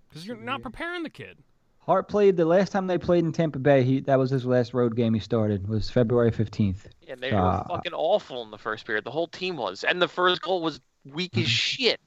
Because 0.09 0.27
you're 0.27 0.37
not 0.37 0.63
preparing 0.63 1.05
the 1.05 1.11
kid. 1.11 1.39
Hart 1.79 2.09
played 2.09 2.37
the 2.37 2.45
last 2.45 2.73
time 2.73 2.87
they 2.87 2.99
played 2.99 3.25
in 3.25 3.33
Tampa 3.33 3.59
Bay. 3.59 3.83
He 3.83 4.01
that 4.01 4.19
was 4.19 4.31
his 4.31 4.45
last 4.45 4.75
road 4.75 4.97
game 4.97 5.15
he 5.15 5.21
started 5.21 5.67
was 5.67 5.89
February 5.89 6.31
fifteenth. 6.31 6.87
And 7.09 7.21
they 7.21 7.33
were 7.33 7.39
uh, 7.39 7.65
fucking 7.65 7.95
awful 7.95 8.43
in 8.43 8.51
the 8.51 8.59
first 8.59 8.87
period. 8.87 9.05
The 9.05 9.11
whole 9.11 9.29
team 9.29 9.57
was, 9.57 9.83
and 9.83 10.01
the 10.01 10.09
first 10.09 10.43
goal 10.43 10.63
was 10.63 10.81
weak 11.05 11.37
as 11.39 11.49
shit. 11.49 12.01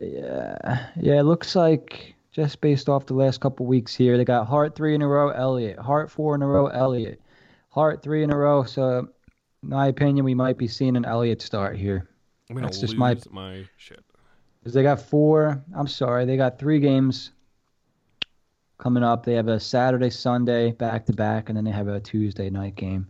Yeah, 0.00 0.88
yeah. 1.00 1.20
It 1.20 1.22
looks 1.22 1.54
like 1.54 2.13
just 2.34 2.60
based 2.60 2.88
off 2.88 3.06
the 3.06 3.14
last 3.14 3.40
couple 3.40 3.64
weeks 3.64 3.94
here, 3.94 4.16
they 4.18 4.24
got 4.24 4.48
Hart 4.48 4.74
three 4.74 4.94
in 4.94 5.02
a 5.02 5.06
row, 5.08 5.30
Elliott. 5.30 5.78
Hart 5.78 6.10
four 6.10 6.34
in 6.34 6.42
a 6.42 6.46
row, 6.46 6.66
Elliott. 6.66 7.20
Hart 7.70 8.02
three 8.02 8.24
in 8.24 8.32
a 8.32 8.36
row. 8.36 8.64
So, 8.64 9.08
in 9.62 9.68
my 9.68 9.86
opinion, 9.86 10.24
we 10.24 10.34
might 10.34 10.58
be 10.58 10.66
seeing 10.66 10.96
an 10.96 11.04
Elliott 11.04 11.40
start 11.40 11.76
here. 11.76 12.08
I'm 12.50 12.56
going 12.56 12.64
That's 12.64 12.78
to 12.78 12.86
just 12.86 12.98
lose 12.98 13.30
my- 13.32 13.42
my 13.58 13.64
shit. 13.76 14.04
Because 14.60 14.74
they 14.74 14.82
got 14.82 15.00
four. 15.00 15.62
I'm 15.76 15.86
sorry, 15.86 16.24
they 16.24 16.36
got 16.36 16.58
three 16.58 16.80
games 16.80 17.30
coming 18.78 19.02
up. 19.04 19.24
They 19.24 19.34
have 19.34 19.48
a 19.48 19.60
Saturday, 19.60 20.10
Sunday 20.10 20.72
back 20.72 21.06
to 21.06 21.12
back, 21.12 21.48
and 21.48 21.56
then 21.56 21.64
they 21.64 21.70
have 21.70 21.86
a 21.88 22.00
Tuesday 22.00 22.50
night 22.50 22.74
game. 22.74 23.06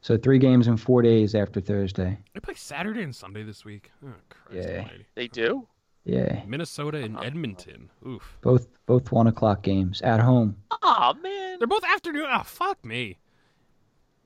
So 0.00 0.16
three 0.16 0.38
games 0.38 0.66
in 0.66 0.76
four 0.76 1.02
days 1.02 1.34
after 1.34 1.60
Thursday. 1.60 2.18
They 2.34 2.40
play 2.40 2.54
Saturday 2.54 3.02
and 3.02 3.14
Sunday 3.14 3.42
this 3.44 3.64
week. 3.64 3.90
Oh, 4.04 4.12
Christ 4.30 4.68
Yeah. 4.68 4.78
almighty. 4.78 5.06
They 5.14 5.28
do. 5.28 5.66
Yeah, 6.08 6.42
Minnesota 6.46 6.98
and 7.04 7.18
Edmonton. 7.22 7.90
Oof. 8.06 8.38
both 8.40 8.66
both 8.86 9.12
one 9.12 9.26
o'clock 9.26 9.62
games 9.62 10.00
at 10.00 10.20
home. 10.20 10.56
Oh 10.82 11.12
man. 11.22 11.58
They're 11.58 11.68
both 11.68 11.84
afternoon. 11.84 12.24
Oh, 12.26 12.42
fuck 12.44 12.82
me. 12.82 13.18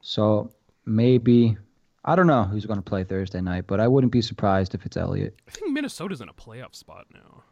So 0.00 0.52
maybe 0.86 1.56
I 2.04 2.14
don't 2.14 2.28
know 2.28 2.44
who's 2.44 2.66
going 2.66 2.78
to 2.78 2.84
play 2.84 3.02
Thursday 3.02 3.40
night, 3.40 3.64
but 3.66 3.80
I 3.80 3.88
wouldn't 3.88 4.12
be 4.12 4.22
surprised 4.22 4.74
if 4.76 4.86
it's 4.86 4.96
Elliott. 4.96 5.34
I 5.48 5.50
think 5.50 5.72
Minnesota's 5.72 6.20
in 6.20 6.28
a 6.28 6.32
playoff 6.32 6.74
spot 6.76 7.06
now. 7.12 7.42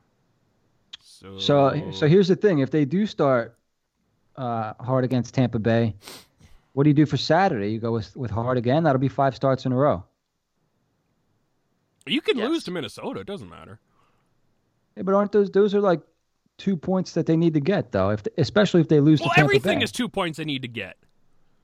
So, 1.02 1.38
So 1.38 1.90
so 1.90 2.06
here's 2.06 2.28
the 2.28 2.36
thing: 2.36 2.60
if 2.60 2.70
they 2.70 2.84
do 2.84 3.06
start 3.06 3.56
uh, 4.36 4.74
Hart 4.78 5.04
against 5.04 5.34
Tampa 5.34 5.58
Bay, 5.58 5.94
what 6.74 6.84
do 6.84 6.90
you 6.90 6.94
do 6.94 7.04
for 7.06 7.16
Saturday? 7.16 7.72
You 7.72 7.80
go 7.80 7.90
with 7.90 8.16
with 8.16 8.30
Hart 8.30 8.58
again. 8.58 8.84
That'll 8.84 9.00
be 9.00 9.08
five 9.08 9.34
starts 9.34 9.66
in 9.66 9.72
a 9.72 9.76
row. 9.76 10.04
you 12.06 12.20
can 12.20 12.38
Yes. 12.38 12.48
lose 12.48 12.64
to 12.64 12.70
Minnesota. 12.70 13.20
It 13.20 13.26
doesn't 13.26 13.48
matter. 13.48 13.80
Yeah, 15.00 15.04
but 15.04 15.14
aren't 15.14 15.32
those 15.32 15.50
those 15.50 15.74
are 15.74 15.80
like 15.80 16.02
two 16.58 16.76
points 16.76 17.12
that 17.14 17.24
they 17.24 17.38
need 17.38 17.54
to 17.54 17.60
get 17.60 17.90
though? 17.90 18.10
If 18.10 18.22
especially 18.36 18.82
if 18.82 18.88
they 18.88 19.00
lose 19.00 19.18
Well, 19.20 19.30
to 19.30 19.34
Tampa 19.34 19.46
well 19.46 19.56
everything 19.56 19.78
Bay. 19.78 19.84
is 19.84 19.92
two 19.92 20.10
points 20.10 20.36
they 20.36 20.44
need 20.44 20.60
to 20.60 20.68
get. 20.68 20.98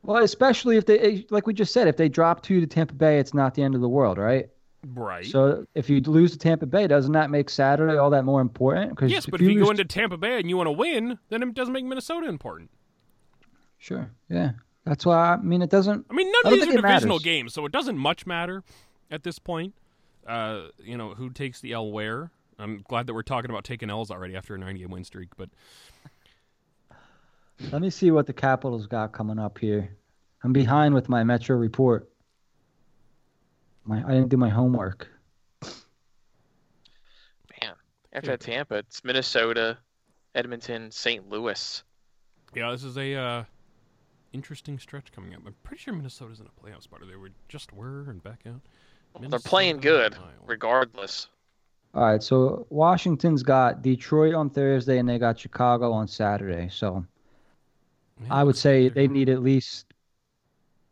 Well, 0.02 0.22
especially 0.24 0.78
if 0.78 0.86
they 0.86 0.98
eh, 0.98 1.22
like 1.28 1.46
we 1.46 1.52
just 1.52 1.74
said, 1.74 1.86
if 1.86 1.98
they 1.98 2.08
drop 2.08 2.42
two 2.42 2.60
to 2.60 2.66
Tampa 2.66 2.94
Bay, 2.94 3.18
it's 3.18 3.34
not 3.34 3.54
the 3.54 3.62
end 3.62 3.74
of 3.74 3.82
the 3.82 3.90
world, 3.90 4.16
right? 4.16 4.48
Right. 4.94 5.26
So 5.26 5.66
if 5.74 5.90
you 5.90 6.00
lose 6.00 6.32
to 6.32 6.38
Tampa 6.38 6.64
Bay, 6.64 6.86
doesn't 6.86 7.12
that 7.12 7.28
make 7.28 7.50
Saturday 7.50 7.98
all 7.98 8.08
that 8.08 8.24
more 8.24 8.40
important? 8.40 8.96
Cause 8.96 9.10
yes, 9.10 9.26
but 9.26 9.42
if 9.42 9.50
you 9.50 9.62
go 9.62 9.70
into 9.70 9.84
Tampa 9.84 10.16
Bay 10.16 10.38
and 10.40 10.48
you 10.48 10.56
want 10.56 10.68
to 10.68 10.72
win, 10.72 11.18
then 11.28 11.42
it 11.42 11.52
doesn't 11.52 11.74
make 11.74 11.84
Minnesota 11.84 12.26
important. 12.28 12.70
sure, 13.76 14.10
yeah, 14.30 14.52
that's 14.84 15.04
why 15.04 15.34
I 15.34 15.36
mean 15.36 15.60
it 15.60 15.68
doesn't. 15.70 16.06
I 16.08 16.14
mean, 16.14 16.32
none 16.32 16.54
of 16.54 16.58
these 16.58 16.68
are 16.68 16.80
divisional 16.80 17.18
games, 17.18 17.52
so 17.52 17.66
it 17.66 17.72
doesn't 17.72 17.98
much 17.98 18.26
matter 18.26 18.64
at 19.10 19.24
this 19.24 19.38
point. 19.38 19.74
Uh, 20.26 20.68
you 20.82 20.96
know, 20.96 21.14
who 21.14 21.30
takes 21.30 21.60
the 21.60 21.72
L 21.72 21.90
where? 21.92 22.30
I'm 22.58 22.82
glad 22.88 23.06
that 23.06 23.14
we're 23.14 23.22
talking 23.22 23.50
about 23.50 23.64
taking 23.64 23.90
L's 23.90 24.10
already 24.10 24.36
after 24.36 24.54
a 24.54 24.58
90 24.58 24.80
game 24.80 24.90
win 24.90 25.04
streak, 25.04 25.30
but 25.36 25.50
Let 27.72 27.80
me 27.80 27.90
see 27.90 28.10
what 28.10 28.26
the 28.26 28.32
Capitals 28.32 28.86
got 28.86 29.12
coming 29.12 29.38
up 29.38 29.58
here. 29.58 29.96
I'm 30.44 30.52
behind 30.52 30.94
with 30.94 31.08
my 31.08 31.24
Metro 31.24 31.56
report. 31.56 32.10
My 33.84 34.04
I 34.04 34.10
didn't 34.10 34.28
do 34.28 34.36
my 34.36 34.50
homework. 34.50 35.08
Man. 37.62 37.74
After 38.12 38.32
that 38.32 38.40
Tampa, 38.40 38.76
it's 38.76 39.02
Minnesota, 39.04 39.78
Edmonton, 40.34 40.90
St. 40.90 41.28
Louis. 41.28 41.82
Yeah, 42.54 42.70
this 42.70 42.84
is 42.84 42.96
a 42.98 43.14
uh, 43.14 43.44
interesting 44.32 44.78
stretch 44.78 45.12
coming 45.12 45.34
up. 45.34 45.40
I'm 45.46 45.54
pretty 45.62 45.82
sure 45.82 45.94
Minnesota's 45.94 46.40
in 46.40 46.46
a 46.46 46.60
playoff 46.60 46.82
spot. 46.82 47.02
Or 47.02 47.06
they 47.06 47.16
were 47.16 47.30
just 47.48 47.72
were 47.72 48.10
and 48.10 48.22
back 48.22 48.42
out. 48.46 48.60
They're 49.30 49.38
playing 49.38 49.78
good, 49.78 50.12
Minnesota, 50.12 50.30
Iowa. 50.36 50.44
regardless. 50.46 51.28
All 51.96 52.02
right, 52.02 52.22
so 52.22 52.66
Washington's 52.68 53.42
got 53.42 53.80
Detroit 53.80 54.34
on 54.34 54.50
Thursday 54.50 54.98
and 54.98 55.08
they 55.08 55.18
got 55.18 55.38
Chicago 55.38 55.92
on 55.92 56.06
Saturday. 56.06 56.68
So 56.70 57.06
I 58.28 58.44
would 58.44 58.56
say 58.56 58.90
they 58.90 59.08
need 59.08 59.30
at 59.30 59.42
least 59.42 59.86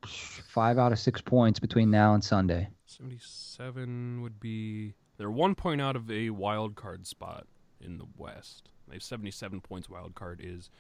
five 0.07 0.79
out 0.79 0.93
of 0.93 0.99
six 0.99 1.21
points 1.21 1.61
between 1.61 1.91
now 1.91 2.15
and 2.15 2.25
Sunday. 2.25 2.69
77 2.87 4.23
would 4.23 4.41
be 4.41 4.95
they're 5.19 5.31
one 5.31 5.55
point 5.55 5.83
out 5.83 5.95
of 5.95 6.11
a 6.11 6.31
wild 6.31 6.75
card 6.75 7.07
spot 7.07 7.47
in 7.83 7.99
the 7.99 8.07
West. 8.17 8.71
They 8.89 8.95
have 8.95 9.03
77 9.03 9.61
points. 9.61 9.91
Wild 9.91 10.15
card 10.15 10.41
is 10.43 10.71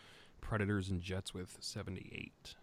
Predators 0.41 0.89
and 0.89 1.03
Jets 1.03 1.35
with 1.35 1.59
78. 1.61 2.55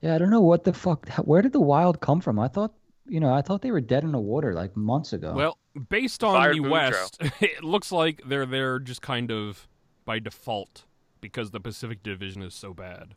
Yeah, 0.00 0.14
I 0.14 0.18
don't 0.18 0.30
know 0.30 0.40
what 0.40 0.62
the 0.62 0.72
fuck. 0.72 1.08
Where 1.16 1.42
did 1.42 1.52
the 1.52 1.60
Wild 1.60 2.00
come 2.00 2.20
from? 2.20 2.38
I 2.38 2.46
thought, 2.46 2.74
you 3.06 3.20
know, 3.20 3.32
I 3.32 3.42
thought 3.42 3.62
they 3.62 3.70
were 3.70 3.80
dead 3.80 4.04
in 4.04 4.12
the 4.12 4.18
water 4.20 4.54
like 4.54 4.76
months 4.76 5.12
ago. 5.12 5.32
Well, 5.34 5.58
based 5.88 6.22
on 6.22 6.34
Fired 6.34 6.56
the 6.56 6.60
Boudreau. 6.60 6.70
West, 6.70 7.18
it 7.40 7.64
looks 7.64 7.92
like 7.92 8.22
they're 8.26 8.46
there 8.46 8.78
just 8.78 9.02
kind 9.02 9.30
of 9.30 9.66
by 10.04 10.18
default 10.18 10.84
because 11.20 11.50
the 11.50 11.60
Pacific 11.60 12.02
Division 12.02 12.42
is 12.42 12.54
so 12.54 12.72
bad. 12.74 13.14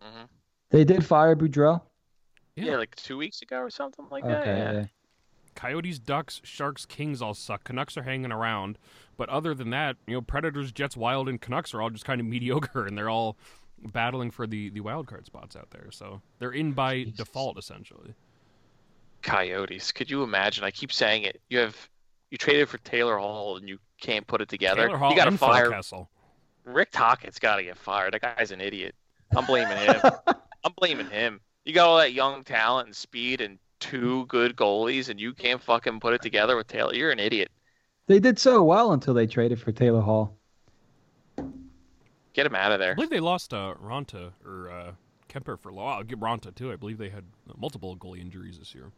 hmm 0.00 0.24
they 0.70 0.82
did 0.84 1.04
fire 1.06 1.36
Boudreau. 1.36 1.80
Yeah. 2.56 2.64
Yeah. 2.64 2.76
like 2.76 2.96
two 2.96 3.16
weeks 3.16 3.40
ago 3.40 3.58
or 3.58 3.70
something 3.70 4.06
like 4.10 4.24
that. 4.24 4.40
Okay. 4.42 4.58
Yeah. 4.58 4.72
yeah. 4.72 4.84
Coyotes, 5.54 5.98
Ducks, 5.98 6.40
Sharks, 6.44 6.84
Kings 6.84 7.22
all 7.22 7.34
suck. 7.34 7.64
Canucks 7.64 7.96
are 7.96 8.02
hanging 8.02 8.32
around, 8.32 8.78
but 9.16 9.28
other 9.28 9.54
than 9.54 9.70
that, 9.70 9.96
you 10.06 10.14
know, 10.14 10.20
Predators, 10.20 10.72
Jets, 10.72 10.96
Wild, 10.96 11.28
and 11.28 11.40
Canucks 11.40 11.72
are 11.72 11.80
all 11.80 11.88
just 11.90 12.04
kind 12.04 12.20
of 12.20 12.26
mediocre, 12.34 12.84
and 12.84 12.98
they're 12.98 13.08
all 13.08 13.36
battling 13.92 14.30
for 14.30 14.46
the 14.46 14.70
the 14.70 14.80
wild 14.80 15.06
card 15.06 15.24
spots 15.26 15.54
out 15.54 15.70
there. 15.70 15.90
So 15.92 16.20
they're 16.38 16.50
in 16.52 16.72
by 16.72 17.04
Jesus. 17.04 17.16
default, 17.18 17.58
essentially. 17.58 18.14
Coyotes. 19.22 19.92
Could 19.92 20.10
you 20.10 20.22
imagine? 20.22 20.64
I 20.64 20.70
keep 20.70 20.92
saying 20.92 21.22
it. 21.24 21.40
You 21.48 21.58
have 21.58 21.88
you 22.30 22.38
traded 22.38 22.68
for 22.68 22.78
Taylor 22.78 23.18
Hall 23.18 23.56
and 23.56 23.68
you 23.68 23.78
can't 24.00 24.26
put 24.26 24.40
it 24.40 24.48
together. 24.48 24.86
Taylor 24.86 24.98
Hall 24.98 25.10
you 25.10 25.16
got 25.16 25.26
to 25.26 25.38
fire 25.38 25.66
Forecastle. 25.66 26.10
Rick 26.64 26.90
Tocchet's 26.92 27.38
got 27.38 27.56
to 27.56 27.62
get 27.62 27.78
fired. 27.78 28.14
That 28.14 28.22
guy's 28.22 28.50
an 28.50 28.60
idiot. 28.60 28.94
I'm 29.36 29.46
blaming 29.46 29.76
him. 29.76 29.96
I'm 30.64 30.72
blaming 30.76 31.08
him. 31.08 31.40
You 31.64 31.72
got 31.72 31.88
all 31.88 31.98
that 31.98 32.12
young 32.12 32.44
talent 32.44 32.88
and 32.88 32.96
speed 32.96 33.40
and 33.40 33.58
two 33.80 34.26
good 34.26 34.56
goalies, 34.56 35.08
and 35.08 35.20
you 35.20 35.32
can't 35.32 35.62
fucking 35.62 36.00
put 36.00 36.14
it 36.14 36.22
together 36.22 36.56
with 36.56 36.66
Taylor. 36.66 36.94
You're 36.94 37.10
an 37.10 37.20
idiot. 37.20 37.50
They 38.06 38.20
did 38.20 38.38
so 38.38 38.62
well 38.62 38.92
until 38.92 39.14
they 39.14 39.26
traded 39.26 39.60
for 39.60 39.72
Taylor 39.72 40.00
Hall. 40.00 40.36
Get 42.32 42.46
him 42.46 42.54
out 42.54 42.72
of 42.72 42.78
there. 42.78 42.88
I 42.88 42.90
there. 42.90 42.94
believe 42.96 43.10
they 43.10 43.20
lost 43.20 43.54
uh, 43.54 43.74
Raanta 43.82 44.30
or 44.44 44.70
uh, 44.70 44.92
Kuemper 45.28 45.58
for 45.58 45.70
a 45.70 45.72
while. 45.72 45.98
I'll 45.98 46.04
give 46.04 46.18
Raanta 46.18 46.54
too. 46.54 46.72
I 46.72 46.76
believe 46.76 46.98
they 46.98 47.08
had 47.08 47.24
multiple 47.56 47.96
goalie 47.96 48.20
injuries 48.20 48.58
this 48.58 48.74
year. 48.74 48.92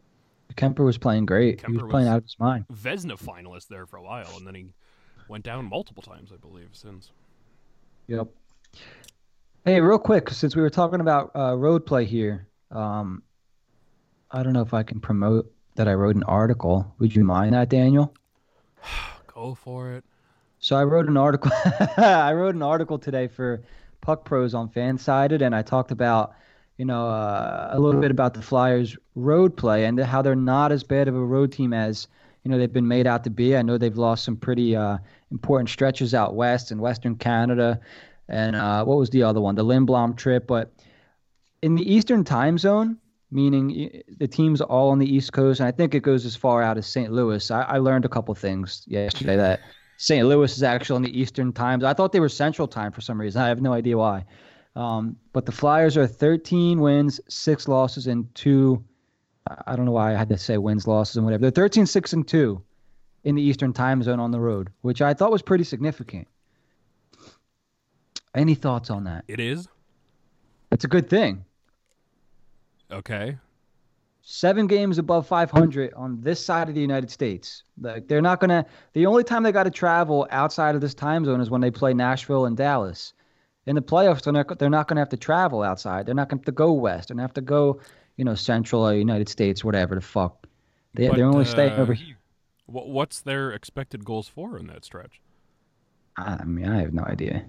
Kuemper 0.56 0.84
was 0.84 0.98
playing 0.98 1.26
great. 1.26 1.60
he 1.60 1.66
Kuemper 1.66 1.82
was 1.82 1.90
playing 1.90 2.06
was- 2.06 2.12
out 2.14 2.18
of 2.18 2.24
his 2.24 2.36
mind. 2.38 2.64
Vezina 2.72 3.18
finalist 3.18 3.68
there 3.68 3.86
for 3.86 3.96
a 3.96 4.02
while, 4.02 4.32
and 4.36 4.46
then 4.46 4.54
he 4.54 4.66
went 5.28 5.44
down 5.44 5.66
multiple 5.66 6.02
times, 6.02 6.30
I 6.32 6.36
believe, 6.36 6.70
since. 6.72 7.10
Yep. 8.06 8.28
Hey, 9.64 9.80
real 9.80 9.98
quick, 9.98 10.30
since 10.30 10.56
we 10.56 10.62
were 10.62 10.70
talking 10.70 11.00
about 11.00 11.30
uh, 11.36 11.54
road 11.56 11.84
play 11.84 12.04
here, 12.04 12.46
um, 12.70 13.22
I 14.30 14.42
don't 14.42 14.52
know 14.52 14.62
if 14.62 14.72
I 14.74 14.82
can 14.82 15.00
promote 15.00 15.50
that 15.74 15.88
I 15.88 15.94
wrote 15.94 16.16
an 16.16 16.22
article. 16.24 16.94
Would 16.98 17.14
you 17.14 17.24
mind 17.24 17.54
that, 17.54 17.68
Daniel? 17.68 18.14
Go 19.26 19.54
for 19.54 19.92
it. 19.92 20.04
So 20.58 20.74
I 20.76 20.84
wrote 20.84 21.08
an 21.08 21.16
article. 21.16 21.52
I 21.96 22.32
wrote 22.32 22.54
an 22.54 22.62
article 22.62 22.98
today 22.98 23.28
for 23.28 23.62
Puck 24.00 24.24
Pros 24.24 24.54
on 24.54 24.68
Fansided, 24.70 25.42
and 25.42 25.54
I 25.54 25.62
talked 25.62 25.92
about, 25.92 26.34
you 26.78 26.84
know, 26.84 27.08
uh, 27.08 27.70
a 27.72 27.78
little 27.78 28.00
bit 28.00 28.12
about 28.12 28.34
the 28.34 28.42
Flyers' 28.42 28.96
road 29.16 29.56
play 29.56 29.84
and 29.84 29.98
how 29.98 30.22
they're 30.22 30.36
not 30.36 30.70
as 30.70 30.84
bad 30.84 31.08
of 31.08 31.16
a 31.16 31.24
road 31.24 31.52
team 31.52 31.72
as 31.72 32.06
you 32.44 32.50
know 32.50 32.56
they've 32.56 32.72
been 32.72 32.88
made 32.88 33.06
out 33.06 33.24
to 33.24 33.30
be. 33.30 33.56
I 33.56 33.62
know 33.62 33.76
they've 33.76 33.98
lost 33.98 34.24
some 34.24 34.36
pretty 34.36 34.76
uh, 34.76 34.98
important 35.32 35.68
stretches 35.68 36.14
out 36.14 36.36
west 36.36 36.70
in 36.70 36.78
Western 36.78 37.16
Canada, 37.16 37.80
and 38.28 38.54
uh, 38.54 38.84
what 38.84 38.96
was 38.96 39.10
the 39.10 39.24
other 39.24 39.40
one? 39.40 39.56
The 39.56 39.64
Lindblom 39.64 40.16
trip. 40.16 40.46
But 40.46 40.72
in 41.62 41.74
the 41.74 41.92
Eastern 41.92 42.22
Time 42.22 42.58
Zone, 42.58 42.96
meaning 43.32 44.02
the 44.16 44.28
teams 44.28 44.60
all 44.60 44.90
on 44.90 45.00
the 45.00 45.12
East 45.12 45.32
Coast, 45.32 45.58
and 45.58 45.66
I 45.66 45.72
think 45.72 45.96
it 45.96 46.00
goes 46.04 46.24
as 46.24 46.36
far 46.36 46.62
out 46.62 46.78
as 46.78 46.86
St. 46.86 47.12
Louis. 47.12 47.50
I, 47.50 47.62
I 47.62 47.78
learned 47.78 48.04
a 48.04 48.08
couple 48.08 48.34
things 48.36 48.84
yesterday 48.86 49.36
that 49.36 49.60
St. 49.96 50.26
Louis 50.26 50.56
is 50.56 50.62
actually 50.62 50.94
on 50.94 51.02
the 51.02 51.20
Eastern 51.20 51.52
times. 51.52 51.82
I 51.82 51.92
thought 51.92 52.12
they 52.12 52.20
were 52.20 52.28
Central 52.28 52.68
time 52.68 52.92
for 52.92 53.00
some 53.00 53.20
reason. 53.20 53.42
I 53.42 53.48
have 53.48 53.60
no 53.60 53.72
idea 53.72 53.98
why. 53.98 54.24
Um, 54.78 55.16
but 55.32 55.44
the 55.44 55.50
Flyers 55.52 55.96
are 55.96 56.06
13 56.06 56.78
wins, 56.80 57.20
six 57.28 57.66
losses, 57.66 58.06
and 58.06 58.32
two. 58.34 58.84
I- 59.66 59.74
don't 59.74 59.86
know 59.86 59.92
why 59.92 60.12
I 60.12 60.16
had 60.16 60.28
to 60.28 60.38
say 60.38 60.56
wins, 60.56 60.86
losses, 60.86 61.16
and 61.16 61.24
whatever. 61.24 61.40
They're 61.42 61.50
13, 61.64 61.84
six, 61.86 62.12
and 62.12 62.26
two 62.26 62.62
in 63.24 63.34
the 63.34 63.42
Eastern 63.42 63.72
time 63.72 64.02
zone 64.04 64.20
on 64.20 64.30
the 64.30 64.38
road, 64.38 64.70
which 64.82 65.02
I 65.02 65.14
thought 65.14 65.32
was 65.32 65.42
pretty 65.42 65.64
significant. 65.64 66.28
Any 68.34 68.54
thoughts 68.54 68.88
on 68.90 69.04
that? 69.04 69.24
It 69.26 69.40
is 69.40 69.68
It's 70.70 70.84
a 70.84 70.88
good 70.88 71.10
thing. 71.10 71.44
okay. 72.92 73.36
seven 74.22 74.66
games 74.66 74.98
above 74.98 75.26
500 75.26 75.94
on 75.94 76.20
this 76.20 76.44
side 76.44 76.68
of 76.68 76.74
the 76.74 76.80
United 76.82 77.10
States. 77.10 77.62
Like 77.80 78.06
they're 78.06 78.20
not 78.22 78.38
gonna. 78.40 78.66
The 78.92 79.06
only 79.06 79.24
time 79.24 79.42
they 79.42 79.52
got 79.52 79.64
to 79.64 79.70
travel 79.70 80.28
outside 80.30 80.74
of 80.74 80.82
this 80.82 80.92
time 80.94 81.24
zone 81.24 81.40
is 81.40 81.48
when 81.50 81.62
they 81.62 81.70
play 81.70 81.94
Nashville 81.94 82.44
and 82.44 82.54
Dallas. 82.56 83.14
In 83.68 83.74
the 83.74 83.82
playoffs, 83.82 84.22
they're 84.22 84.32
not, 84.32 84.58
they're 84.58 84.70
not 84.70 84.88
gonna 84.88 85.02
have 85.02 85.10
to 85.10 85.18
travel 85.18 85.62
outside. 85.62 86.06
They're 86.06 86.14
not 86.14 86.30
gonna 86.30 86.40
have 86.40 86.46
to 86.46 86.52
go 86.52 86.72
west. 86.72 87.08
They're 87.08 87.14
gonna 87.16 87.24
have 87.24 87.34
to 87.34 87.42
go, 87.42 87.80
you 88.16 88.24
know, 88.24 88.34
Central 88.34 88.88
or 88.88 88.94
United 88.94 89.28
States, 89.28 89.62
whatever 89.62 89.94
the 89.94 90.00
fuck. 90.00 90.46
They, 90.94 91.06
But, 91.06 91.16
they're 91.16 91.26
only 91.26 91.44
staying 91.44 91.74
uh, 91.74 91.82
over 91.82 91.92
here. 91.92 92.16
What, 92.64 92.88
what's 92.88 93.20
their 93.20 93.50
expected 93.52 94.06
goals 94.06 94.26
for 94.26 94.56
in 94.58 94.68
that 94.68 94.86
stretch? 94.86 95.20
I 96.16 96.44
mean, 96.44 96.66
I 96.66 96.80
have 96.80 96.94
no 96.94 97.04
idea. 97.04 97.44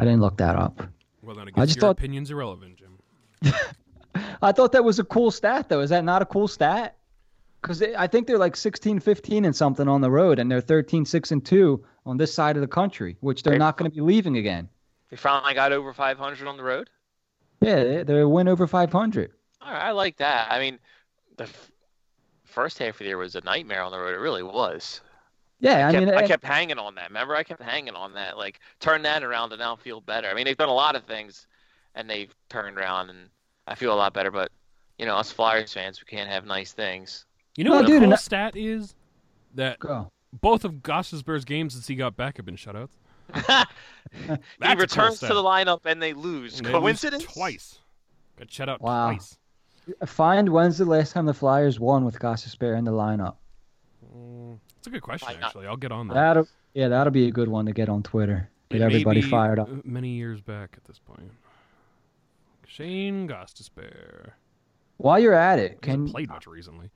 I 0.00 0.04
didn't 0.04 0.20
look 0.20 0.36
that 0.38 0.56
up. 0.56 0.82
Well, 1.22 1.36
then 1.36 1.46
I 1.46 1.50
guess 1.52 1.66
just 1.66 1.76
your 1.76 1.80
thought- 1.82 1.98
opinion's 1.98 2.32
irrelevant, 2.32 2.76
Jim. 2.76 2.98
I 4.42 4.50
thought 4.50 4.72
that 4.72 4.82
was 4.82 4.98
a 4.98 5.04
cool 5.04 5.30
stat, 5.30 5.68
though. 5.68 5.80
Is 5.80 5.90
that 5.90 6.02
not 6.02 6.22
a 6.22 6.26
cool 6.26 6.48
stat? 6.48 6.96
Because 7.62 7.82
I 7.82 8.08
think 8.08 8.26
they're 8.26 8.36
like 8.36 8.56
16, 8.56 8.98
15 8.98 9.44
and 9.44 9.54
something 9.54 9.86
on 9.86 10.00
the 10.00 10.10
road, 10.10 10.40
and 10.40 10.50
they're 10.50 10.60
13, 10.60 11.04
6 11.04 11.30
and 11.30 11.46
2 11.46 11.84
on 12.04 12.16
this 12.16 12.34
side 12.34 12.56
of 12.56 12.62
the 12.62 12.68
country, 12.68 13.16
which 13.20 13.44
they're 13.44 13.58
not 13.58 13.76
going 13.76 13.88
to 13.88 13.94
be 13.94 14.00
leaving 14.00 14.38
again. 14.38 14.68
They 15.10 15.16
finally 15.16 15.54
got 15.54 15.72
over 15.72 15.92
500 15.92 16.46
on 16.48 16.56
the 16.56 16.62
road. 16.62 16.90
Yeah, 17.60 17.82
they- 17.84 18.02
they're 18.02 18.22
a 18.22 18.28
win 18.28 18.48
over 18.48 18.66
500. 18.66 19.32
All 19.62 19.72
right, 19.72 19.82
I 19.82 19.90
like 19.92 20.16
that. 20.18 20.50
I 20.50 20.58
mean, 20.58 20.78
the 21.36 21.44
f- 21.44 21.70
first 22.44 22.78
half 22.78 22.94
of 22.94 22.98
the 22.98 23.04
year 23.06 23.16
was 23.18 23.34
a 23.36 23.40
nightmare 23.42 23.82
on 23.82 23.92
the 23.92 23.98
road. 23.98 24.14
It 24.14 24.18
really 24.18 24.42
was. 24.42 25.00
Yeah, 25.60 25.86
I, 25.86 25.88
I, 25.88 25.92
kept, 25.92 26.04
mean, 26.06 26.14
I 26.14 26.18
and- 26.20 26.28
kept 26.28 26.44
hanging 26.44 26.78
on 26.78 26.94
that. 26.96 27.08
Remember, 27.08 27.34
I 27.34 27.42
kept 27.42 27.62
hanging 27.62 27.94
on 27.94 28.12
that. 28.14 28.36
Like, 28.36 28.60
turn 28.80 29.02
that 29.02 29.22
around 29.22 29.52
and 29.52 29.60
now 29.60 29.74
feel 29.76 30.00
better. 30.00 30.28
I 30.28 30.34
mean, 30.34 30.44
they've 30.44 30.56
done 30.56 30.68
a 30.68 30.74
lot 30.74 30.96
of 30.96 31.04
things, 31.04 31.46
and 31.94 32.08
they've 32.10 32.34
turned 32.50 32.76
around, 32.78 33.08
and 33.10 33.30
I 33.66 33.74
feel 33.74 33.92
a 33.92 33.96
lot 33.96 34.12
better. 34.12 34.30
But 34.30 34.50
you 34.98 35.06
know, 35.06 35.16
us 35.16 35.30
Flyers 35.32 35.72
fans, 35.72 36.00
we 36.00 36.04
can't 36.14 36.28
have 36.28 36.44
nice 36.46 36.72
things. 36.72 37.24
You 37.56 37.64
know 37.64 37.70
No, 37.70 37.76
what 37.76 37.86
dude, 37.86 37.94
a 38.02 38.04
and 38.04 38.04
cool 38.06 38.12
I- 38.14 38.16
stat 38.16 38.56
is? 38.56 38.94
That 39.54 39.78
go. 39.78 40.10
both 40.42 40.66
of 40.66 40.74
Gostisbehere's 40.82 41.46
games 41.46 41.72
since 41.72 41.86
he 41.86 41.94
got 41.94 42.14
back 42.16 42.36
have 42.36 42.44
been 42.44 42.56
shutouts. 42.56 42.98
he 44.12 44.26
That's 44.28 44.40
cool 44.60 44.76
returns 44.76 45.20
to 45.20 45.26
the 45.28 45.42
lineup 45.42 45.80
and 45.84 46.00
they 46.02 46.12
lose. 46.12 46.58
And 46.58 46.66
they 46.66 46.72
lose 46.72 46.80
Coincidence? 46.80 47.24
Twice. 47.24 47.78
Got 48.38 48.50
shut 48.50 48.68
out 48.68 48.80
Wow. 48.80 49.10
twice. 49.10 49.36
Find 50.04 50.48
when's 50.48 50.78
the 50.78 50.84
last 50.84 51.12
time 51.12 51.26
the 51.26 51.34
Flyers 51.34 51.78
won 51.78 52.04
with 52.04 52.18
Gostisbehere 52.18 52.76
in 52.76 52.84
the 52.84 52.90
lineup. 52.92 53.36
Mm, 54.16 54.58
It's 54.78 54.86
a 54.86 54.90
good 54.90 55.02
question, 55.02 55.28
Why 55.28 55.34
not? 55.40 55.46
actually. 55.46 55.66
I'll 55.66 55.76
get 55.76 55.92
on 55.92 56.08
that. 56.08 56.14
That'll, 56.14 56.48
yeah, 56.74 56.88
that'll 56.88 57.12
be 57.12 57.28
a 57.28 57.30
good 57.30 57.48
one 57.48 57.66
to 57.66 57.72
get 57.72 57.88
on 57.88 58.02
Twitter. 58.02 58.50
Get 58.68 58.76
It 58.76 58.80
may 58.80 58.86
everybody 58.86 59.20
be, 59.20 59.28
fired 59.30 59.58
up. 59.60 59.68
uh, 59.68 59.76
Many 59.84 60.08
years 60.10 60.40
back 60.40 60.74
at 60.76 60.84
this 60.84 60.98
point. 60.98 61.30
Shane 62.66 63.28
Gostisbehere. 63.28 64.30
While 64.98 65.18
you're 65.20 65.34
at 65.34 65.58
it, 65.58 65.78
He 65.84 65.90
hasn't 65.90 66.06
can 66.06 66.12
played 66.12 66.28
much 66.28 66.46
recently. 66.46 66.90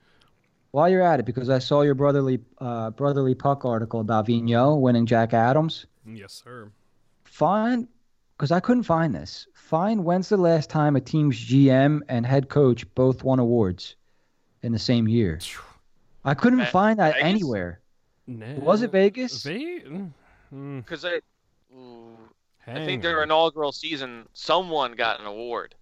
while 0.72 0.88
you're 0.88 1.02
at 1.02 1.20
it, 1.20 1.26
because 1.26 1.48
I 1.50 1.58
saw 1.58 1.82
your 1.82 1.94
brotherly 1.94 2.40
uh, 2.58 2.90
brotherly 2.90 3.34
puck 3.34 3.64
article 3.64 4.00
about 4.00 4.26
Vigneault 4.26 4.80
winning 4.80 5.06
Jack 5.06 5.32
Adams. 5.34 5.86
Yes, 6.06 6.32
sir. 6.44 6.70
Find, 7.24 7.88
because 8.36 8.50
I 8.52 8.60
couldn't 8.60 8.84
find 8.84 9.14
this. 9.14 9.46
Find 9.54 10.04
when's 10.04 10.28
the 10.28 10.36
last 10.36 10.70
time 10.70 10.96
a 10.96 11.00
team's 11.00 11.36
GM 11.38 12.00
and 12.08 12.26
head 12.26 12.48
coach 12.48 12.92
both 12.94 13.22
won 13.22 13.38
awards 13.38 13.96
in 14.62 14.72
the 14.72 14.78
same 14.78 15.06
year. 15.08 15.38
I 16.24 16.34
couldn't 16.34 16.60
Ve- 16.60 16.66
find 16.66 16.98
that 16.98 17.14
Vegas? 17.14 17.28
anywhere. 17.28 17.80
Nah, 18.26 18.54
Was 18.54 18.82
it 18.82 18.92
Vegas? 18.92 19.42
Ve- 19.42 19.82
mm, 20.52 20.84
Because 20.84 21.04
I, 21.04 21.20
I 22.66 22.84
think 22.84 23.02
their 23.02 23.18
on. 23.18 23.24
inaugural 23.24 23.72
season, 23.72 24.26
someone 24.32 24.92
got 24.92 25.20
an 25.20 25.26
award. 25.26 25.74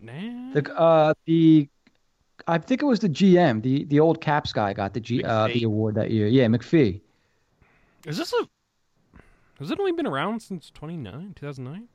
Nah. 0.00 0.52
The 0.54 0.74
uh 0.78 1.14
the 1.26 1.68
I 2.46 2.58
think 2.58 2.82
it 2.82 2.84
was 2.84 3.00
the 3.00 3.08
GM, 3.08 3.62
the 3.62 3.84
the 3.84 4.00
old 4.00 4.20
Caps 4.20 4.52
guy 4.52 4.72
got 4.72 4.94
the 4.94 5.00
G 5.00 5.22
uh, 5.24 5.48
the 5.48 5.64
award 5.64 5.96
that 5.96 6.10
year. 6.10 6.26
Yeah, 6.28 6.46
McPhee. 6.46 7.00
Is 8.06 8.16
this 8.16 8.32
a? 8.32 8.48
Has 9.60 9.70
it 9.70 9.78
only 9.78 9.92
been 9.92 10.06
around 10.06 10.40
since 10.40 10.70
29, 10.70 11.34
2009? 11.36 11.86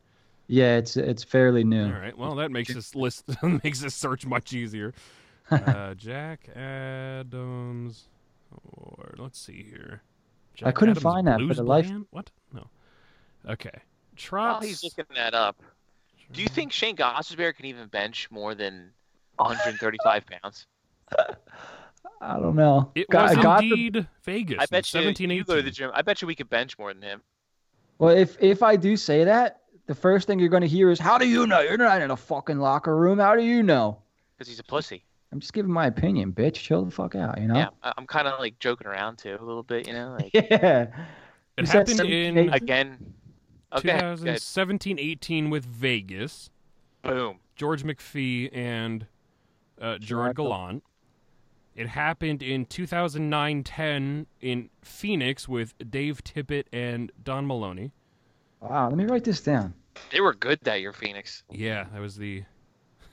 Yeah, 0.48 0.78
it's 0.78 0.96
it's 0.96 1.24
fairly 1.24 1.64
new. 1.64 1.86
All 1.88 2.00
right. 2.00 2.16
Well, 2.18 2.36
that 2.36 2.52
makes 2.52 2.74
this 2.74 2.94
list 2.96 3.26
makes 3.64 3.82
this 3.82 3.96
search 3.96 4.26
much 4.26 4.54
easier. 4.54 4.94
Uh, 5.52 5.94
Jack 5.94 6.50
Adams, 6.56 8.06
or 8.52 9.14
let's 9.20 9.40
see 9.40 9.62
here. 9.70 10.02
I 10.64 10.72
couldn't 10.72 10.94
Adams 10.94 11.04
find 11.04 11.28
that 11.28 11.34
for 11.40 11.46
Blues 11.46 11.58
the 11.58 11.64
life- 11.64 11.88
Band? 11.88 12.08
What? 12.10 12.32
No. 12.52 12.68
Okay. 13.48 13.70
While 14.32 14.62
he's 14.62 14.84
looking 14.84 15.06
that 15.14 15.36
up, 15.36 15.62
do 16.34 16.42
you 16.42 16.48
think 16.48 16.72
Shane 16.72 16.96
Gostisbehere 16.96 17.56
can 17.56 17.66
even 17.66 17.88
bench 17.90 18.28
more 18.32 18.56
than 18.56 18.90
135 19.36 20.24
pounds? 20.42 20.66
I 22.22 22.40
don't 22.40 22.56
know. 22.56 22.92
It 22.96 23.08
Got- 23.10 23.36
was 23.36 23.44
got 23.44 23.60
the- 23.62 23.70
indeed 23.72 24.08
Vegas. 24.24 24.58
I 24.60 24.66
bet 24.66 24.92
you, 24.92 25.00
17, 25.00 25.30
you 25.30 25.44
go 25.44 25.58
to 25.58 25.62
the 25.62 25.70
gym. 25.70 25.92
I 25.94 26.02
bet 26.02 26.24
you 26.24 26.28
we 26.28 26.34
could 26.36 26.50
bench 26.50 26.76
more 26.80 26.92
than 26.92 27.04
him. 27.04 27.22
Well, 27.98 28.16
if 28.16 28.42
if 28.42 28.62
I 28.64 28.76
do 28.76 28.98
say 28.98 29.24
that, 29.24 29.62
the 29.88 29.96
first 29.96 30.28
thing 30.28 30.40
you're 30.40 30.50
going 30.50 30.62
to 30.62 30.68
hear 30.68 30.90
is, 30.92 31.00
"How 31.00 31.18
do 31.18 31.28
you 31.28 31.48
know? 31.48 31.62
You're 31.62 31.78
not 31.78 32.02
in 32.02 32.12
a 32.12 32.18
fucking 32.18 32.60
locker 32.60 32.96
room. 32.96 33.20
How 33.20 33.36
do 33.36 33.44
you 33.44 33.64
know?" 33.64 34.00
Because 34.38 34.48
he's 34.50 34.60
a 34.60 34.64
pussy. 34.64 35.04
I'm 35.32 35.40
just 35.40 35.54
giving 35.54 35.72
my 35.72 35.88
opinion, 35.88 36.32
bitch. 36.34 36.56
Chill 36.56 36.84
the 36.86 36.92
fuck 36.92 37.16
out, 37.16 37.40
you 37.42 37.48
know? 37.48 37.56
Yeah, 37.56 37.70
I- 37.84 37.94
I'm 37.98 38.06
kind 38.08 38.28
of 38.28 38.40
like 38.40 38.58
joking 38.60 38.88
around 38.88 39.18
too 39.18 39.38
a 39.40 39.44
little 39.44 39.64
bit, 39.64 39.88
you 39.88 39.94
know. 39.94 40.18
Like 40.20 40.34
Yeah. 40.34 40.88
It 41.58 41.62
You 41.62 41.66
said 41.66 41.74
happened 41.88 41.98
17, 41.98 42.26
in 42.26 42.38
18? 42.38 42.54
again. 42.54 43.14
Okay, 43.74 43.90
good. 43.98 44.18
2017 44.18 45.00
18 45.00 45.50
with 45.50 45.66
Vegas. 45.66 46.50
Boom. 47.02 47.40
George 47.56 47.84
McPhee 47.84 48.50
and 48.56 49.06
uh, 49.82 49.98
Gerard 49.98 50.02
Gerard 50.02 50.36
Gal- 50.36 50.46
Gallant. 50.48 50.84
It 51.76 51.90
happened 51.90 52.42
in 52.42 52.66
2009-10 52.66 54.28
in 54.40 54.70
Phoenix 54.82 55.48
with 55.50 55.74
Dave 55.90 56.24
Tippett 56.24 56.66
and 56.72 57.12
Don 57.22 57.46
Maloney. 57.46 57.92
Wow. 58.62 58.88
Let 58.88 58.98
me 58.98 59.04
write 59.06 59.26
this 59.26 59.42
down. 59.42 59.74
They 60.12 60.22
were 60.22 60.34
good 60.34 60.60
that 60.64 60.80
year, 60.80 60.94
Phoenix. 60.94 61.44
Yeah, 61.50 61.86
that 61.94 62.02
was 62.02 62.16
the 62.16 62.44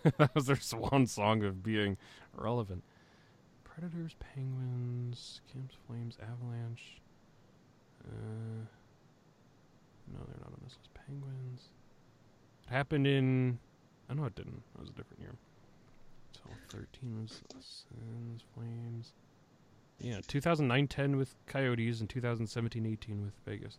that 0.19 0.35
was 0.35 0.47
their 0.47 0.57
swan 0.57 1.07
song 1.07 1.45
of 1.45 1.63
being 1.63 1.97
relevant. 2.35 2.83
Predators, 3.65 4.17
Penguins, 4.35 5.41
Camps, 5.53 5.75
Flames, 5.87 6.19
Avalanche. 6.23 7.01
Uh, 8.05 8.67
no, 10.13 10.19
they're 10.27 10.41
not 10.41 10.49
on 10.49 10.61
this 10.63 10.77
list. 10.79 10.91
Penguins. 10.95 11.71
It 12.67 12.73
happened 12.73 13.07
in. 13.07 13.59
I 14.11 14.15
know 14.15 14.25
it 14.25 14.35
didn't. 14.35 14.63
That 14.75 14.81
was 14.81 14.91
a 14.91 14.93
different 14.93 15.21
year. 15.21 15.35
So 16.43 16.79
13 16.79 17.23
was 17.23 17.43
Sens, 17.61 18.43
Flames. 18.55 19.13
Yeah, 20.01 20.19
2009-10 20.27 21.17
with 21.17 21.35
Coyotes 21.47 22.01
and 22.01 22.09
2017-18 22.09 23.25
with 23.25 23.35
Vegas. 23.47 23.79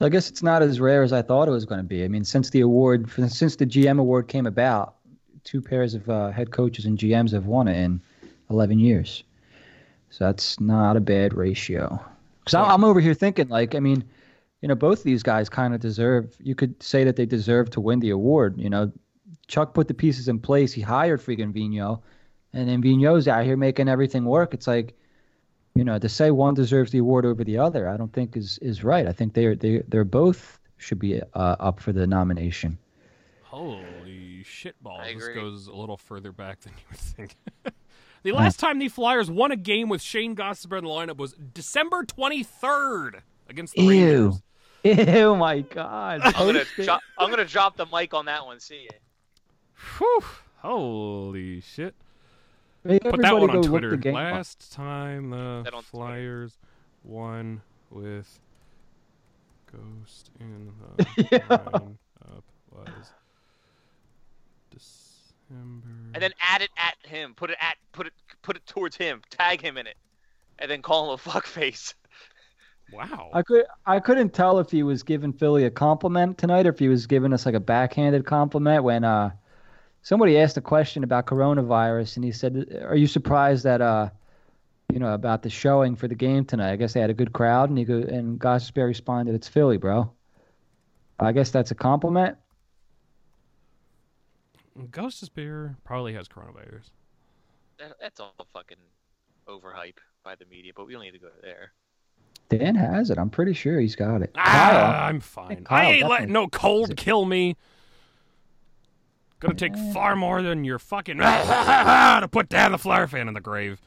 I 0.00 0.08
guess 0.08 0.28
it's 0.28 0.42
not 0.42 0.62
as 0.62 0.80
rare 0.80 1.04
as 1.04 1.12
I 1.12 1.22
thought 1.22 1.46
it 1.46 1.52
was 1.52 1.64
going 1.64 1.78
to 1.78 1.86
be. 1.86 2.04
I 2.04 2.08
mean, 2.08 2.24
since 2.24 2.50
the 2.50 2.60
award, 2.60 3.08
since 3.28 3.56
the 3.56 3.66
GM 3.66 4.00
award 4.00 4.26
came 4.26 4.46
about, 4.46 4.96
two 5.44 5.60
pairs 5.60 5.94
of 5.94 6.08
uh, 6.08 6.30
head 6.30 6.50
coaches 6.50 6.84
and 6.84 6.98
GMs 6.98 7.32
have 7.32 7.46
won 7.46 7.68
it 7.68 7.76
in 7.76 8.00
11 8.50 8.80
years. 8.80 9.22
So 10.10 10.24
that's 10.24 10.58
not 10.60 10.96
a 10.96 11.00
bad 11.00 11.34
ratio. 11.34 12.00
Because 12.40 12.54
I'm 12.54 12.84
over 12.84 13.00
here 13.00 13.14
thinking, 13.14 13.48
like, 13.48 13.74
I 13.74 13.80
mean, 13.80 14.04
you 14.60 14.68
know, 14.68 14.74
both 14.74 14.98
of 14.98 15.04
these 15.04 15.22
guys 15.22 15.48
kind 15.48 15.74
of 15.74 15.80
deserve. 15.80 16.36
You 16.40 16.54
could 16.54 16.80
say 16.82 17.04
that 17.04 17.16
they 17.16 17.26
deserve 17.26 17.70
to 17.70 17.80
win 17.80 18.00
the 18.00 18.10
award. 18.10 18.58
You 18.58 18.68
know, 18.68 18.92
Chuck 19.46 19.74
put 19.74 19.88
the 19.88 19.94
pieces 19.94 20.28
in 20.28 20.38
place. 20.38 20.72
He 20.72 20.80
hired 20.80 21.20
freaking 21.20 21.52
Vigneault, 21.52 22.00
and 22.52 22.68
then 22.68 22.82
Vigneault's 22.82 23.28
out 23.28 23.44
here 23.44 23.56
making 23.56 23.88
everything 23.88 24.24
work. 24.24 24.54
It's 24.54 24.66
like, 24.66 24.94
you 25.74 25.84
know, 25.84 25.98
to 25.98 26.08
say 26.08 26.30
one 26.30 26.54
deserves 26.54 26.92
the 26.92 26.98
award 26.98 27.24
over 27.24 27.44
the 27.44 27.58
other, 27.58 27.88
I 27.88 27.96
don't 27.96 28.12
think 28.12 28.36
is 28.36 28.58
is 28.58 28.84
right. 28.84 29.06
I 29.06 29.12
think 29.12 29.34
they're 29.34 29.54
they 29.54 29.82
they're 29.88 30.04
both 30.04 30.58
should 30.76 30.98
be 30.98 31.20
uh, 31.20 31.56
up 31.60 31.80
for 31.80 31.92
the 31.92 32.06
nomination. 32.06 32.78
Holy 33.42 34.44
shitballs. 34.44 35.00
I 35.00 35.14
This 35.14 35.28
goes 35.28 35.66
a 35.66 35.74
little 35.74 35.96
further 35.96 36.32
back 36.32 36.60
than 36.60 36.72
you 36.72 36.84
would 36.90 36.98
think. 36.98 37.36
the 38.22 38.32
last 38.32 38.58
time 38.58 38.78
the 38.78 38.88
Flyers 38.88 39.30
won 39.30 39.52
a 39.52 39.56
game 39.56 39.88
with 39.88 40.02
Shane 40.02 40.34
Gostisbehere 40.34 40.78
in 40.78 40.84
the 40.84 40.90
lineup 40.90 41.16
was 41.16 41.34
December 41.54 42.02
23rd 42.04 43.20
against 43.48 43.74
the 43.74 43.82
Ew. 43.82 43.90
Rangers. 43.90 44.42
Ew, 45.14 45.36
my 45.36 45.60
God! 45.60 46.22
I'm 46.24 46.32
gonna 46.32 46.60
Post 46.60 46.70
drop. 46.76 47.00
I'm 47.16 47.30
gonna 47.30 47.44
drop 47.44 47.76
the 47.76 47.86
mic 47.86 48.14
on 48.14 48.24
that 48.24 48.44
one. 48.44 48.58
See 48.58 48.84
ya. 48.84 48.98
Whew. 49.98 50.20
Holy 50.58 51.60
shit. 51.60 51.94
Make 52.84 53.02
Put 53.02 53.20
that 53.22 53.38
one 53.38 53.50
on 53.50 53.62
Twitter. 53.62 53.90
the 53.90 53.96
game 53.96 54.16
up. 54.16 54.32
Last 54.34 54.72
time 54.72 55.30
the 55.30 55.62
That 55.64 55.74
on 55.74 55.82
Twitter. 55.82 55.86
Flyers 55.90 56.58
won 57.04 57.62
with 57.90 58.38
Ghost 59.70 60.30
in 60.40 60.72
the 60.96 61.04
Yeah. 61.32 61.38
lineup 61.38 62.42
was 62.70 63.12
December. 64.70 65.86
And 66.14 66.22
then 66.22 66.32
add 66.40 66.62
it 66.62 66.70
at 66.76 66.94
him. 67.08 67.34
Put 67.34 67.50
it 67.50 67.56
at. 67.60 67.76
Put 67.92 68.06
it. 68.06 68.12
Put 68.42 68.56
it 68.56 68.66
towards 68.66 68.96
him. 68.96 69.22
Tag 69.30 69.60
him 69.62 69.76
in 69.76 69.86
it. 69.86 69.96
And 70.58 70.70
then 70.70 70.82
call 70.82 71.12
him 71.12 71.14
a 71.14 71.16
fuckface. 71.30 71.94
wow. 72.92 73.30
I 73.32 73.42
could 73.42 73.64
I 73.86 74.00
couldn't 74.00 74.30
tell 74.34 74.58
if 74.58 74.70
he 74.70 74.82
was 74.82 75.02
giving 75.02 75.32
Philly 75.32 75.64
a 75.64 75.70
compliment 75.70 76.38
tonight 76.38 76.66
or 76.66 76.70
if 76.70 76.78
he 76.78 76.88
was 76.88 77.06
giving 77.06 77.32
us 77.32 77.46
like 77.46 77.54
a 77.54 77.60
backhanded 77.60 78.24
compliment 78.26 78.82
when 78.84 79.04
uh 79.04 79.30
somebody 80.02 80.38
asked 80.38 80.56
a 80.56 80.60
question 80.60 81.04
about 81.04 81.26
coronavirus 81.26 82.16
and 82.16 82.24
he 82.24 82.32
said, 82.32 82.82
"Are 82.84 82.96
you 82.96 83.06
surprised 83.06 83.64
that 83.64 83.80
uh 83.80 84.10
you 84.92 84.98
know 84.98 85.14
about 85.14 85.42
the 85.42 85.50
showing 85.50 85.96
for 85.96 86.08
the 86.08 86.14
game 86.14 86.44
tonight? 86.44 86.72
I 86.72 86.76
guess 86.76 86.92
they 86.92 87.00
had 87.00 87.10
a 87.10 87.14
good 87.14 87.32
crowd." 87.32 87.70
And 87.70 87.78
he 87.78 87.84
go 87.84 87.98
and 87.98 88.38
Gostisbehere 88.38 88.86
responded, 88.86 89.34
"It's 89.34 89.48
Philly, 89.48 89.78
bro." 89.78 90.12
I 91.18 91.32
guess 91.32 91.50
that's 91.50 91.70
a 91.70 91.74
compliment. 91.74 92.36
Gostisbehere 94.78 95.76
probably 95.84 96.14
has 96.14 96.28
coronavirus. 96.28 96.90
That, 97.78 97.92
that's 98.00 98.20
all 98.20 98.34
fucking 98.52 98.78
overhype 99.46 99.98
by 100.24 100.34
the 100.34 100.46
media, 100.46 100.72
but 100.74 100.86
we 100.86 100.94
don't 100.94 101.02
need 101.02 101.12
to 101.12 101.18
go 101.18 101.28
there. 101.42 101.72
Dan 102.48 102.74
has 102.74 103.10
it. 103.10 103.18
I'm 103.18 103.30
pretty 103.30 103.52
sure 103.52 103.80
he's 103.80 103.96
got 103.96 104.22
it. 104.22 104.30
Ah, 104.36 104.42
Kyle, 104.44 105.08
I'm 105.08 105.20
fine. 105.20 105.64
Kyle 105.64 105.86
I 105.86 105.90
ain't 105.92 106.08
letting 106.08 106.32
no 106.32 106.48
cold 106.48 106.96
kill 106.96 107.24
me. 107.24 107.56
Gonna 109.42 109.54
take 109.54 109.76
far 109.92 110.14
more 110.14 110.40
than 110.40 110.62
your 110.62 110.78
fucking 110.78 111.16
to 111.18 112.28
put 112.30 112.48
down 112.48 112.70
the 112.70 112.78
Flyer 112.78 113.08
fan 113.08 113.26
in 113.26 113.34
the 113.34 113.40
grave. 113.40 113.80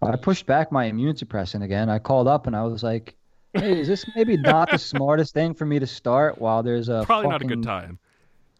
I 0.00 0.16
pushed 0.16 0.46
back 0.46 0.72
my 0.72 0.86
immune 0.86 1.14
suppressant 1.14 1.62
again. 1.62 1.88
I 1.90 1.98
called 1.98 2.26
up 2.26 2.46
and 2.46 2.56
I 2.56 2.64
was 2.64 2.82
like, 2.82 3.14
"Hey, 3.52 3.78
is 3.80 3.88
this 3.88 4.06
maybe 4.16 4.36
not 4.38 4.70
the 4.70 4.78
smartest 4.92 5.34
thing 5.34 5.52
for 5.54 5.66
me 5.66 5.78
to 5.78 5.86
start 5.86 6.40
while 6.40 6.62
there's 6.62 6.88
a 6.88 7.02
Probably 7.04 7.28
not 7.28 7.42
a 7.42 7.44
good 7.44 7.62
time. 7.62 7.98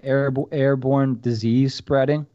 airbo- 0.04 0.48
airborne 0.52 1.18
disease 1.20 1.74
spreading?" 1.74 2.26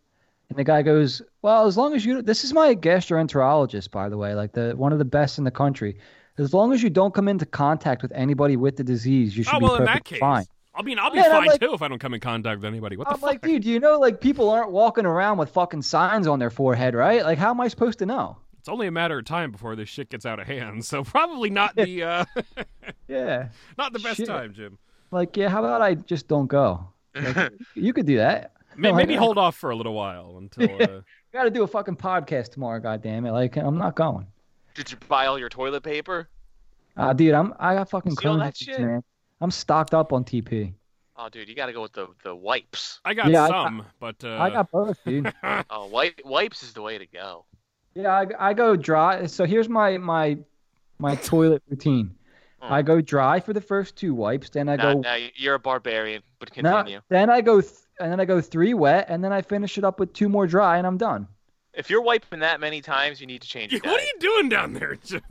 And 0.50 0.58
the 0.58 0.64
guy 0.64 0.82
goes, 0.82 1.22
"Well, 1.44 1.68
as 1.68 1.78
long 1.78 1.94
as 1.94 2.06
you 2.06 2.24
this 2.24 2.44
is 2.44 2.54
my 2.54 2.74
gastroenterologist, 2.74 3.92
by 3.92 4.10
the 4.10 4.18
way, 4.18 4.34
like 4.34 4.54
the 4.54 4.74
one 4.76 4.92
of 4.92 4.98
the 4.98 5.06
best 5.06 5.38
in 5.38 5.44
the 5.44 5.52
country. 5.52 6.00
As 6.40 6.54
long 6.54 6.74
as 6.74 6.82
you 6.84 6.90
don't 6.90 7.14
come 7.14 7.28
into 7.28 7.46
contact 7.46 8.02
with 8.02 8.12
anybody 8.14 8.58
with 8.58 8.76
the 8.78 8.84
disease, 8.84 9.38
you 9.38 9.44
should 9.44 9.56
Oh 9.56 9.60
be 9.60 9.64
well, 9.66 9.76
in 9.76 9.86
perfectly 9.86 10.00
that 10.00 10.04
case, 10.06 10.20
fine." 10.20 10.46
I 10.78 10.84
mean, 10.84 11.00
I'll 11.00 11.10
be 11.10 11.18
Yeah, 11.18 11.24
and 11.26 11.32
fine 11.34 11.48
like- 11.48 11.60
too 11.62 11.74
if 11.74 11.82
I 11.82 11.88
don't 11.88 12.00
come 12.00 12.14
in 12.14 12.20
contact 12.20 12.58
with 12.62 12.66
anybody. 12.66 12.96
What 12.98 13.08
the 13.08 13.14
I'm 13.16 13.20
fuck? 13.20 13.28
like, 13.30 13.42
dude, 13.42 13.66
you 13.66 13.80
know, 13.80 13.98
like 14.00 14.22
people 14.22 14.50
aren't 14.50 14.72
walking 14.72 15.06
around 15.06 15.38
with 15.40 15.50
fucking 15.50 15.82
signs 15.82 16.28
on 16.28 16.40
their 16.40 16.50
forehead, 16.52 16.94
right? 16.94 17.24
Like, 17.24 17.38
how 17.38 17.50
am 17.50 17.60
I 17.62 17.68
supposed 17.68 18.00
to 18.00 18.06
know? 18.06 18.38
It's 18.60 18.70
only 18.70 18.88
a 18.88 18.92
matter 18.92 19.18
of 19.20 19.26
time 19.26 19.52
before 19.52 19.76
this 19.76 19.90
shit 19.90 20.10
gets 20.10 20.26
out 20.26 20.40
of 20.40 20.48
hand. 20.48 20.86
So 20.86 21.04
probably 21.04 21.50
not 21.50 21.76
the 21.78 22.04
uh, 22.04 22.26
Yeah. 23.08 23.50
not 23.78 23.94
the 23.94 24.00
best 24.00 24.18
Shit. 24.18 24.28
time, 24.28 24.54
Jim. 24.54 24.78
Like, 25.12 25.36
yeah, 25.38 25.50
how 25.50 25.60
about 25.60 25.82
I 25.82 25.96
just 25.96 26.28
don't 26.28 26.48
go? 26.48 26.90
Like, 27.16 27.54
you 27.76 27.94
could 27.94 28.06
do 28.06 28.18
that. 28.18 28.52
May- 28.76 28.90
Like, 28.92 28.98
Maybe 29.08 29.16
I- 29.16 29.20
hold 29.20 29.38
off 29.38 29.56
for 29.56 29.72
a 29.72 29.76
little 29.76 29.94
while 29.94 30.36
until. 30.38 30.82
Uh, 30.82 31.02
got 31.34 31.46
to 31.46 31.50
do 31.50 31.64
a 31.64 31.68
fucking 31.68 31.96
podcast 31.96 32.52
tomorrow, 32.52 32.80
goddamn 32.80 33.26
it! 33.26 33.32
Like, 33.32 33.56
I'm 33.58 33.78
not 33.78 33.96
going. 33.96 34.28
Did 34.76 34.92
you 34.92 34.98
buy 35.08 35.26
all 35.26 35.40
your 35.40 35.50
toilet 35.50 35.82
paper? 35.82 36.30
Uh, 36.96 37.14
dude, 37.14 37.34
I'm 37.34 37.54
I 37.60 37.74
got 37.74 37.90
fucking 37.90 38.16
See 38.18 38.28
all 38.28 38.36
Crohn's 38.38 38.44
that 38.44 38.58
shit? 38.58 38.80
man. 38.80 39.04
I'm 39.42 39.52
stocked 39.52 39.94
up 39.94 40.14
on 40.14 40.24
TP. 40.24 40.74
Oh, 41.16 41.30
dude, 41.30 41.50
you 41.50 41.56
got 41.56 41.66
to 41.68 41.74
go 41.74 41.82
with 41.82 41.94
the 41.94 42.08
the 42.24 42.36
wipes. 42.36 43.00
I 43.06 43.14
got 43.14 43.30
Yeah, 43.30 43.44
I- 43.46 43.50
some, 43.50 43.86
but 44.00 44.16
uh, 44.24 44.38
I 44.38 44.50
got 44.50 44.72
both, 44.72 44.98
dude. 45.04 45.32
Oh, 45.70 45.88
wipe, 45.88 46.22
wipes 46.26 46.64
is 46.64 46.74
the 46.74 46.82
way 46.82 46.98
to 46.98 47.06
go. 47.08 47.46
yeah, 47.96 48.12
I, 48.14 48.50
I 48.50 48.54
go 48.54 48.76
dry. 48.76 49.26
So 49.26 49.46
here's 49.46 49.68
my 49.70 49.98
my 49.98 50.38
my 51.00 51.16
toilet 51.32 51.64
routine. 51.70 52.14
Mm. 52.62 52.72
I 52.72 52.82
go 52.82 53.02
dry 53.02 53.40
for 53.40 53.54
the 53.54 53.62
first 53.62 53.96
two 53.96 54.14
wipes, 54.16 54.50
then 54.50 54.68
I 54.70 54.76
Now, 54.76 54.94
go 54.96 55.00
now 55.02 55.18
you're 55.36 55.56
a 55.56 55.60
barbarian, 55.60 56.24
but 56.40 56.56
no, 56.58 56.72
continue. 56.72 57.02
then 57.10 57.30
I 57.30 57.42
go 57.42 57.62
th- 57.62 57.74
and 58.00 58.12
then 58.12 58.20
I 58.20 58.26
go 58.26 58.42
three 58.42 58.74
wet, 58.74 59.06
and 59.10 59.24
then 59.24 59.32
I 59.34 59.42
finish 59.42 59.78
it 59.78 59.84
up 59.84 60.00
with 60.00 60.14
two 60.14 60.28
more 60.30 60.46
dry, 60.48 60.78
and 60.78 60.86
I'm 60.88 60.98
done. 60.98 61.28
If 61.74 61.90
you're 61.92 62.02
wiping 62.02 62.40
that 62.40 62.60
many 62.60 62.82
times, 62.82 63.22
you 63.22 63.28
need 63.28 63.42
to 63.44 63.48
change 63.48 63.72
your 63.72 63.82
what 63.84 64.00
are 64.02 64.06
you 64.06 64.14
doing 64.20 64.50
down 64.50 64.74
there, 64.74 64.96
Jim? 65.04 65.22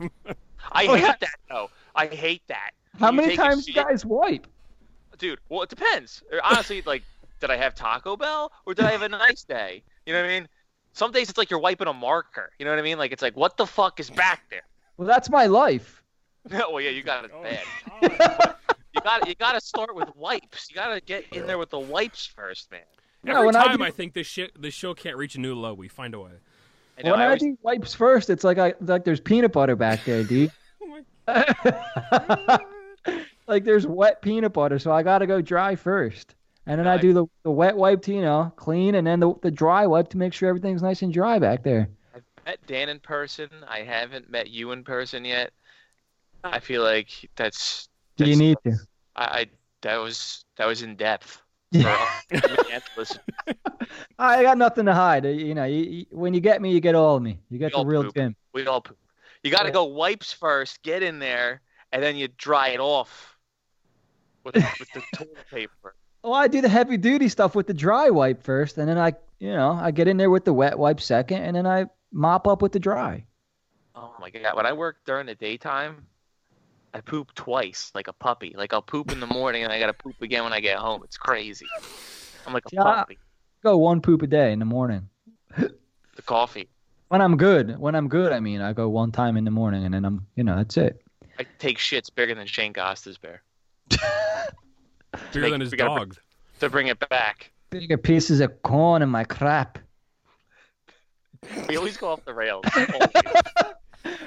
I 0.71 0.85
Oh, 0.87 0.95
hate 0.95 1.01
yeah. 1.01 1.15
that 1.19 1.35
though. 1.49 1.69
I 1.95 2.07
hate 2.07 2.43
that. 2.47 2.71
How 2.99 3.11
many 3.11 3.29
take 3.29 3.39
a 3.39 3.43
times 3.43 3.67
you 3.67 3.73
guys 3.73 4.05
wipe? 4.05 4.47
dude? 5.17 5.39
Well, 5.49 5.63
it 5.63 5.69
depends. 5.69 6.23
Honestly, 6.43 6.81
like, 6.85 7.03
did 7.39 7.49
I 7.51 7.57
have 7.57 7.75
Taco 7.75 8.15
Bell 8.15 8.51
or 8.65 8.73
did 8.73 8.85
I 8.85 8.91
have 8.91 9.01
a 9.01 9.09
nice 9.09 9.43
day? 9.43 9.83
You 10.05 10.13
know 10.13 10.21
what 10.21 10.29
I 10.29 10.39
mean? 10.39 10.47
Some 10.93 11.11
days 11.11 11.29
it's 11.29 11.37
like 11.37 11.49
you're 11.49 11.59
wiping 11.59 11.87
a 11.87 11.93
marker. 11.93 12.51
You 12.57 12.65
know 12.65 12.71
what 12.71 12.79
I 12.79 12.83
mean? 12.83 12.97
Like 12.97 13.11
it's 13.11 13.21
like, 13.21 13.35
what 13.35 13.57
the 13.57 13.65
fuck 13.65 13.99
is 13.99 14.09
back 14.09 14.43
there? 14.49 14.61
Well, 14.97 15.07
that's 15.07 15.29
my 15.29 15.45
life. 15.45 16.01
well, 16.51 16.79
yeah, 16.81 16.89
you 16.89 17.03
got 17.03 17.25
it 17.25 17.31
Oh, 17.33 17.43
bad. 17.43 18.55
You 18.93 19.01
got 19.01 19.27
you 19.27 19.35
got 19.35 19.53
to 19.53 19.61
start 19.61 19.93
with 19.95 20.09
wipes. 20.15 20.69
You 20.69 20.75
got 20.75 20.93
to 20.93 21.01
get 21.01 21.25
in 21.31 21.45
there 21.45 21.57
with 21.59 21.69
the 21.69 21.79
wipes 21.79 22.25
first, 22.25 22.71
man. 22.71 22.81
No, 23.23 23.33
Every 23.33 23.47
when 23.47 23.55
I 23.55 23.65
time 23.67 23.77
do- 23.77 23.83
I, 23.83 23.91
think 23.91 24.13
this 24.13 24.25
shit, 24.25 24.59
this 24.59 24.73
show 24.73 24.93
can't 24.93 25.17
reach 25.17 25.35
a 25.35 25.39
new 25.39 25.53
low, 25.53 25.73
we 25.73 25.87
find 25.87 26.15
a 26.15 26.19
way. 26.19 26.31
I 26.97 27.01
know, 27.03 27.11
when 27.11 27.21
I 27.21 27.31
I, 27.33 27.37
do 27.37 27.57
wipes 27.61 27.93
first, 27.93 28.29
it's 28.31 28.43
like 28.43 28.57
I 28.57 28.73
like 28.81 29.03
there's 29.03 29.19
peanut 29.19 29.51
butter 29.51 29.75
back 29.75 30.03
there, 30.05 30.23
dude. 30.23 30.51
Oh 31.29 32.57
like 33.47 33.63
there's 33.63 33.87
wet 33.87 34.21
peanut 34.21 34.53
butter, 34.53 34.79
so 34.79 34.91
I 34.91 35.03
gotta 35.03 35.25
go 35.27 35.41
dry 35.41 35.75
first. 35.75 36.35
And 36.65 36.77
then 36.79 36.87
I 36.87 36.97
do 36.97 37.13
the, 37.13 37.25
the 37.43 37.51
wet 37.51 37.77
wipe 37.77 38.01
to, 38.03 38.13
you 38.13 38.21
know, 38.21 38.51
clean, 38.57 38.95
and 38.95 39.07
then 39.07 39.21
the, 39.21 39.33
the 39.41 39.49
dry 39.49 39.87
wipe 39.87 40.09
to 40.09 40.17
make 40.17 40.33
sure 40.33 40.49
everything's 40.49 40.81
nice 40.81 41.01
and 41.01 41.13
dry 41.13 41.39
back 41.39 41.63
there. 41.63 41.87
I've 42.13 42.23
met 42.45 42.59
Dan 42.67 42.89
in 42.89 42.99
person. 42.99 43.49
I 43.65 43.83
haven't 43.83 44.29
met 44.29 44.49
you 44.49 44.73
in 44.73 44.83
person 44.83 45.23
yet. 45.23 45.53
I 46.43 46.59
feel 46.59 46.83
like 46.83 47.29
that's. 47.37 47.87
Do 48.17 48.25
you 48.25 48.35
need 48.35 48.57
to? 48.65 48.73
I, 49.15 49.23
I 49.23 49.45
that 49.81 49.97
was 49.97 50.43
that 50.57 50.67
was 50.67 50.81
in 50.81 50.97
depth. 50.97 51.41
Listen, 52.97 53.19
I 54.19 54.41
got 54.43 54.57
nothing 54.57 54.85
to 54.85 54.93
hide. 54.93 55.25
You 55.25 55.53
know, 55.53 55.65
you, 55.65 55.83
you, 55.83 56.05
when 56.11 56.33
you 56.33 56.39
get 56.39 56.61
me, 56.61 56.71
you 56.71 56.79
get 56.79 56.95
all 56.95 57.15
of 57.17 57.23
me. 57.23 57.39
You 57.49 57.59
get 57.59 57.73
We 57.75 57.81
the 57.81 57.85
real 57.85 58.03
poop. 58.05 58.15
Jim. 58.15 58.35
we 58.53 58.65
all 58.67 58.81
poop. 58.81 58.97
You 59.43 59.51
got 59.51 59.61
to 59.61 59.67
Yeah. 59.67 59.73
go 59.73 59.85
wipes 59.85 60.33
first, 60.33 60.81
get 60.81 61.03
in 61.03 61.19
there, 61.19 61.61
and 61.91 62.01
then 62.03 62.15
you 62.15 62.27
dry 62.27 62.69
it 62.69 62.79
off 62.79 63.36
with 64.53 64.79
with 64.79 64.91
the 64.93 65.01
toilet 65.15 65.49
paper. 65.51 65.95
Well, 66.23 66.33
I 66.33 66.47
do 66.47 66.61
the 66.61 66.69
heavy 66.69 66.97
duty 66.97 67.29
stuff 67.29 67.55
with 67.55 67.67
the 67.67 67.73
dry 67.73 68.09
wipe 68.09 68.43
first, 68.43 68.77
and 68.77 68.89
then 68.89 68.97
I, 68.97 69.13
you 69.39 69.53
know, 69.53 69.71
I 69.71 69.91
get 69.91 70.07
in 70.07 70.17
there 70.17 70.29
with 70.29 70.45
the 70.45 70.53
wet 70.53 70.77
wipe 70.77 70.99
second, 70.99 71.43
and 71.43 71.55
then 71.55 71.67
I 71.67 71.85
mop 72.11 72.47
up 72.47 72.61
with 72.61 72.71
the 72.71 72.79
dry. 72.79 73.25
Oh 73.95 74.13
my 74.19 74.29
god! 74.29 74.55
When 74.55 74.65
I 74.65 74.73
work 74.73 74.97
during 75.05 75.27
the 75.27 75.35
daytime, 75.35 76.05
I 76.93 77.01
poop 77.01 77.33
twice 77.35 77.91
like 77.93 78.07
a 78.07 78.13
puppy. 78.13 78.53
Like 78.57 78.73
I'll 78.73 78.81
poop 78.81 79.11
in 79.11 79.19
the 79.19 79.27
morning 79.27 79.63
and 79.63 79.71
I 79.71 79.79
gotta 79.79 79.93
poop 79.93 80.21
again 80.21 80.43
when 80.43 80.53
I 80.53 80.59
get 80.59 80.77
home. 80.77 81.01
It's 81.03 81.17
crazy. 81.17 81.67
I'm 82.45 82.53
like 82.53 82.65
a 82.65 82.69
Yeah. 82.71 82.83
puppy. 82.83 83.17
Go 83.63 83.77
one 83.77 84.01
poop 84.01 84.21
a 84.21 84.27
day 84.27 84.51
in 84.51 84.59
the 84.59 84.65
morning. 84.65 85.09
The 86.15 86.23
coffee. 86.23 86.67
When 87.09 87.21
I'm 87.21 87.37
good, 87.37 87.77
when 87.77 87.93
I'm 87.93 88.07
good, 88.09 88.31
I 88.31 88.39
mean, 88.39 88.59
I 88.59 88.73
go 88.73 88.89
one 88.89 89.11
time 89.11 89.37
in 89.37 89.45
the 89.45 89.51
morning, 89.51 89.85
and 89.85 89.93
then 89.93 90.03
I'm, 90.03 90.25
you 90.35 90.43
know, 90.43 90.55
that's 90.55 90.75
it. 90.77 90.99
I 91.37 91.45
take 91.59 91.77
shits 91.77 92.13
bigger 92.13 92.33
than 92.33 92.47
Shane 92.47 92.73
Gostisbehere. 92.73 93.37
Bigger 95.31 95.41
Make- 95.41 95.51
than 95.51 95.61
his 95.61 95.71
we 95.71 95.77
gotta- 95.77 95.99
dog. 95.99 96.15
To 96.59 96.69
bring 96.69 96.87
it 96.87 96.97
back. 97.09 97.51
Bigger 97.69 97.97
pieces 97.97 98.39
of 98.39 98.61
corn 98.63 99.01
in 99.01 99.09
my 99.09 99.23
crap. 99.23 99.77
We 101.69 101.77
always 101.77 101.97
go 101.97 102.09
off 102.09 102.25
the 102.25 102.33
rails. 102.33 102.65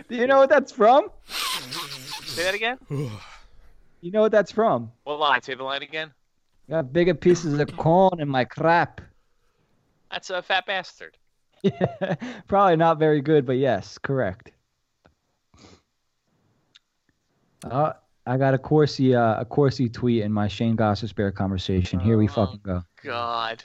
Do 0.08 0.14
you 0.16 0.26
know 0.28 0.38
what 0.38 0.48
that's 0.48 0.70
from? 0.70 1.08
Say 1.26 2.44
that 2.44 2.54
again. 2.54 2.78
You 4.00 4.10
know 4.12 4.20
what 4.20 4.30
that's 4.30 4.52
from? 4.52 4.92
What 5.04 5.18
line? 5.18 5.42
Say 5.42 5.54
the 5.54 5.64
line 5.64 5.82
again. 5.82 6.12
Got 6.68 6.92
bigger 6.92 7.14
pieces 7.14 7.58
of 7.58 7.76
corn 7.76 8.20
in 8.20 8.28
my 8.28 8.44
crap. 8.44 9.00
That's 10.12 10.30
a 10.30 10.40
fat 10.42 10.66
bastard. 10.66 11.16
Probably 12.46 12.76
not 12.76 12.98
very 13.00 13.20
good, 13.20 13.44
but 13.44 13.56
yes, 13.56 13.98
correct. 13.98 14.52
Uh, 17.64 17.92
I 18.26 18.36
got 18.36 18.54
a 18.54 18.58
Corsi, 18.58 19.14
uh, 19.14 19.40
a 19.40 19.44
Corsi 19.44 19.88
tweet 19.88 20.22
in 20.22 20.32
my 20.32 20.46
Shane 20.46 20.76
Gostisbehere 20.76 21.34
conversation. 21.34 21.98
Here 21.98 22.18
we 22.18 22.28
Oh. 22.28 22.32
fucking 22.32 22.60
go. 22.62 22.82
God. 23.02 23.62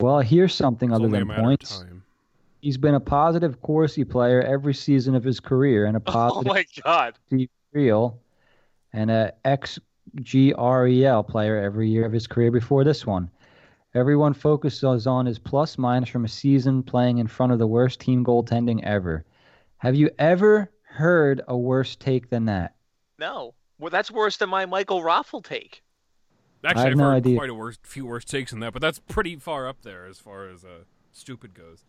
Well, 0.00 0.20
here's 0.20 0.54
something 0.54 0.90
It's 0.90 0.98
other 0.98 1.08
than 1.08 1.28
points. 1.28 1.84
He's 2.60 2.78
been 2.78 2.94
a 2.94 3.00
positive 3.00 3.60
Corsi 3.60 4.04
player 4.04 4.40
every 4.42 4.72
season 4.74 5.14
of 5.14 5.22
his 5.22 5.38
career 5.38 5.84
and 5.86 5.96
a 5.96 6.00
positive. 6.40 6.46
Oh 6.50 6.54
positive 6.54 6.84
my 6.84 6.90
God. 6.90 7.14
real 7.72 8.18
and 8.92 9.10
a 9.10 9.32
XGREL 9.44 11.28
player 11.28 11.58
every 11.58 11.88
year 11.90 12.06
of 12.06 12.12
his 12.12 12.26
career 12.26 12.50
before 12.50 12.84
this 12.84 13.04
one. 13.06 13.30
Everyone 13.94 14.32
focuses 14.32 15.06
on 15.06 15.26
his 15.26 15.38
plus 15.38 15.78
minus 15.78 16.08
from 16.08 16.24
a 16.24 16.28
season 16.28 16.82
playing 16.82 17.18
in 17.18 17.26
front 17.28 17.52
of 17.52 17.58
the 17.58 17.66
worst 17.66 18.00
team 18.00 18.24
goaltending 18.24 18.82
ever. 18.82 19.24
Have 19.78 19.94
you 19.94 20.10
ever 20.18 20.70
heard 20.82 21.42
a 21.48 21.56
worse 21.56 21.94
take 21.96 22.30
than 22.30 22.46
that? 22.46 22.74
No. 23.18 23.54
Well, 23.78 23.90
that's 23.90 24.10
worse 24.10 24.36
than 24.36 24.48
my 24.48 24.66
Michael 24.66 25.02
Raffl 25.02 25.44
take. 25.44 25.82
Actually, 26.64 26.82
have 26.82 26.90
I've 26.92 26.96
no 26.96 27.04
heard 27.04 27.14
idea. 27.14 27.36
quite 27.36 27.50
a 27.50 27.54
worse, 27.54 27.78
few 27.82 28.06
worse 28.06 28.24
takes 28.24 28.50
than 28.50 28.60
that, 28.60 28.72
but 28.72 28.80
that's 28.80 28.98
pretty 28.98 29.36
far 29.36 29.68
up 29.68 29.82
there 29.82 30.06
as 30.06 30.18
far 30.18 30.48
as 30.48 30.64
uh, 30.64 30.84
stupid 31.12 31.52
goes. 31.54 31.84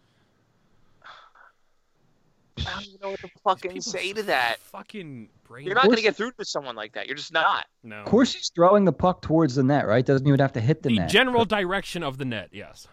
I 2.58 2.64
don't 2.64 2.84
even 2.84 3.00
know 3.02 3.10
what 3.12 3.20
to 3.20 3.28
These 3.28 3.42
fucking 3.44 3.72
people 3.72 3.82
say 3.84 4.12
are 4.12 4.14
to 4.16 4.24
that. 4.24 4.60
Fucking 4.60 5.30
brain. 5.44 5.66
You're 5.66 5.76
not 5.76 5.86
gonna 5.86 6.02
get 6.02 6.16
through 6.16 6.32
to 6.40 6.46
someone 6.46 6.76
like 6.76 6.94
that. 6.94 7.08
You're 7.08 7.16
just 7.18 7.34
not. 7.34 7.68
no. 7.84 7.98
Of 7.98 8.06
course, 8.06 8.34
he's 8.34 8.50
throwing 8.54 8.86
the 8.86 8.94
puck 8.94 9.22
towards 9.22 9.56
the 9.56 9.64
net, 9.64 9.88
right? 9.88 10.06
Doesn't 10.06 10.26
even 10.28 10.40
have 10.40 10.54
to 10.54 10.62
hit 10.62 10.82
the, 10.82 10.90
the 10.90 11.00
net. 11.00 11.10
general 11.10 11.46
direction 11.46 12.02
of 12.02 12.18
the 12.18 12.26
net, 12.26 12.50
yes. 12.52 12.88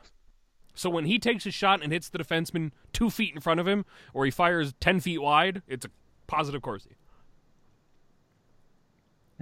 So 0.74 0.90
when 0.90 1.04
he 1.04 1.18
takes 1.18 1.46
a 1.46 1.50
shot 1.50 1.82
and 1.82 1.92
hits 1.92 2.08
the 2.08 2.18
defenseman 2.18 2.72
two 2.92 3.10
feet 3.10 3.34
in 3.34 3.40
front 3.40 3.60
of 3.60 3.68
him, 3.68 3.84
or 4.14 4.24
he 4.24 4.30
fires 4.30 4.74
ten 4.80 5.00
feet 5.00 5.18
wide, 5.18 5.62
it's 5.68 5.84
a 5.84 5.90
positive 6.26 6.62
Corsi. 6.62 6.96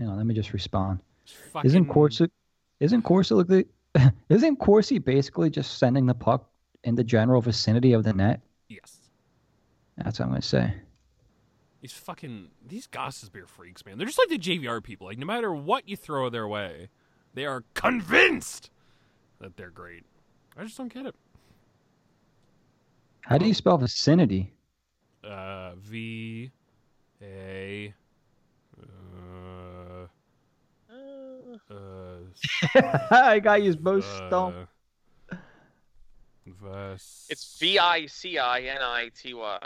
Hang 0.00 0.08
on, 0.08 0.16
let 0.16 0.24
me 0.24 0.32
just 0.34 0.54
respond. 0.54 1.00
Fucking- 1.52 1.68
Isn't 1.68 1.84
Corsi? 1.84 2.30
Isn't 2.80 3.02
Corsi 3.02 3.34
look 3.34 3.48
the? 3.48 3.66
Isn't 4.30 4.56
Corsi 4.56 4.98
basically 4.98 5.50
just 5.50 5.76
sending 5.76 6.06
the 6.06 6.14
puck 6.14 6.48
in 6.84 6.94
the 6.94 7.04
general 7.04 7.42
vicinity 7.42 7.92
of 7.92 8.02
the 8.02 8.14
net? 8.14 8.40
Yes. 8.68 8.96
That's 9.98 10.18
what 10.18 10.24
I'm 10.24 10.30
gonna 10.30 10.40
say. 10.40 10.72
These 11.82 11.92
fucking 11.92 12.48
these 12.66 12.86
Gostisbehere 12.88 13.46
freaks, 13.46 13.84
man. 13.84 13.98
They're 13.98 14.06
just 14.06 14.18
like 14.18 14.30
the 14.30 14.38
JVR 14.38 14.82
people. 14.82 15.06
Like 15.06 15.18
no 15.18 15.26
matter 15.26 15.52
what 15.52 15.86
you 15.86 15.96
throw 15.96 16.30
their 16.30 16.48
way, 16.48 16.88
they 17.34 17.44
are 17.44 17.64
convinced 17.74 18.70
that 19.38 19.58
they're 19.58 19.68
great. 19.68 20.04
I 20.56 20.64
just 20.64 20.78
don't 20.78 20.92
get 20.92 21.04
it. 21.04 21.14
How 23.20 23.36
do 23.36 23.46
you 23.46 23.52
spell 23.52 23.76
vicinity? 23.76 24.54
Uh, 25.22 25.72
V 25.76 26.50
A 27.20 27.92
uh, 28.82 30.04
uh, 30.90 31.49
I 33.10 33.40
got 33.42 33.62
you 33.62 33.74
both 33.76 34.04
stumped. 34.04 34.68
uh, 35.30 35.36
Ves- 36.46 37.26
It's 37.30 37.58
V 37.58 37.78
I 37.78 38.06
C 38.06 38.38
I 38.38 38.60
N 38.60 38.78
I 38.82 39.10
T 39.16 39.34
Y. 39.34 39.58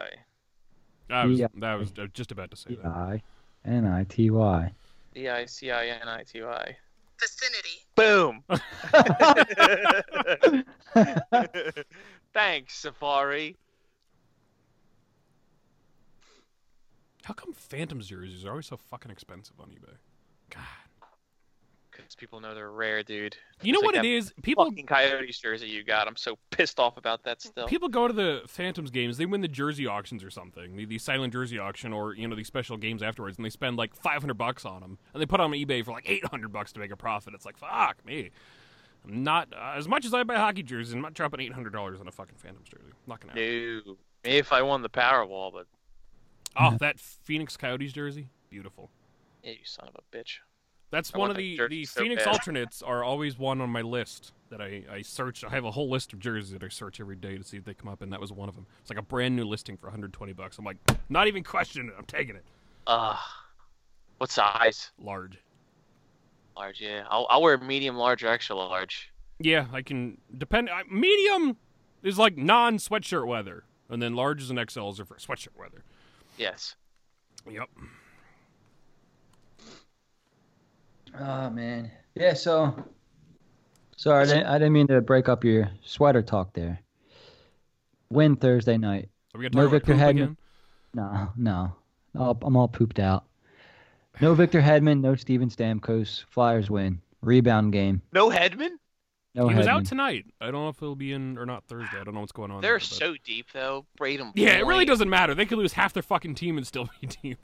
I 1.10 1.24
was, 1.26 1.38
Yeah. 1.38 1.48
that 1.56 1.74
was 1.74 1.92
uh, 1.98 2.06
just 2.12 2.32
about 2.32 2.50
to 2.50 2.56
say 2.56 2.74
that. 2.76 2.86
I 2.86 3.22
N 3.64 3.86
I 3.86 4.04
T 4.04 4.30
Y. 4.30 4.72
V 5.14 5.28
I 5.28 5.44
C 5.46 5.70
I 5.70 5.86
N 5.86 6.08
I 6.08 6.22
T 6.24 6.42
Y. 6.42 6.76
vicinity. 7.20 7.78
Boom. 7.94 8.42
Thanks, 12.34 12.76
Safari. 12.78 13.56
How 17.24 17.32
come 17.34 17.52
Phantoms 17.54 18.08
jerseys 18.08 18.44
are 18.44 18.50
always 18.50 18.66
so 18.66 18.76
fucking 18.76 19.10
expensive 19.10 19.58
on 19.58 19.68
eBay? 19.68 19.96
God. 20.50 20.60
Because 21.96 22.14
people 22.14 22.40
know 22.40 22.54
they're 22.54 22.70
rare, 22.70 23.02
dude. 23.02 23.36
You 23.62 23.72
know 23.72 23.78
It's 23.80 23.84
what 23.86 23.94
like 23.96 24.04
it? 24.04 24.32
People 24.42 24.64
Fucking 24.66 24.86
Coyotes 24.86 25.38
jersey 25.38 25.68
you 25.68 25.84
got. 25.84 26.08
I'm 26.08 26.16
so 26.16 26.36
pissed 26.50 26.78
off 26.80 26.96
about 26.96 27.22
that 27.24 27.40
still. 27.42 27.66
People 27.66 27.88
go 27.88 28.06
to 28.08 28.12
the 28.12 28.42
Phantoms 28.46 28.90
games, 28.90 29.16
they 29.16 29.26
win 29.26 29.40
the 29.40 29.48
jersey 29.48 29.86
auctions 29.86 30.24
or 30.24 30.30
something, 30.30 30.76
the, 30.76 30.84
the 30.84 30.98
silent 30.98 31.32
jersey 31.32 31.58
auction, 31.58 31.92
or 31.92 32.14
you 32.14 32.26
know 32.28 32.36
these 32.36 32.46
special 32.46 32.76
games 32.76 33.02
afterwards, 33.02 33.36
and 33.36 33.44
they 33.44 33.50
spend 33.50 33.76
like 33.76 33.94
five 33.94 34.20
hundred 34.22 34.38
bucks 34.38 34.64
on 34.64 34.80
them, 34.80 34.98
and 35.12 35.20
they 35.22 35.26
put 35.26 35.38
them 35.38 35.52
on 35.52 35.58
eBay 35.58 35.84
for 35.84 35.92
like 35.92 36.08
eight 36.08 36.24
hundred 36.26 36.52
bucks 36.52 36.72
to 36.72 36.80
make 36.80 36.90
a 36.90 36.96
profit. 36.96 37.34
It's 37.34 37.44
like 37.46 37.56
fuck 37.58 38.04
me. 38.04 38.30
I'm 39.06 39.22
not 39.22 39.48
uh, 39.52 39.74
as 39.76 39.86
much 39.86 40.04
as 40.06 40.14
I 40.14 40.22
buy 40.22 40.36
hockey 40.36 40.62
jerseys. 40.62 40.94
I'm 40.94 41.02
not 41.02 41.14
dropping 41.14 41.40
eight 41.40 41.52
hundred 41.52 41.72
dollars 41.72 42.00
on 42.00 42.08
a 42.08 42.12
fucking 42.12 42.36
Phantoms 42.38 42.68
jersey. 42.68 42.92
not 43.06 43.20
gonna 43.20 43.32
happen. 43.32 43.82
No. 43.86 43.96
Maybe 44.24 44.38
if 44.38 44.52
I 44.52 44.62
won 44.62 44.80
the 44.82 44.88
Powerball, 44.88 45.52
but 45.52 45.66
Oh, 46.56 46.76
that 46.80 46.98
Phoenix 46.98 47.56
Coyotes 47.56 47.92
jersey, 47.92 48.28
beautiful. 48.48 48.90
yeah, 49.42 49.50
you 49.52 49.58
son 49.64 49.88
of 49.88 49.96
a 49.96 50.16
bitch. 50.16 50.38
That's 50.90 51.12
I 51.14 51.18
one 51.18 51.30
of 51.30 51.36
the 51.36 51.60
the 51.68 51.84
so 51.84 52.00
Phoenix 52.00 52.24
bad. 52.24 52.32
alternates 52.32 52.82
are 52.82 53.02
always 53.02 53.38
one 53.38 53.60
on 53.60 53.70
my 53.70 53.82
list 53.82 54.32
that 54.50 54.60
I 54.60 54.84
I 54.90 55.02
search. 55.02 55.42
I 55.44 55.50
have 55.50 55.64
a 55.64 55.70
whole 55.70 55.90
list 55.90 56.12
of 56.12 56.20
jerseys 56.20 56.52
that 56.52 56.62
I 56.62 56.68
search 56.68 57.00
every 57.00 57.16
day 57.16 57.36
to 57.36 57.42
see 57.44 57.56
if 57.56 57.64
they 57.64 57.74
come 57.74 57.88
up, 57.88 58.02
and 58.02 58.12
that 58.12 58.20
was 58.20 58.32
one 58.32 58.48
of 58.48 58.54
them. 58.54 58.66
It's 58.80 58.90
like 58.90 58.98
a 58.98 59.02
brand 59.02 59.34
new 59.36 59.44
listing 59.44 59.76
for 59.76 59.86
120 59.86 60.32
bucks. 60.32 60.58
I'm 60.58 60.64
like, 60.64 60.76
not 61.08 61.26
even 61.26 61.42
questioning 61.42 61.88
it. 61.88 61.94
I'm 61.98 62.04
taking 62.04 62.36
it. 62.36 62.44
Ugh. 62.86 63.16
What 64.18 64.30
size? 64.30 64.92
Large. 64.98 65.38
Large, 66.56 66.80
yeah. 66.80 67.04
I'll, 67.10 67.26
I'll 67.28 67.42
wear 67.42 67.58
medium, 67.58 67.96
large, 67.96 68.22
or 68.22 68.28
extra 68.28 68.54
large. 68.54 69.12
Yeah, 69.40 69.66
I 69.72 69.82
can 69.82 70.18
depend. 70.38 70.70
I, 70.70 70.82
medium 70.90 71.56
is 72.04 72.18
like 72.18 72.36
non 72.36 72.78
sweatshirt 72.78 73.26
weather, 73.26 73.64
and 73.88 74.00
then 74.00 74.14
larges 74.14 74.50
and 74.50 74.58
XLs 74.58 75.00
are 75.00 75.04
for 75.04 75.16
sweatshirt 75.16 75.56
weather. 75.58 75.82
Yes. 76.38 76.76
Yep. 77.50 77.68
Oh 81.18 81.50
man. 81.50 81.90
Yeah. 82.14 82.34
So. 82.34 82.74
Sorry, 83.96 84.22
I 84.22 84.26
didn't, 84.26 84.46
I 84.46 84.58
didn't 84.58 84.72
mean 84.72 84.86
to 84.88 85.00
break 85.00 85.28
up 85.28 85.44
your 85.44 85.70
sweater 85.84 86.20
talk 86.22 86.52
there. 86.52 86.80
Win 88.10 88.36
Thursday 88.36 88.76
night. 88.76 89.08
Are 89.34 89.38
we 89.38 89.48
gonna 89.48 89.56
No 89.56 89.62
talk 89.68 89.68
about 89.68 89.86
Victor 89.86 89.92
poop 89.92 90.00
Hagman. 90.02 90.10
again? 90.10 90.36
No, 90.94 91.28
no. 91.36 91.72
all, 92.18 92.38
I'm 92.42 92.56
all 92.56 92.68
pooped 92.68 92.98
out. 92.98 93.24
No 94.20 94.34
Victor 94.34 94.60
Hedman, 94.60 95.00
no 95.00 95.14
Steven 95.14 95.48
Stamkos. 95.48 96.24
Flyers 96.30 96.70
win. 96.70 97.00
Rebound 97.20 97.72
game. 97.72 98.02
No 98.12 98.30
Hedman? 98.30 98.70
No 99.34 99.48
he 99.48 99.54
was 99.56 99.66
out 99.66 99.84
tonight. 99.86 100.26
I 100.40 100.46
don't 100.46 100.54
know 100.62 100.68
if 100.68 100.78
he'll 100.78 100.94
be 100.94 101.12
in 101.12 101.36
or 101.38 101.46
not 101.46 101.64
Thursday. 101.66 101.98
I 102.00 102.04
don't 102.04 102.14
know 102.14 102.20
what's 102.20 102.30
going 102.32 102.52
on. 102.52 102.60
They're 102.60 102.72
there, 102.72 102.78
but- 102.78 102.84
so 102.84 103.14
deep 103.24 103.46
though. 103.52 103.86
Braden. 103.96 104.32
Yeah, 104.36 104.58
it 104.58 104.66
really 104.66 104.84
doesn't 104.84 105.10
matter. 105.10 105.34
They 105.34 105.46
could 105.46 105.58
lose 105.58 105.72
half 105.72 105.92
their 105.92 106.02
fucking 106.04 106.34
team 106.36 106.56
and 106.56 106.66
still 106.66 106.88
be 107.00 107.06
deep. 107.22 107.38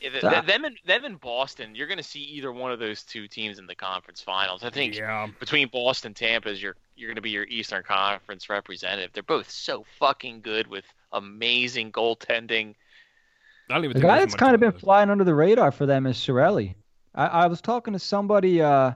Yeah, 0.00 0.10
th- 0.10 0.20
So- 0.22 0.30
th- 0.30 0.44
them 0.46 0.64
in, 0.64 0.76
them 0.86 1.04
and 1.04 1.20
Boston, 1.20 1.74
you're 1.74 1.86
going 1.86 1.98
to 1.98 2.02
see 2.04 2.20
either 2.20 2.52
one 2.52 2.72
of 2.72 2.78
those 2.78 3.02
two 3.02 3.26
teams 3.28 3.58
in 3.58 3.66
the 3.66 3.74
conference 3.74 4.20
finals. 4.20 4.62
I 4.62 4.70
think 4.70 4.94
yeah. 4.96 5.28
between 5.40 5.68
Boston 5.68 6.08
and 6.08 6.16
Tampa 6.16 6.50
is 6.50 6.62
your 6.62 6.76
you're 6.96 7.08
going 7.08 7.16
to 7.16 7.22
be 7.22 7.30
your 7.30 7.44
Eastern 7.44 7.82
Conference 7.82 8.48
representative. 8.48 9.10
They're 9.12 9.22
both 9.22 9.50
so 9.50 9.84
fucking 9.98 10.42
good 10.42 10.66
with 10.68 10.84
amazing 11.12 11.90
goaltending. 11.92 12.74
Don't 13.68 13.84
even 13.84 13.96
The 13.96 14.02
guy 14.06 14.18
that's 14.18 14.34
kind 14.34 14.54
of 14.54 14.60
been 14.60 14.72
the- 14.72 14.78
flying 14.78 15.10
under 15.10 15.24
the 15.24 15.34
radar 15.34 15.72
for 15.72 15.86
them 15.86 16.06
is 16.06 16.16
Cirelli. 16.16 16.74
I, 17.14 17.26
I 17.26 17.46
was 17.46 17.60
talking 17.60 17.92
to 17.94 17.98
somebody, 17.98 18.60
uh, 18.60 18.92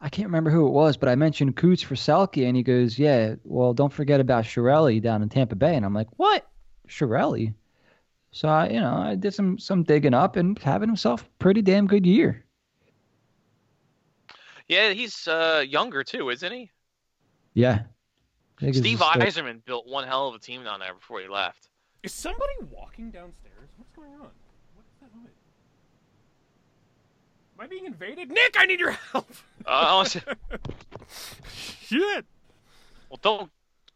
I 0.00 0.08
can't 0.08 0.28
remember 0.28 0.50
who 0.50 0.66
it 0.66 0.70
was, 0.70 0.96
but 0.96 1.08
I 1.08 1.14
mentioned 1.16 1.56
Coots 1.56 1.82
for 1.82 1.94
Selke, 1.94 2.46
and 2.46 2.56
he 2.56 2.62
goes, 2.62 2.98
"Yeah, 2.98 3.34
well, 3.44 3.74
don't 3.74 3.92
forget 3.92 4.20
about 4.20 4.44
Cirelli 4.44 5.00
down 5.02 5.22
in 5.22 5.28
Tampa 5.28 5.56
Bay." 5.56 5.76
And 5.76 5.84
I'm 5.84 5.92
like, 5.94 6.08
"What, 6.16 6.46
Cirelli?" 6.88 7.54
So 8.32 8.48
I, 8.48 8.68
you 8.68 8.80
know, 8.80 8.94
I 8.94 9.14
did 9.16 9.34
some 9.34 9.58
some 9.58 9.82
digging 9.82 10.14
up 10.14 10.36
and 10.36 10.58
having 10.58 10.88
himself 10.88 11.22
a 11.22 11.28
pretty 11.38 11.62
damn 11.62 11.86
good 11.86 12.06
year. 12.06 12.44
Yeah, 14.68 14.92
he's 14.92 15.26
uh, 15.26 15.64
younger 15.66 16.04
too, 16.04 16.30
isn't 16.30 16.52
he? 16.52 16.70
Yeah. 17.54 17.82
I 18.62 18.70
Steve 18.70 18.98
just, 18.98 19.36
Yzerman 19.38 19.64
built 19.64 19.86
one 19.88 20.06
hell 20.06 20.28
of 20.28 20.34
a 20.34 20.38
team 20.38 20.62
down 20.62 20.80
there 20.80 20.94
before 20.94 21.20
he 21.20 21.28
left. 21.28 21.68
Is 22.02 22.12
somebody 22.12 22.52
walking 22.70 23.10
downstairs? 23.10 23.68
What's 23.76 23.90
going 23.96 24.12
on? 24.12 24.30
What 24.74 24.84
is 24.86 25.00
that 25.00 25.14
noise? 25.16 25.32
Am 27.58 27.64
I 27.64 27.66
being 27.66 27.86
invaded? 27.86 28.30
Nick, 28.30 28.54
I 28.58 28.66
need 28.66 28.78
your 28.78 28.92
help. 29.12 29.28
Uh, 29.66 30.04
Shit. 31.82 32.24
well, 33.08 33.18
don't 33.22 33.50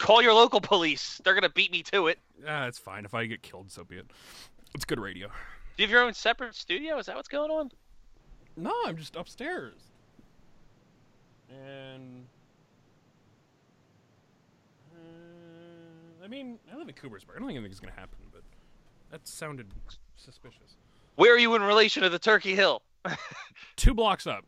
call 0.05 0.23
your 0.23 0.35
local 0.35 0.61
police. 0.61 1.21
They're 1.25 1.33
going 1.35 1.43
to 1.43 1.49
beat 1.49 1.73
me 1.73 1.83
to 1.85 2.09
it. 2.09 2.19
Ah, 2.47 2.67
it's 2.67 2.79
fine. 2.79 3.05
If 3.05 3.15
I 3.15 3.25
get 3.25 3.43
killed, 3.43 3.71
so 3.73 3.85
be 3.85 3.97
it. 3.97 4.07
It's 4.75 4.85
good 4.85 5.01
radio. 5.01 5.29
Do 5.29 5.83
you 5.83 5.87
have 5.87 5.91
your 5.91 6.03
own 6.03 6.13
separate 6.13 6.55
studio? 6.55 6.99
Is 6.99 7.07
that 7.07 7.17
what's 7.17 7.29
going 7.29 7.51
on? 7.51 7.71
No, 8.57 8.73
I'm 8.85 8.97
just 8.97 9.17
upstairs. 9.17 9.75
And. 11.51 12.27
Uh, 14.95 16.25
I 16.25 16.29
mean, 16.29 16.59
I 16.73 16.77
live 16.77 16.89
in 16.89 16.95
Coopersburg. 16.95 17.37
I 17.37 17.39
don't 17.39 17.49
think 17.49 17.59
anything's 17.59 17.81
gonna 17.81 17.93
happen, 17.93 18.19
but 18.31 18.43
that 19.11 19.27
sounded 19.27 19.67
suspicious. 20.17 20.77
Where 21.17 21.35
are 21.35 21.39
you 21.39 21.55
in 21.55 21.63
relation 21.63 22.03
to 22.03 22.09
the 22.09 22.19
Turkey 22.19 22.55
Hill? 22.55 22.83
Two 23.77 23.95
blocks 23.95 24.27
up. 24.27 24.45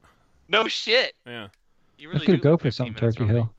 No 0.48 0.68
shit. 0.68 1.14
Yeah. 1.26 1.48
You 1.98 2.10
I 2.10 2.12
really 2.14 2.26
could 2.26 2.36
do 2.36 2.42
go 2.42 2.56
for 2.56 2.64
15 2.64 2.72
some 2.86 2.94
Turkey 2.94 3.16
from 3.18 3.28
me. 3.28 3.34
Hill. 3.34 3.54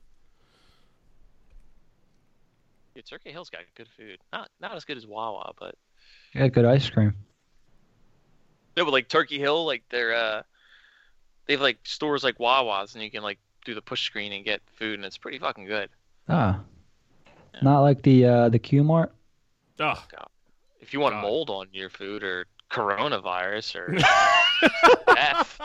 Yeah, 2.98 3.02
Turkey 3.08 3.30
Hill's 3.30 3.48
got 3.48 3.60
good 3.76 3.86
food. 3.96 4.18
Not 4.32 4.50
not 4.60 4.74
as 4.74 4.84
good 4.84 4.96
as 4.96 5.06
Wawa, 5.06 5.52
but 5.60 5.76
Yeah, 6.34 6.48
good 6.48 6.64
ice 6.64 6.90
cream. 6.90 7.14
no, 8.76 8.84
but 8.84 8.90
like 8.90 9.08
Turkey 9.08 9.38
Hill, 9.38 9.64
like 9.64 9.84
they're 9.88 10.12
uh, 10.16 10.42
they 11.46 11.52
have 11.52 11.60
like 11.62 11.78
stores 11.84 12.24
like 12.24 12.40
Wawa's, 12.40 12.94
and 12.96 13.04
you 13.04 13.08
can 13.12 13.22
like 13.22 13.38
do 13.64 13.72
the 13.72 13.82
push 13.82 14.02
screen 14.04 14.32
and 14.32 14.44
get 14.44 14.62
food, 14.74 14.94
and 14.96 15.04
it's 15.04 15.16
pretty 15.16 15.38
fucking 15.38 15.66
good. 15.66 15.90
Ah, 16.28 16.60
Yeah. 17.54 17.60
not 17.62 17.80
like 17.82 18.02
the 18.02 18.24
uh, 18.24 18.48
the 18.48 18.58
Q 18.58 18.82
Mart. 18.82 19.14
Oh, 19.78 19.94
If 20.80 20.92
you 20.92 20.98
want 20.98 21.14
God. 21.14 21.22
mold 21.22 21.50
on 21.50 21.68
your 21.70 21.90
food 21.90 22.24
or 22.24 22.46
coronavirus 22.68 23.76
or 23.76 23.92
death, 25.14 25.60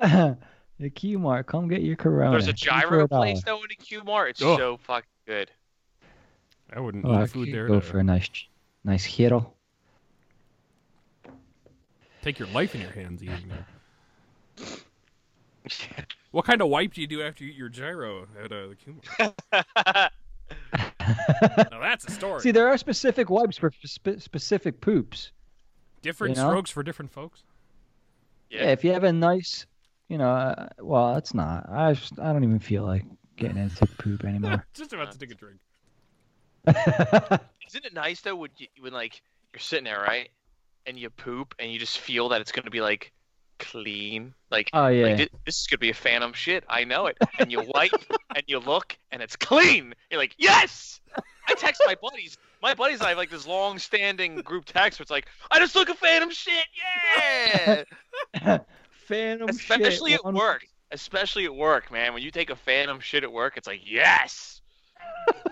the 0.80 0.90
Q 0.90 1.20
Mart, 1.20 1.46
come 1.46 1.68
get 1.68 1.82
your 1.82 1.94
Corona. 1.94 2.32
there's 2.32 2.48
a 2.48 2.52
gyro 2.52 3.06
place 3.06 3.44
though 3.44 3.58
in 3.58 3.66
the 3.68 3.76
Q 3.76 4.02
Mart. 4.02 4.30
It's 4.30 4.42
Ugh. 4.42 4.58
so 4.58 4.76
fucking 4.78 5.06
good. 5.24 5.52
I 6.72 6.80
wouldn't 6.80 7.04
Oh, 7.04 7.12
I 7.12 7.26
food 7.26 7.52
there. 7.52 7.66
go 7.68 7.74
to 7.76 7.80
for 7.80 7.98
a 7.98 8.04
nice, 8.04 8.28
nice 8.84 9.04
hero. 9.04 9.52
Take 12.22 12.38
your 12.38 12.48
life 12.48 12.74
in 12.74 12.80
your 12.80 12.90
hands 12.90 13.22
eating 13.22 13.50
there. 14.56 14.66
What 16.30 16.44
kind 16.46 16.60
of 16.62 16.68
wipe 16.68 16.94
do 16.94 17.00
you 17.00 17.06
do 17.06 17.22
after 17.22 17.44
you 17.44 17.50
eat 17.50 17.56
your 17.56 17.68
gyro 17.68 18.26
at 18.42 18.50
uh, 18.52 18.68
the 18.68 18.76
Q 18.76 19.00
Mart? 19.18 20.12
Now 21.70 21.80
that's 21.80 22.06
a 22.06 22.10
story. 22.10 22.40
See, 22.40 22.50
there 22.50 22.68
are 22.68 22.76
specific 22.78 23.28
wipes 23.30 23.56
for 23.58 23.70
spe- 23.84 24.18
specific 24.18 24.80
poops. 24.80 25.32
different 26.02 26.36
you 26.36 26.42
know? 26.42 26.48
strokes 26.50 26.70
for 26.70 26.82
different 26.82 27.10
folks. 27.12 27.42
Yeah. 28.50 28.70
if 28.70 28.84
you 28.84 28.92
have 28.92 29.04
a 29.04 29.12
nice, 29.12 29.66
you 30.08 30.16
know, 30.18 30.30
uh, 30.30 30.68
well, 30.80 31.16
it's 31.16 31.34
not. 31.34 31.68
I 31.70 31.92
just, 31.94 32.18
I 32.18 32.32
don't 32.32 32.44
even 32.44 32.58
feel 32.58 32.84
like 32.84 33.04
getting 33.36 33.56
into 33.58 33.86
poop 33.98 34.24
anymore. 34.24 34.64
Just 34.74 34.92
about 34.92 35.12
to 35.12 35.18
take 35.18 35.30
a 35.30 35.34
drink. 35.34 35.58
Isn't 36.66 37.84
it 37.84 37.92
nice 37.94 38.20
though 38.20 38.36
when 38.36 38.50
you, 38.56 38.66
when 38.80 38.92
like 38.92 39.20
you're 39.52 39.60
sitting 39.60 39.84
there 39.84 40.00
right, 40.00 40.28
and 40.86 40.98
you 40.98 41.10
poop 41.10 41.54
and 41.58 41.70
you 41.72 41.78
just 41.78 41.98
feel 41.98 42.28
that 42.30 42.40
it's 42.40 42.52
gonna 42.52 42.70
be 42.70 42.80
like 42.80 43.12
clean, 43.58 44.34
like 44.50 44.70
oh 44.72 44.88
yeah. 44.88 45.06
Like, 45.06 45.16
thi- 45.16 45.28
this 45.46 45.60
is 45.60 45.66
gonna 45.66 45.78
be 45.78 45.90
a 45.90 45.94
phantom 45.94 46.32
shit. 46.32 46.64
I 46.68 46.84
know 46.84 47.06
it. 47.06 47.18
And 47.38 47.50
you 47.52 47.62
wipe 47.74 47.92
and 48.34 48.44
you 48.46 48.58
look 48.58 48.96
and 49.10 49.22
it's 49.22 49.36
clean. 49.36 49.94
You're 50.10 50.20
like, 50.20 50.34
yes. 50.38 51.00
I 51.48 51.54
text 51.54 51.82
my 51.86 51.94
buddies. 52.00 52.38
My 52.62 52.74
buddies 52.74 52.98
and 53.00 53.06
I 53.06 53.10
have 53.10 53.18
like 53.18 53.30
this 53.30 53.46
long-standing 53.46 54.36
group 54.36 54.64
text 54.64 54.98
where 54.98 55.04
it's 55.04 55.10
like, 55.10 55.26
I 55.50 55.58
just 55.58 55.74
took 55.74 55.88
a 55.90 55.94
phantom 55.94 56.30
shit. 56.30 56.64
Yeah. 57.18 57.84
Phantom 59.06 59.50
Especially 59.50 60.12
shit, 60.12 60.20
at 60.20 60.24
one- 60.24 60.34
work. 60.34 60.64
Especially 60.90 61.44
at 61.44 61.54
work, 61.54 61.92
man. 61.92 62.14
When 62.14 62.22
you 62.22 62.30
take 62.30 62.48
a 62.48 62.56
phantom 62.56 63.00
shit 63.00 63.22
at 63.22 63.30
work, 63.30 63.58
it's 63.58 63.66
like, 63.66 63.82
yes. 63.84 64.62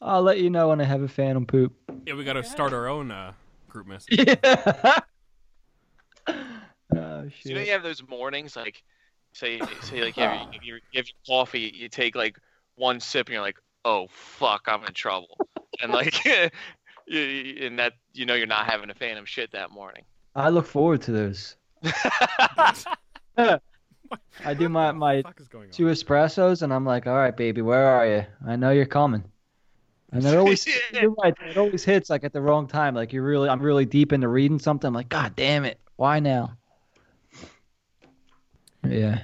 I'll 0.00 0.22
let 0.22 0.38
you 0.38 0.50
know 0.50 0.68
when 0.68 0.80
I 0.80 0.84
have 0.84 1.02
a 1.02 1.08
phantom 1.08 1.44
poop. 1.46 1.72
Yeah, 2.06 2.14
we 2.14 2.24
got 2.24 2.34
to 2.34 2.44
start 2.44 2.72
our 2.72 2.86
own 2.88 3.10
uh, 3.10 3.32
group 3.68 3.86
message. 3.86 4.26
Yeah. 4.26 4.36
oh 6.28 6.34
So, 6.92 7.30
you 7.44 7.54
know, 7.54 7.60
you 7.60 7.72
have 7.72 7.82
those 7.82 8.02
mornings, 8.08 8.54
like, 8.56 8.82
say, 9.32 9.60
say, 9.82 10.02
like, 10.02 10.16
you 10.16 10.22
have, 10.22 10.32
your, 10.62 10.76
you 10.76 10.80
you 10.92 10.98
have 10.98 11.06
your 11.06 11.16
coffee, 11.26 11.72
you 11.74 11.88
take 11.88 12.14
like 12.14 12.38
one 12.76 13.00
sip, 13.00 13.26
and 13.26 13.34
you're 13.34 13.42
like, 13.42 13.58
oh 13.84 14.06
fuck, 14.10 14.62
I'm 14.66 14.84
in 14.84 14.92
trouble, 14.94 15.36
and 15.82 15.92
like, 15.92 16.24
you, 17.06 17.20
you- 17.20 17.66
and 17.66 17.78
that 17.78 17.94
you 18.14 18.24
know 18.26 18.34
you're 18.34 18.46
not 18.46 18.66
having 18.66 18.90
a 18.90 18.94
phantom 18.94 19.24
shit 19.24 19.50
that 19.52 19.70
morning. 19.70 20.04
I 20.34 20.50
look 20.50 20.66
forward 20.66 21.02
to 21.02 21.12
those. 21.12 21.56
I 24.44 24.54
do 24.54 24.68
my 24.68 24.92
my 24.92 25.16
What 25.16 25.22
the 25.24 25.28
fuck 25.28 25.40
is 25.40 25.48
going 25.48 25.64
on? 25.66 25.70
two 25.72 25.86
espressos, 25.86 26.62
and 26.62 26.72
I'm 26.72 26.84
like, 26.84 27.06
all 27.06 27.14
right, 27.14 27.36
baby, 27.36 27.62
where 27.62 27.86
are 27.86 28.06
you? 28.06 28.26
I 28.46 28.56
know 28.56 28.70
you're 28.70 28.86
coming. 28.86 29.24
And 30.12 30.24
it 30.24 30.34
always, 30.36 30.66
you're 30.92 31.10
right, 31.22 31.34
it 31.46 31.56
always 31.58 31.84
hits 31.84 32.08
like 32.08 32.24
at 32.24 32.32
the 32.32 32.40
wrong 32.40 32.66
time. 32.66 32.94
Like 32.94 33.12
you're 33.12 33.22
really, 33.24 33.48
I'm 33.48 33.60
really 33.60 33.84
deep 33.84 34.12
into 34.12 34.28
reading 34.28 34.58
something. 34.58 34.88
I'm 34.88 34.94
like, 34.94 35.08
God 35.10 35.36
damn 35.36 35.64
it, 35.64 35.78
why 35.96 36.18
now? 36.20 36.56
Yeah, 38.86 39.22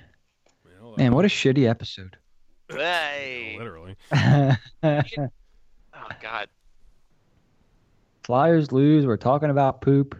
Well, 0.80 0.94
uh, 0.94 0.96
man, 0.98 1.14
what 1.14 1.24
a 1.24 1.28
shitty 1.28 1.68
episode. 1.68 2.16
Hey. 2.68 3.56
Literally. 3.58 3.96
Oh 5.96 6.08
God. 6.20 6.48
Flyers 8.24 8.72
lose. 8.72 9.06
We're 9.06 9.16
talking 9.16 9.48
about 9.48 9.80
poop. 9.80 10.16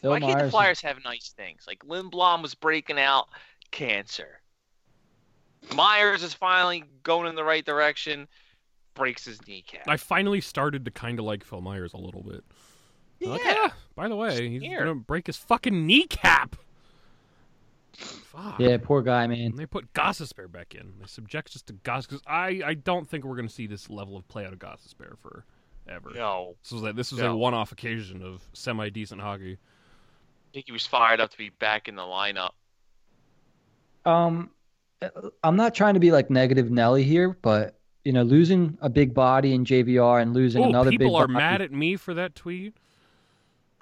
Phil 0.00 0.10
Why 0.10 0.20
can't 0.20 0.38
the 0.38 0.50
Flyers 0.50 0.80
have 0.80 0.98
nice 1.04 1.32
things? 1.36 1.64
Like 1.66 1.80
Lindblom 1.84 2.42
was 2.42 2.54
breaking 2.54 2.98
out 2.98 3.28
cancer. 3.70 4.40
Myers 5.74 6.22
is 6.22 6.32
finally 6.32 6.84
going 7.02 7.28
in 7.28 7.34
the 7.34 7.44
right 7.44 7.64
direction. 7.64 8.26
Breaks 8.94 9.24
his 9.24 9.46
kneecap. 9.46 9.86
I 9.86 9.96
finally 9.96 10.40
started 10.40 10.84
to 10.86 10.90
kind 10.90 11.18
of 11.18 11.24
like 11.24 11.44
Phil 11.44 11.60
Myers 11.60 11.92
a 11.92 11.98
little 11.98 12.22
bit. 12.22 12.42
yeah. 13.18 13.28
Like, 13.28 13.40
"Ah, 13.44 13.74
by 13.94 14.08
the 14.08 14.16
way, 14.16 14.48
he's 14.48 14.62
Here. 14.62 14.78
gonna 14.80 14.94
break 14.94 15.26
his 15.26 15.36
fucking 15.36 15.86
kneecap. 15.86 16.56
Fuck. 17.92 18.58
Yeah, 18.58 18.78
poor 18.82 19.02
guy, 19.02 19.26
man. 19.26 19.38
And 19.38 19.58
they 19.58 19.66
put 19.66 19.92
Gostisbehere 19.92 20.50
back 20.50 20.74
in. 20.74 20.94
They 21.00 21.06
subject 21.06 21.54
us 21.56 21.62
to 21.62 21.72
Goss 21.74 22.06
because 22.06 22.22
I, 22.26 22.62
I 22.64 22.74
don't 22.74 23.06
think 23.08 23.24
we're 23.24 23.36
gonna 23.36 23.48
see 23.48 23.66
this 23.66 23.90
level 23.90 24.16
of 24.16 24.26
play 24.28 24.46
out 24.46 24.52
of 24.52 24.58
Gostisbehere 24.58 25.18
for 25.18 25.44
ever. 25.88 26.10
No. 26.14 26.56
This 26.62 26.72
was 26.72 26.94
this 26.94 27.12
was 27.12 27.20
No. 27.20 27.32
a 27.32 27.36
one-off 27.36 27.72
occasion 27.72 28.22
of 28.22 28.42
semi-decent 28.52 29.20
hockey. 29.20 29.58
I 30.50 30.52
think 30.52 30.66
he 30.66 30.72
was 30.72 30.84
fired 30.86 31.20
up 31.20 31.30
to 31.30 31.38
be 31.38 31.50
back 31.50 31.86
in 31.86 31.94
the 31.94 32.02
lineup. 32.02 32.50
Um, 34.04 34.50
I'm 35.44 35.54
not 35.56 35.74
trying 35.74 35.94
to 35.94 36.00
be 36.00 36.10
like 36.10 36.28
negative 36.28 36.70
Nelly 36.70 37.04
here, 37.04 37.36
but 37.42 37.76
you 38.04 38.12
know, 38.12 38.22
losing 38.22 38.76
a 38.80 38.88
big 38.88 39.14
body 39.14 39.54
in 39.54 39.64
JVR 39.64 40.20
and 40.20 40.34
losing 40.34 40.64
Oh, 40.64 40.68
another 40.68 40.90
big 40.90 40.98
people 41.00 41.14
are 41.16 41.26
body. 41.28 41.34
mad 41.38 41.62
at 41.62 41.70
me 41.70 41.96
for 41.96 42.14
that 42.14 42.34
tweet. 42.34 42.74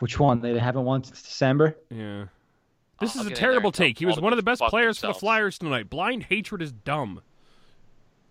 Which 0.00 0.18
one? 0.20 0.40
They 0.40 0.58
haven't 0.58 0.84
won 0.84 1.04
since 1.04 1.22
December. 1.22 1.76
Yeah. 1.90 2.26
This 3.00 3.16
I'll 3.16 3.22
is 3.22 3.26
a 3.26 3.30
get 3.30 3.38
in 3.38 3.42
there 3.44 3.50
terrible 3.52 3.72
take. 3.72 3.98
He 3.98 4.06
was 4.06 4.20
one 4.20 4.32
of 4.32 4.36
the 4.36 4.42
best 4.42 4.58
fuck 4.58 4.70
players 4.70 4.98
for 4.98 5.06
the. 5.08 5.14
Flyers 5.14 5.58
tonight. 5.58 5.88
Blind 5.88 6.24
hatred 6.24 6.60
is 6.62 6.72
dumb. 6.72 7.22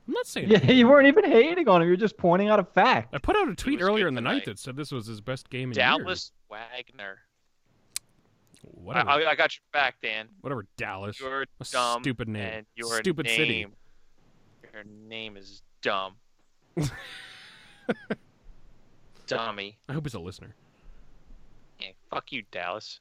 I'm 0.08 0.14
not 0.14 0.28
saying. 0.28 0.50
Yeah, 0.50 0.64
you 0.72 0.88
weren't 0.88 1.08
even 1.08 1.26
hating 1.26 1.68
on 1.68 1.82
him. 1.82 1.88
You're 1.88 1.98
just 1.98 2.18
pointing 2.18 2.50
out 2.50 2.60
a 2.60 2.64
fact. 2.64 3.16
I 3.16 3.18
put 3.18 3.36
out 3.36 3.50
a 3.50 3.56
tweet 3.56 3.82
earlier 3.82 4.08
in 4.08 4.14
the 4.14 4.22
night 4.22 4.44
tonight. 4.44 4.46
that 4.46 4.60
said 4.60 4.76
this 4.76 4.92
was 4.92 5.08
his 5.08 5.22
best 5.22 5.50
game 5.50 5.72
in 5.72 5.76
years. 5.78 5.98
Dallas 5.98 6.32
Wagner. 6.50 7.18
I, 8.76 8.80
Whatever. 8.84 9.10
I, 9.10 9.26
I 9.32 9.36
got 9.36 9.56
your 9.56 9.62
back, 9.74 9.96
Dan. 10.02 10.28
Whatever. 10.42 10.66
Dallas. 10.78 11.20
You're 11.20 11.44
A 11.44 11.66
dumb. 11.72 12.02
stupid 12.04 12.28
name. 12.28 12.54
And 12.54 12.66
your 12.76 12.98
Stupid 13.00 13.26
name, 13.26 13.38
city. 13.38 13.66
Your 14.74 14.84
name 15.08 15.38
is 15.38 15.62
dumb. 15.82 16.16
Dummy. 19.28 19.78
I 19.90 19.94
hope 19.94 20.06
he's 20.06 20.14
a 20.14 20.20
listener. 20.20 20.56
Yeah, 21.80 21.90
fuck 22.10 22.32
you, 22.32 22.44
Dallas. 22.52 23.00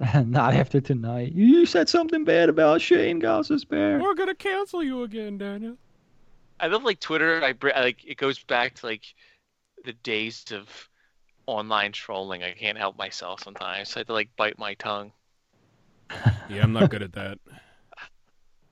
Not 0.24 0.54
after 0.54 0.80
tonight. 0.80 1.32
You 1.32 1.66
said 1.66 1.88
something 1.88 2.24
bad 2.24 2.48
about 2.48 2.80
Shane 2.80 3.20
Gostisbehere. 3.20 4.00
We're 4.00 4.14
gonna 4.14 4.34
cancel 4.34 4.82
you 4.82 5.02
again, 5.02 5.38
Daniel. 5.38 5.76
I 6.60 6.66
love 6.66 6.84
like 6.84 7.00
Twitter. 7.00 7.42
I 7.42 7.52
br- 7.52 7.70
like 7.76 8.04
it 8.04 8.16
goes 8.16 8.38
back 8.42 8.74
to 8.76 8.86
like 8.86 9.02
the 9.84 9.92
days 9.92 10.44
of 10.52 10.87
online 11.48 11.92
trolling. 11.92 12.42
I 12.42 12.52
can't 12.52 12.78
help 12.78 12.96
myself 12.98 13.42
sometimes. 13.42 13.96
I 13.96 14.00
have 14.00 14.06
to 14.08 14.12
like 14.12 14.28
bite 14.36 14.58
my 14.58 14.74
tongue. 14.74 15.12
Yeah, 16.48 16.62
I'm 16.62 16.72
not 16.72 16.90
good 16.90 17.02
at 17.02 17.12
that. 17.12 17.38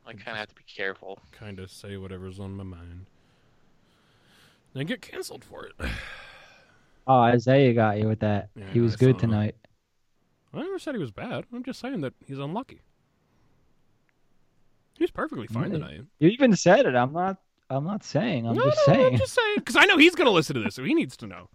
I 0.07 0.13
kind 0.13 0.29
of 0.29 0.37
have 0.37 0.49
to 0.49 0.55
be 0.55 0.63
careful. 0.65 1.19
Kind 1.33 1.59
of 1.59 1.71
say 1.71 1.97
whatever's 1.97 2.39
on 2.39 2.55
my 2.55 2.63
mind. 2.65 3.07
Then 4.75 4.87
get 4.87 5.01
canceled 5.03 5.45
for 5.45 5.67
it. 5.67 5.73
Oh, 7.09 7.21
Isaiah 7.21 7.73
got 7.73 7.99
you 8.01 8.09
with 8.09 8.19
that. 8.19 8.49
Yeah, 8.57 8.65
he 8.73 8.81
was 8.81 8.95
I 8.95 8.97
good 8.97 9.15
saw 9.15 9.21
that. 9.21 9.27
tonight. 9.29 9.55
I 10.53 10.59
never 10.59 10.77
said 10.81 10.97
he 10.97 11.01
was 11.01 11.13
bad. 11.13 11.45
I'm 11.55 11.63
just 11.63 11.79
saying 11.79 12.01
that 12.01 12.15
he's 12.27 12.41
unlucky. 12.41 12.81
He 14.99 15.05
was 15.05 15.13
perfectly 15.13 15.47
fine 15.47 15.71
Yeah. 15.71 15.79
tonight. 15.79 16.01
You 16.19 16.31
even 16.31 16.57
said 16.57 16.85
it. 16.85 16.97
I'm 16.97 17.13
not. 17.13 17.37
I'm 17.71 17.85
not 17.85 18.03
saying. 18.03 18.49
I'm 18.49 18.57
no, 18.57 18.65
just 18.65 18.89
no, 18.89 18.93
saying. 18.95 19.07
I'm 19.07 19.19
just 19.19 19.35
saying 19.35 19.55
because 19.59 19.77
I 19.77 19.85
know 19.85 19.97
he's 19.99 20.17
gonna 20.17 20.31
listen 20.31 20.55
to 20.57 20.63
this, 20.63 20.75
so 20.75 20.83
he 20.83 20.95
needs 20.95 21.17
to 21.19 21.29
know. 21.29 21.49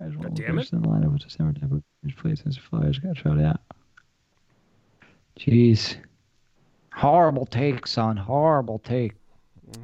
As 0.00 0.16
well, 0.16 0.30
damn 0.30 0.58
it. 0.58 0.62
first 0.62 0.72
in 0.72 0.82
the 0.82 0.88
lineup 0.88 1.12
was 1.12 1.22
December 1.22 1.52
debut. 1.58 1.82
His 2.04 2.12
place 2.14 2.42
as 2.46 2.54
the 2.56 2.60
Flyers 2.62 2.98
got 2.98 3.16
shut 3.16 3.40
out. 3.40 3.60
Jeez. 5.38 5.96
Horrible 6.94 7.46
take, 7.46 7.86
son. 7.86 8.16
Horrible 8.16 8.78
take. 8.78 9.12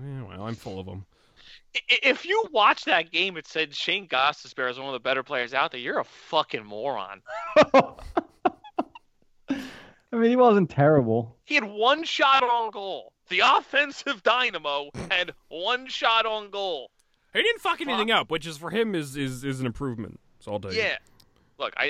Yeah, 0.04 0.22
well, 0.24 0.42
I'm 0.44 0.54
full 0.54 0.78
of 0.80 0.86
them. 0.86 1.06
I- 1.74 1.80
i- 1.90 1.98
If 2.02 2.24
you 2.26 2.46
watch 2.52 2.84
that 2.84 3.10
game, 3.10 3.36
it 3.36 3.46
said 3.46 3.74
Shane 3.74 4.08
Gostisbehere 4.08 4.70
is 4.70 4.78
one 4.78 4.88
of 4.88 4.92
the 4.92 5.00
better 5.00 5.22
players 5.22 5.54
out 5.54 5.70
there. 5.72 5.80
You're 5.80 6.00
a 6.00 6.04
fucking 6.04 6.64
moron. 6.64 7.22
I 10.12 10.18
mean, 10.18 10.30
he 10.30 10.36
wasn't 10.36 10.70
terrible. 10.70 11.36
He 11.44 11.54
had 11.56 11.64
one 11.64 12.04
shot 12.04 12.42
on 12.42 12.70
goal. 12.70 13.12
The 13.28 13.40
offensive 13.44 14.22
dynamo 14.22 14.90
had 15.10 15.32
one 15.48 15.88
shot 15.88 16.26
on 16.26 16.50
goal. 16.50 16.90
He 17.36 17.42
didn't 17.42 17.60
fuck 17.60 17.80
anything 17.80 18.10
up, 18.10 18.30
which 18.30 18.46
is 18.46 18.56
for 18.56 18.70
him 18.70 18.94
is 18.94 19.16
is, 19.16 19.44
is 19.44 19.60
an 19.60 19.66
improvement. 19.66 20.20
So 20.40 20.52
I'll 20.52 20.60
tell 20.60 20.72
you. 20.72 20.80
Yeah. 20.80 20.96
Look, 21.58 21.74
I 21.76 21.86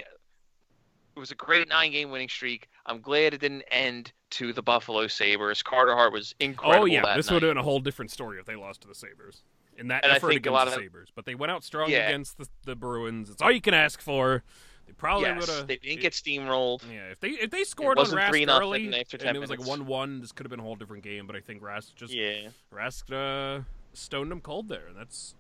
it 1.16 1.20
was 1.20 1.30
a 1.30 1.34
great 1.34 1.68
nine 1.68 1.92
game 1.92 2.11
winning 2.11 2.28
streak. 2.28 2.68
I'm 2.84 3.01
glad 3.01 3.32
it 3.34 3.40
didn't 3.40 3.62
end 3.70 4.12
to 4.30 4.53
the 4.53 4.62
Buffalo 4.62 5.07
Sabres. 5.07 5.62
Carter 5.62 5.94
Hart 5.94 6.12
was 6.12 6.34
incredible. 6.40 6.82
Oh 6.82 6.86
yeah, 6.86 7.16
this 7.16 7.26
night. 7.28 7.34
would 7.34 7.42
have 7.42 7.51
been 7.51 7.59
a 7.59 7.62
whole 7.62 7.80
different 7.80 8.11
story 8.11 8.38
if 8.38 8.47
they 8.47 8.57
lost 8.57 8.82
to 8.82 8.88
the 8.88 8.94
Sabres 8.94 9.42
in 9.78 9.88
that 9.88 10.05
And 10.05 10.12
effort 10.12 10.30
against 10.34 10.66
the 10.66 10.70
Sabres. 10.72 11.09
But 11.14 11.24
they 11.24 11.34
went 11.34 11.53
out 11.53 11.64
strong 11.64 11.90
Yeah. 11.90 12.09
against 12.09 12.38
the, 12.38 12.49
the 12.64 12.76
Bruins. 12.76 13.30
It's 13.30 13.40
all 13.40 13.51
you 13.53 13.61
can 13.61 13.74
ask 13.74 14.01
for. 14.01 14.42
They 14.86 14.92
probably 14.92 15.32
would 15.32 15.49
have. 15.49 15.66
they 15.66 15.76
didn't 15.76 16.01
get 16.01 16.12
steamrolled. 16.12 16.82
Yeah, 16.90 17.11
if 17.11 17.20
they 17.20 17.30
if 17.30 17.51
they 17.51 17.64
scored 17.64 17.99
on 17.99 18.07
Rask 18.07 18.30
3-0 18.30 18.61
early 18.61 19.01
after 19.01 19.16
10 19.18 19.28
and 19.28 19.36
it 19.36 19.40
was 19.40 19.51
like 19.51 19.64
one 19.66 19.86
one, 19.86 20.20
this 20.20 20.32
could 20.32 20.44
have 20.44 20.51
been 20.51 20.61
a 20.61 20.62
whole 20.64 20.76
different 20.76 21.03
game. 21.03 21.26
But 21.26 21.34
I 21.34 21.40
think 21.40 21.62
Rask 21.62 21.94
just 21.94 22.12
Yeah. 22.12 22.49
Rask 22.72 23.11
uh, 23.12 23.62
stoned 23.94 24.30
him 24.30 24.40
cold 24.40 24.68
there, 24.68 24.86
and 24.86 24.97
that's 24.97 25.34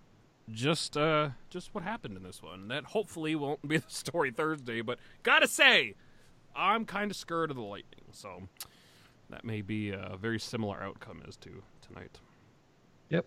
just 0.50 0.96
uh 0.96 1.30
just 1.50 1.74
what 1.74 1.82
happened 1.84 2.16
in 2.16 2.22
this 2.22 2.42
one. 2.42 2.68
That 2.68 2.84
hopefully 2.84 3.34
won't 3.34 3.66
be 3.66 3.76
the 3.78 3.90
story 3.90 4.30
Thursday. 4.30 4.80
But 4.80 4.98
gotta 5.22 5.48
say, 5.48 5.94
I'm 6.54 6.84
kind 6.84 7.10
of 7.10 7.16
scared 7.16 7.50
of 7.50 7.56
the 7.56 7.62
Lightning, 7.62 8.04
so 8.12 8.42
that 9.30 9.44
may 9.44 9.60
be 9.62 9.90
a 9.90 10.16
very 10.20 10.38
similar 10.38 10.82
outcome 10.82 11.22
as 11.26 11.36
to 11.38 11.62
tonight. 11.86 12.20
Yep. 13.10 13.26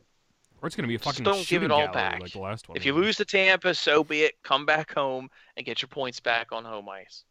Or 0.61 0.67
it's 0.67 0.75
gonna 0.75 0.87
be 0.87 0.95
a 0.95 0.97
Just 0.97 1.09
fucking 1.17 1.23
don't 1.25 1.47
give 1.47 1.63
it 1.63 1.71
all 1.71 1.79
gallery 1.79 1.93
back. 1.93 2.21
like 2.21 2.31
the 2.33 2.39
last 2.39 2.67
one. 2.69 2.77
If 2.77 2.85
you 2.85 2.93
lose 2.93 3.17
to 3.17 3.25
Tampa, 3.25 3.73
so 3.73 4.03
be 4.03 4.21
it. 4.23 4.33
Come 4.43 4.65
back 4.65 4.93
home 4.93 5.29
and 5.57 5.65
get 5.65 5.81
your 5.81 5.89
points 5.89 6.19
back 6.19 6.51
on 6.51 6.63
home 6.65 6.87
ice. 6.89 7.23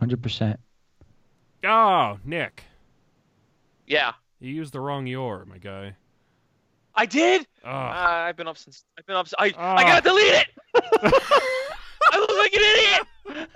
100%. 0.00 0.56
oh 1.64 2.18
Nick, 2.24 2.64
Yeah, 3.86 4.12
you 4.40 4.52
used 4.52 4.74
the 4.74 4.80
wrong 4.80 5.06
your, 5.06 5.46
my 5.46 5.56
guy. 5.58 5.96
I 6.96 7.06
did. 7.06 7.46
Oh, 7.64 7.68
Uh, 7.68 7.72
I've 8.28 8.36
been 8.36 8.48
up 8.48 8.56
since. 8.58 8.84
I've 8.98 9.06
been 9.06 9.16
up. 9.16 9.28
I 9.38 9.52
Ah. 9.56 9.76
I 9.76 9.82
gotta 9.84 10.02
delete 10.02 10.32
it. 10.34 10.48
I 12.12 12.18
look 12.18 12.38
like 12.38 12.54
an 12.54 12.62
idiot. 12.62 13.48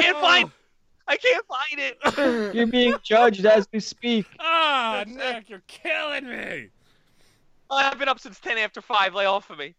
can't 0.00 0.18
find. 0.18 0.50
I 1.06 1.16
can't 1.16 1.44
find 1.46 1.80
it. 1.80 2.54
You're 2.54 2.66
being 2.66 2.94
judged 3.02 3.46
as 3.46 3.66
we 3.72 3.80
speak. 3.80 4.26
ah, 4.40 5.04
Nick, 5.06 5.48
you're 5.48 5.62
killing 5.66 6.26
me. 6.28 6.68
I've 7.70 7.98
been 7.98 8.08
up 8.08 8.20
since 8.20 8.38
ten 8.40 8.58
after 8.58 8.80
five. 8.82 9.14
Lay 9.14 9.24
off 9.26 9.48
of 9.50 9.58
me. 9.58 9.74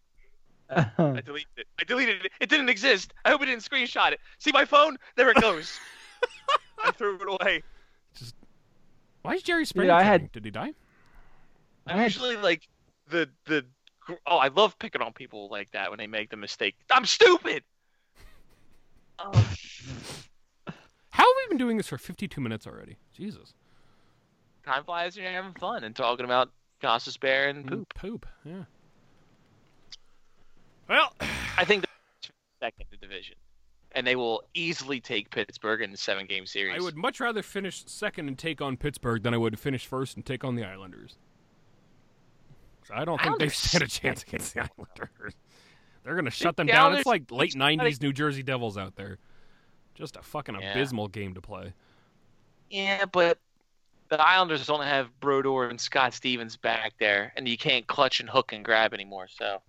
Uh, 0.68 0.84
I 0.98 1.20
deleted 1.20 1.48
it. 1.56 1.66
I 1.80 1.84
deleted 1.84 2.24
it. 2.26 2.32
It 2.40 2.48
didn't 2.48 2.68
exist. 2.68 3.12
I 3.24 3.30
hope 3.30 3.42
it 3.42 3.46
didn't 3.46 3.64
screenshot 3.64 4.12
it. 4.12 4.20
See 4.38 4.52
my 4.52 4.64
phone? 4.64 4.96
There 5.16 5.28
it 5.30 5.40
goes. 5.40 5.78
I 6.84 6.90
threw 6.92 7.16
it 7.16 7.40
away. 7.42 7.62
Why 9.22 9.34
is 9.34 9.42
Jerry 9.42 9.64
Springer? 9.64 9.92
I 9.92 10.02
had- 10.02 10.32
Did 10.32 10.44
he 10.44 10.50
die? 10.50 10.72
I 11.86 11.92
I'm 11.92 11.98
had- 11.98 12.04
usually 12.12 12.36
like 12.36 12.66
the 13.08 13.28
the. 13.46 13.64
Oh, 14.26 14.38
I 14.38 14.48
love 14.48 14.78
picking 14.78 15.02
on 15.02 15.12
people 15.12 15.48
like 15.50 15.70
that 15.72 15.90
when 15.90 15.98
they 15.98 16.06
make 16.06 16.30
the 16.30 16.36
mistake. 16.36 16.74
I'm 16.90 17.04
stupid. 17.06 17.62
Oh, 19.22 19.32
How 21.10 21.24
have 21.24 21.36
we 21.36 21.48
been 21.50 21.58
doing 21.58 21.76
this 21.76 21.88
for 21.88 21.98
52 21.98 22.40
minutes 22.40 22.66
already? 22.66 22.96
Jesus. 23.12 23.52
time 24.64 24.82
flies 24.84 25.14
when 25.14 25.24
you're 25.24 25.32
having 25.34 25.52
fun 25.52 25.84
and 25.84 25.94
talking 25.94 26.24
about 26.24 26.50
Gostisbehere 26.82 27.50
and 27.50 27.66
poop. 27.66 27.92
Poop. 27.94 28.26
Yeah. 28.46 28.64
Well, 30.88 31.12
I 31.58 31.66
think 31.66 31.84
they're 31.84 32.30
second 32.70 32.86
division, 32.98 33.36
and 33.92 34.06
they 34.06 34.16
will 34.16 34.44
easily 34.54 35.00
take 35.00 35.30
Pittsburgh 35.30 35.82
in 35.82 35.90
the 35.90 35.96
seven 35.96 36.26
game 36.26 36.46
series. 36.46 36.76
I 36.76 36.82
would 36.82 36.96
much 36.96 37.20
rather 37.20 37.42
finish 37.42 37.84
second 37.86 38.28
and 38.28 38.38
take 38.38 38.60
on 38.60 38.76
Pittsburgh 38.76 39.22
than 39.22 39.34
I 39.34 39.36
would 39.36 39.58
finish 39.58 39.86
first 39.86 40.16
and 40.16 40.24
take 40.24 40.44
on 40.44 40.54
the 40.54 40.64
Islanders. 40.64 41.16
'Cause 42.82 42.90
I 42.94 43.04
don't 43.04 43.18
think 43.18 43.38
they 43.38 43.44
Islanders 43.46 43.56
stand 43.56 43.84
a 43.84 43.88
chance 43.88 44.22
against 44.22 44.54
the 44.54 44.60
Islanders. 44.78 45.34
They're 46.02 46.14
going 46.14 46.24
to 46.24 46.30
shut 46.30 46.56
them 46.56 46.66
The 46.66 46.72
down. 46.72 46.80
Islanders- 46.82 47.00
It's 47.00 47.06
like 47.06 47.30
late 47.30 47.46
each 47.48 47.52
side- 47.52 47.58
90s 47.58 48.00
New 48.00 48.12
Jersey 48.12 48.42
Devils 48.42 48.78
out 48.78 48.96
there. 48.96 49.18
Just 49.94 50.16
a 50.16 50.22
fucking 50.22 50.54
Yeah. 50.58 50.70
abysmal 50.70 51.08
game 51.08 51.34
to 51.34 51.40
play. 51.42 51.74
Yeah, 52.70 53.04
but 53.04 53.38
the 54.08 54.18
Islanders 54.26 54.64
don't 54.66 54.82
have 54.84 55.18
Brodeur 55.20 55.68
and 55.68 55.80
Scott 55.80 56.14
Stevens 56.14 56.56
back 56.56 56.94
there, 56.98 57.32
and 57.36 57.46
you 57.46 57.58
can't 57.58 57.86
clutch 57.86 58.20
and 58.20 58.30
hook 58.30 58.52
and 58.52 58.64
grab 58.64 58.94
anymore. 58.94 59.28
So 59.28 59.60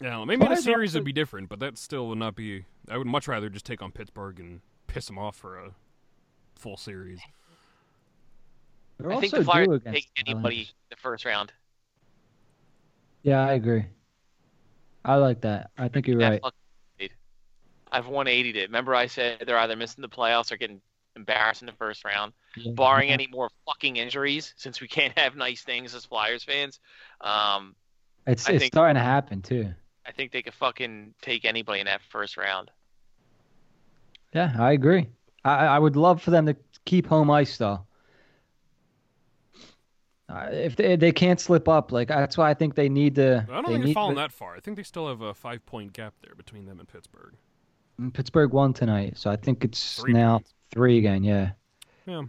Yeah, 0.00 0.24
maybe 0.24 0.44
in 0.46 0.52
a 0.52 0.56
series 0.56 0.94
would 0.94 1.04
be 1.04 1.12
different, 1.12 1.48
but 1.48 1.60
that 1.60 1.76
still 1.76 2.08
would 2.08 2.18
not 2.18 2.34
be. 2.34 2.64
I 2.88 2.96
would 2.96 3.06
much 3.06 3.28
rather 3.28 3.48
just 3.50 3.66
take 3.66 3.82
on 3.82 3.92
Pittsburgh 3.92 4.40
and 4.40 4.60
piss 4.86 5.06
them 5.06 5.18
off 5.18 5.36
for 5.36 5.58
a 5.58 5.72
full 6.54 6.76
series. 6.76 7.20
They're 8.98 9.12
I 9.12 9.20
think 9.20 9.32
the 9.32 9.44
Flyers 9.44 9.66
due 9.68 9.80
can 9.80 9.92
take 9.92 10.08
anybody 10.16 10.56
Islanders. 10.56 10.68
in 10.68 10.86
the 10.90 10.96
first 10.96 11.24
round. 11.24 11.52
Yeah, 13.22 13.46
I 13.46 13.52
agree. 13.54 13.84
I 15.04 15.16
like 15.16 15.42
that. 15.42 15.70
I 15.78 15.88
think 15.88 16.06
you're 16.06 16.18
That 16.18 16.42
right. 16.42 16.52
I've 17.92 18.06
180'd 18.06 18.56
it. 18.56 18.68
Remember, 18.68 18.94
I 18.94 19.06
said 19.06 19.42
they're 19.46 19.58
either 19.58 19.74
missing 19.74 20.00
the 20.02 20.08
playoffs 20.08 20.52
or 20.52 20.56
getting 20.56 20.80
embarrassed 21.16 21.60
in 21.62 21.66
the 21.66 21.72
first 21.72 22.04
round, 22.04 22.32
Yeah. 22.56 22.72
barring 22.72 23.10
any 23.10 23.26
more 23.26 23.50
fucking 23.66 23.96
injuries. 23.96 24.54
Since 24.56 24.80
we 24.80 24.86
can't 24.88 25.18
have 25.18 25.34
nice 25.34 25.62
things 25.62 25.94
as 25.94 26.04
Flyers 26.04 26.44
fans, 26.44 26.78
um, 27.20 27.74
It's 28.26 28.48
I 28.48 28.52
it's 28.52 28.60
think- 28.62 28.72
starting 28.74 28.94
to 28.94 29.00
happen 29.02 29.42
too. 29.42 29.74
I 30.06 30.12
think 30.12 30.32
they 30.32 30.42
could 30.42 30.54
fucking 30.54 31.14
take 31.22 31.44
anybody 31.44 31.80
in 31.80 31.86
that 31.86 32.00
first 32.08 32.36
round. 32.36 32.70
Yeah, 34.34 34.54
I 34.58 34.72
agree. 34.72 35.08
I 35.44 35.66
I 35.66 35.78
would 35.78 35.96
love 35.96 36.22
for 36.22 36.30
them 36.30 36.46
to 36.46 36.56
keep 36.84 37.06
home 37.06 37.30
ice 37.30 37.56
though. 37.56 37.86
Uh, 40.28 40.48
if 40.52 40.76
they 40.76 40.96
they 40.96 41.10
can't 41.12 41.40
slip 41.40 41.68
up, 41.68 41.90
like 41.90 42.08
that's 42.08 42.38
why 42.38 42.48
I 42.50 42.54
think 42.54 42.76
they 42.76 42.88
need 42.88 43.16
to. 43.16 43.44
I 43.48 43.52
don't 43.52 43.64
they 43.64 43.72
think 43.72 43.78
they've 43.80 43.84
need 43.86 43.94
fallen 43.94 44.14
that 44.16 44.32
far. 44.32 44.54
I 44.54 44.60
think 44.60 44.76
they 44.76 44.84
still 44.84 45.08
have 45.08 45.22
a 45.22 45.34
five 45.34 45.64
point 45.66 45.92
gap 45.92 46.14
there 46.22 46.34
between 46.34 46.66
them 46.66 46.78
and 46.78 46.88
Pittsburgh. 46.88 47.34
Mm, 48.00 48.12
Pittsburgh 48.12 48.52
won 48.52 48.72
tonight, 48.72 49.18
so 49.18 49.30
I 49.30 49.36
think 49.36 49.64
it's 49.64 50.00
Three 50.00 50.12
now 50.12 50.38
points. 50.38 50.54
three 50.70 50.98
again. 50.98 51.24
Yeah. 51.24 51.50
Yeah. 52.06 52.22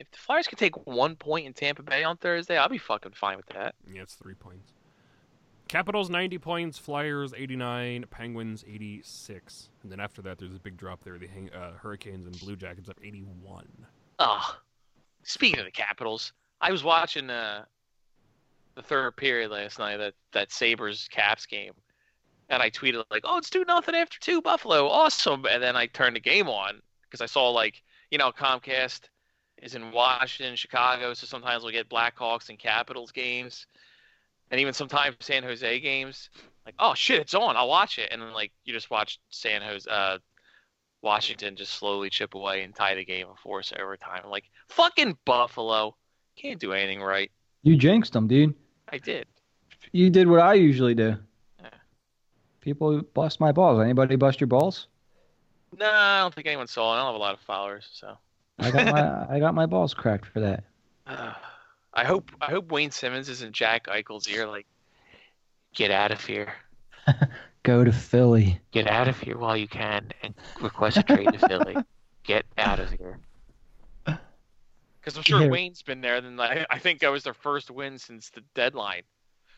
If 0.00 0.10
the 0.10 0.18
Flyers 0.18 0.46
could 0.46 0.58
take 0.58 0.86
one 0.86 1.16
point 1.16 1.46
in 1.46 1.52
Tampa 1.52 1.82
Bay 1.82 2.04
on 2.04 2.16
Thursday, 2.16 2.56
I'll 2.56 2.68
be 2.68 2.78
fucking 2.78 3.12
fine 3.12 3.36
with 3.36 3.46
that. 3.48 3.74
Yeah, 3.92 4.02
it's 4.02 4.14
three 4.14 4.34
points. 4.34 4.72
Capitals 5.68 6.08
90 6.08 6.38
points, 6.38 6.78
Flyers 6.78 7.34
89, 7.36 8.06
Penguins 8.10 8.64
86. 8.66 9.68
And 9.82 9.92
then 9.92 10.00
after 10.00 10.22
that, 10.22 10.38
there's 10.38 10.54
a 10.54 10.58
big 10.58 10.76
drop 10.78 11.04
there. 11.04 11.18
The 11.18 11.28
uh, 11.54 11.72
Hurricanes 11.72 12.26
and 12.26 12.38
Blue 12.40 12.56
Jackets 12.56 12.88
up 12.88 12.98
81. 13.04 13.66
Ugh. 14.18 14.54
speaking 15.22 15.60
of 15.60 15.66
the 15.66 15.70
Capitals, 15.70 16.32
I 16.60 16.72
was 16.72 16.82
watching 16.82 17.30
uh, 17.30 17.64
the 18.74 18.82
third 18.82 19.16
period 19.16 19.50
last 19.50 19.78
night 19.78 19.98
that 19.98 20.14
that 20.32 20.50
Sabres 20.50 21.08
Caps 21.10 21.46
game, 21.46 21.72
and 22.48 22.62
I 22.62 22.70
tweeted 22.70 23.04
like, 23.10 23.22
"Oh, 23.24 23.38
it's 23.38 23.50
two 23.50 23.64
nothing 23.64 23.94
after 23.94 24.18
two, 24.18 24.40
Buffalo, 24.40 24.88
awesome!" 24.88 25.44
And 25.46 25.62
then 25.62 25.76
I 25.76 25.86
turned 25.86 26.16
the 26.16 26.20
game 26.20 26.48
on 26.48 26.80
because 27.02 27.20
I 27.20 27.26
saw 27.26 27.50
like 27.50 27.82
you 28.10 28.18
know 28.18 28.32
Comcast 28.32 29.02
is 29.62 29.74
in 29.74 29.92
Washington, 29.92 30.56
Chicago, 30.56 31.14
so 31.14 31.26
sometimes 31.26 31.62
we'll 31.62 31.72
get 31.72 31.88
Blackhawks 31.88 32.48
and 32.48 32.58
Capitals 32.58 33.12
games, 33.12 33.66
and 34.50 34.60
even 34.60 34.72
sometimes 34.72 35.16
San 35.20 35.42
Jose 35.42 35.80
games. 35.80 36.30
Like, 36.66 36.74
oh 36.78 36.94
shit, 36.94 37.20
it's 37.20 37.34
on! 37.34 37.56
I'll 37.56 37.68
watch 37.68 37.98
it, 37.98 38.10
and 38.12 38.20
then 38.20 38.32
like 38.32 38.52
you 38.64 38.72
just 38.72 38.90
watch 38.90 39.18
San 39.30 39.62
Jose, 39.62 39.90
uh, 39.90 40.18
Washington 41.02 41.56
just 41.56 41.72
slowly 41.72 42.10
chip 42.10 42.34
away 42.34 42.62
and 42.62 42.74
tie 42.74 42.94
the 42.94 43.04
game 43.04 43.28
and 43.28 43.38
force 43.38 43.72
overtime. 43.78 44.20
I'm 44.24 44.30
like, 44.30 44.44
fucking 44.68 45.16
Buffalo, 45.24 45.96
can't 46.36 46.60
do 46.60 46.72
anything 46.72 47.00
right. 47.00 47.30
You 47.62 47.76
jinxed 47.76 48.12
them, 48.12 48.28
dude. 48.28 48.54
I 48.90 48.98
did. 48.98 49.26
You 49.92 50.10
did 50.10 50.28
what 50.28 50.40
I 50.40 50.54
usually 50.54 50.94
do. 50.94 51.16
Yeah. 51.60 51.68
People 52.60 53.02
bust 53.14 53.40
my 53.40 53.52
balls. 53.52 53.80
Anybody 53.80 54.16
bust 54.16 54.40
your 54.40 54.48
balls? 54.48 54.88
No, 55.76 55.88
I 55.90 56.20
don't 56.20 56.34
think 56.34 56.46
anyone 56.46 56.66
saw 56.66 56.92
it. 56.92 56.96
I 56.96 56.98
don't 56.98 57.06
have 57.06 57.14
a 57.14 57.18
lot 57.18 57.34
of 57.34 57.40
followers, 57.40 57.88
so. 57.92 58.16
I 58.58 58.70
got 58.70 58.86
my 58.92 59.26
I 59.36 59.38
got 59.38 59.54
my 59.54 59.66
balls 59.66 59.94
cracked 59.94 60.26
for 60.26 60.40
that. 60.40 60.64
I 61.94 62.04
hope 62.04 62.30
I 62.40 62.46
hope 62.50 62.70
Wayne 62.70 62.90
Simmonds 62.90 63.28
isn't 63.28 63.52
Jack 63.52 63.86
Eichel's 63.86 64.28
ear. 64.28 64.46
Like, 64.46 64.66
get 65.74 65.90
out 65.90 66.10
of 66.10 66.24
here. 66.24 66.52
Go 67.62 67.84
to 67.84 67.92
Philly. 67.92 68.60
Get 68.70 68.86
out 68.86 69.08
of 69.08 69.18
here 69.20 69.36
while 69.36 69.56
you 69.56 69.68
can 69.68 70.12
and 70.22 70.34
request 70.60 70.96
a 70.96 71.02
trade 71.02 71.32
to 71.32 71.38
Philly. 71.48 71.76
Get 72.24 72.44
out 72.56 72.78
of 72.78 72.90
here. 72.90 73.18
Because 74.04 75.16
I'm 75.16 75.22
sure 75.22 75.42
Yeah. 75.42 75.48
Wayne's 75.48 75.82
been 75.82 76.00
there. 76.00 76.20
Then 76.20 76.38
I, 76.38 76.66
I 76.70 76.78
think 76.78 77.00
that 77.00 77.10
was 77.10 77.24
their 77.24 77.34
first 77.34 77.70
win 77.70 77.98
since 77.98 78.30
the 78.30 78.42
deadline. 78.54 79.02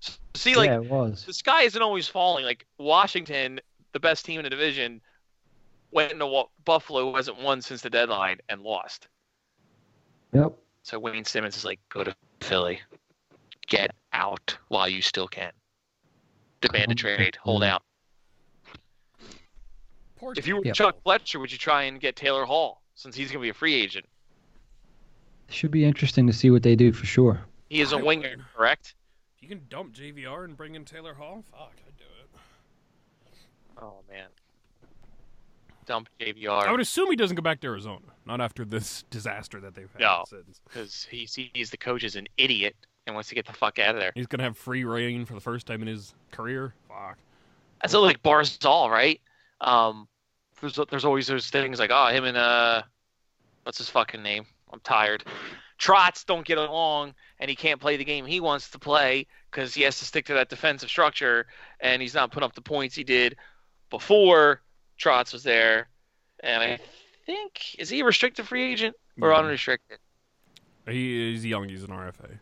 S- 0.03 0.19
See, 0.35 0.55
like 0.55 0.69
yeah, 0.69 0.77
it 0.77 0.85
was. 0.89 1.25
the 1.25 1.33
sky 1.33 1.63
isn't 1.63 1.83
always 1.83 2.07
falling. 2.07 2.45
Like 2.45 2.67
Washington, 2.79 3.61
the 3.93 4.01
best 4.01 4.25
team 4.25 4.39
in 4.39 4.45
the 4.45 4.51
division, 4.51 5.01
went 5.91 6.13
into 6.13 6.45
Buffalo, 6.65 7.11
who 7.11 7.17
hasn't 7.17 7.41
won 7.41 7.61
since 7.61 7.83
the 7.83 7.91
deadline, 7.91 8.39
and 8.49 8.63
lost. 8.63 9.09
Yep. 10.33 10.57
So 10.83 10.99
Wayne 10.99 11.25
Simmonds 11.25 11.57
is 11.57 11.65
like, 11.65 11.79
go 11.89 12.03
to 12.05 12.15
Philly, 12.41 12.81
get 13.67 13.93
out 14.13 14.57
while 14.69 14.89
you 14.89 15.03
still 15.03 15.29
can. 15.29 15.53
Demand 16.61 16.93
a 16.93 16.95
trade, 16.95 17.37
hold 17.41 17.63
out. 17.63 17.83
Poor 20.17 20.35
If 20.37 20.47
you 20.47 20.57
were 20.57 20.65
Yep. 20.65 20.75
Chuck 20.75 21.03
Fletcher, 21.03 21.39
would 21.39 21.51
you 21.53 21.59
try 21.59 21.85
and 21.85 22.01
get 22.01 22.17
Taylor 22.17 22.45
Hall 22.45 22.83
since 22.95 23.17
he's 23.17 23.29
going 23.29 23.41
to 23.41 23.47
be 23.47 23.49
a 23.51 23.55
free 23.55 23.75
agent? 23.75 24.07
Should 25.49 25.71
be 25.71 25.85
interesting 25.85 26.27
to 26.27 26.33
see 26.33 26.51
what 26.51 26.63
they 26.63 26.77
do 26.77 26.93
for 26.93 27.07
sure. 27.07 27.41
He 27.69 27.81
is 27.81 27.93
a 27.93 27.97
I 27.97 28.03
winger, 28.03 28.31
would. 28.37 28.45
correct? 28.55 28.95
If 29.37 29.43
you 29.43 29.49
can 29.49 29.63
dump 29.69 29.95
JVR 29.95 30.45
and 30.45 30.57
bring 30.57 30.75
in 30.75 30.85
Taylor 30.85 31.15
Hall, 31.15 31.43
fuck, 31.51 31.73
I'd 31.87 31.97
do 31.97 32.05
it. 32.23 32.41
Oh 33.83 34.01
man, 34.09 34.27
dump 35.91 36.09
I 36.21 36.71
would 36.71 36.81
assume 36.81 37.11
he 37.11 37.17
doesn't 37.17 37.35
go 37.35 37.43
back 37.43 37.61
to 37.63 37.67
Arizona, 37.67 38.07
not 38.25 38.41
after 38.41 38.65
this 38.65 39.03
disaster 39.11 39.61
that 39.61 39.75
they've 39.75 39.91
had 39.93 40.01
No. 40.01 40.25
because 40.69 41.05
he 41.11 41.27
sees 41.27 41.71
the 41.71 41.77
coach 41.77 42.05
as 42.05 42.15
an 42.15 42.29
idiot 42.37 42.77
and 43.07 43.15
wants 43.17 43.29
to 43.31 43.35
get 43.35 43.45
the 43.45 43.53
fuck 43.53 43.81
out 43.81 43.97
of 43.97 44.01
there. 44.01 44.13
He's 44.15 44.29
gonna 44.29 44.45
have 44.45 44.57
free 44.57 44.85
reign 44.85 45.25
for 45.25 45.35
the 45.35 45.41
first 45.41 45.67
time 45.67 45.83
in 45.83 45.89
his 45.89 46.15
career. 46.31 46.75
Fuck. 46.87 47.19
That's 47.83 47.93
like 47.95 48.23
Barzal, 48.23 48.89
right? 48.89 49.21
Um, 49.61 50.07
there's 50.61 50.79
there's 50.91 51.05
always 51.05 51.27
those 51.27 51.51
things 51.51 51.81
like 51.81 51.91
oh 51.93 52.07
him 52.07 52.25
and 52.25 52.37
uh, 52.37 52.83
what's 53.65 53.79
his 53.79 53.89
fucking 53.89 54.23
name? 54.23 54.47
I'm 54.73 54.81
tired. 54.81 55.25
Trotz 55.81 56.25
don't 56.25 56.47
get 56.47 56.59
along, 56.59 57.15
and 57.41 57.51
he 57.51 57.57
can't 57.57 57.81
play 57.81 57.97
the 57.97 58.05
game 58.05 58.27
he 58.27 58.39
wants 58.39 58.71
to 58.71 58.79
play 58.79 59.27
because 59.51 59.75
he 59.75 59.83
has 59.83 59.99
to 59.99 60.05
stick 60.05 60.27
to 60.27 60.35
that 60.35 60.51
defensive 60.51 60.89
structure, 60.89 61.47
and 61.81 62.01
he's 62.01 62.15
not 62.15 62.31
putting 62.31 62.45
up 62.47 62.55
the 62.55 62.61
points 62.61 62.95
he 62.95 63.03
did 63.03 63.35
before 63.89 64.63
Trotz 65.01 65.33
was 65.33 65.43
there. 65.43 65.89
And 66.43 66.63
I 66.63 66.79
think 67.27 67.75
is 67.79 67.89
he 67.89 68.01
a 68.01 68.05
restricted 68.05 68.47
free 68.47 68.71
agent 68.73 68.95
or 69.21 69.31
Yeah. 69.31 69.39
unrestricted? 69.39 69.99
He, 70.89 71.33
he's 71.33 71.45
young. 71.45 71.69
He's 71.69 71.83
an 71.85 71.91
RFA. 71.91 72.39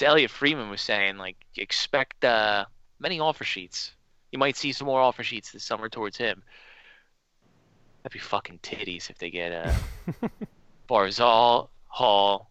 Elliotte 0.00 0.30
Friedman 0.30 0.68
was 0.68 0.80
saying 0.80 1.16
like 1.16 1.36
expect 1.56 2.24
uh, 2.24 2.64
many 2.98 3.20
offer 3.20 3.44
sheets. 3.44 3.92
You 4.32 4.38
might 4.38 4.56
see 4.56 4.72
some 4.72 4.86
more 4.86 5.00
offer 5.00 5.22
sheets 5.22 5.52
this 5.52 5.62
summer 5.62 5.88
towards 5.88 6.16
him. 6.16 6.42
That'd 8.02 8.14
be 8.14 8.18
fucking 8.18 8.58
titties 8.64 9.10
if 9.10 9.18
they 9.18 9.30
get 9.30 9.52
uh, 9.52 9.72
Barzal, 10.90 11.68
Hall, 11.86 12.50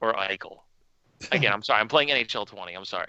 or 0.00 0.14
Eichel. 0.14 0.60
Again, 1.32 1.52
I'm 1.52 1.62
sorry. 1.62 1.80
I'm 1.80 1.88
playing 1.88 2.08
NHL 2.08 2.46
20. 2.46 2.72
I'm 2.72 2.84
sorry. 2.86 3.08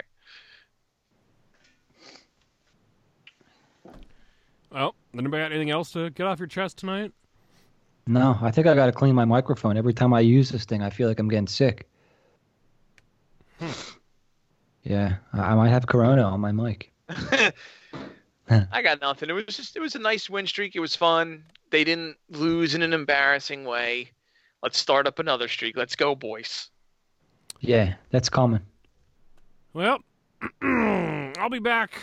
Well, 4.72 4.94
anybody 5.14 5.42
got 5.42 5.50
anything 5.50 5.70
else 5.70 5.92
to 5.92 6.10
get 6.10 6.26
off 6.26 6.38
your 6.38 6.46
chest 6.46 6.78
tonight? 6.78 7.12
No, 8.06 8.38
I 8.40 8.50
think 8.50 8.66
I 8.66 8.74
got 8.74 8.86
to 8.86 8.92
clean 8.92 9.14
my 9.14 9.24
microphone. 9.24 9.76
Every 9.76 9.92
time 9.92 10.14
I 10.14 10.20
use 10.20 10.50
this 10.50 10.64
thing, 10.64 10.82
I 10.82 10.90
feel 10.90 11.08
like 11.08 11.18
I'm 11.18 11.28
getting 11.28 11.46
sick. 11.46 11.88
Hmm. 13.58 13.70
yeah, 14.82 15.16
I 15.32 15.40
I 15.40 15.54
might 15.54 15.68
have 15.68 15.86
corona 15.86 16.22
on 16.22 16.40
my 16.40 16.52
mic. 16.52 16.92
I 18.50 18.82
got 18.82 19.00
nothing. 19.00 19.28
It 19.28 19.32
was 19.34 19.44
just 19.56 19.76
it 19.76 19.80
was 19.80 19.94
a 19.94 19.98
nice 19.98 20.30
win 20.30 20.46
streak. 20.46 20.74
It 20.74 20.80
was 20.80 20.96
fun. 20.96 21.44
They 21.70 21.84
didn't 21.84 22.16
lose 22.30 22.74
in 22.74 22.82
an 22.82 22.92
embarrassing 22.92 23.64
way. 23.64 24.10
Let's 24.62 24.78
start 24.78 25.06
up 25.06 25.18
another 25.18 25.46
streak. 25.46 25.76
Let's 25.76 25.94
go, 25.94 26.14
boys. 26.14 26.70
Yeah, 27.60 27.94
that's 28.10 28.28
common. 28.28 28.62
Well, 29.72 29.98
I'll 30.62 31.50
be 31.50 31.58
back 31.58 32.00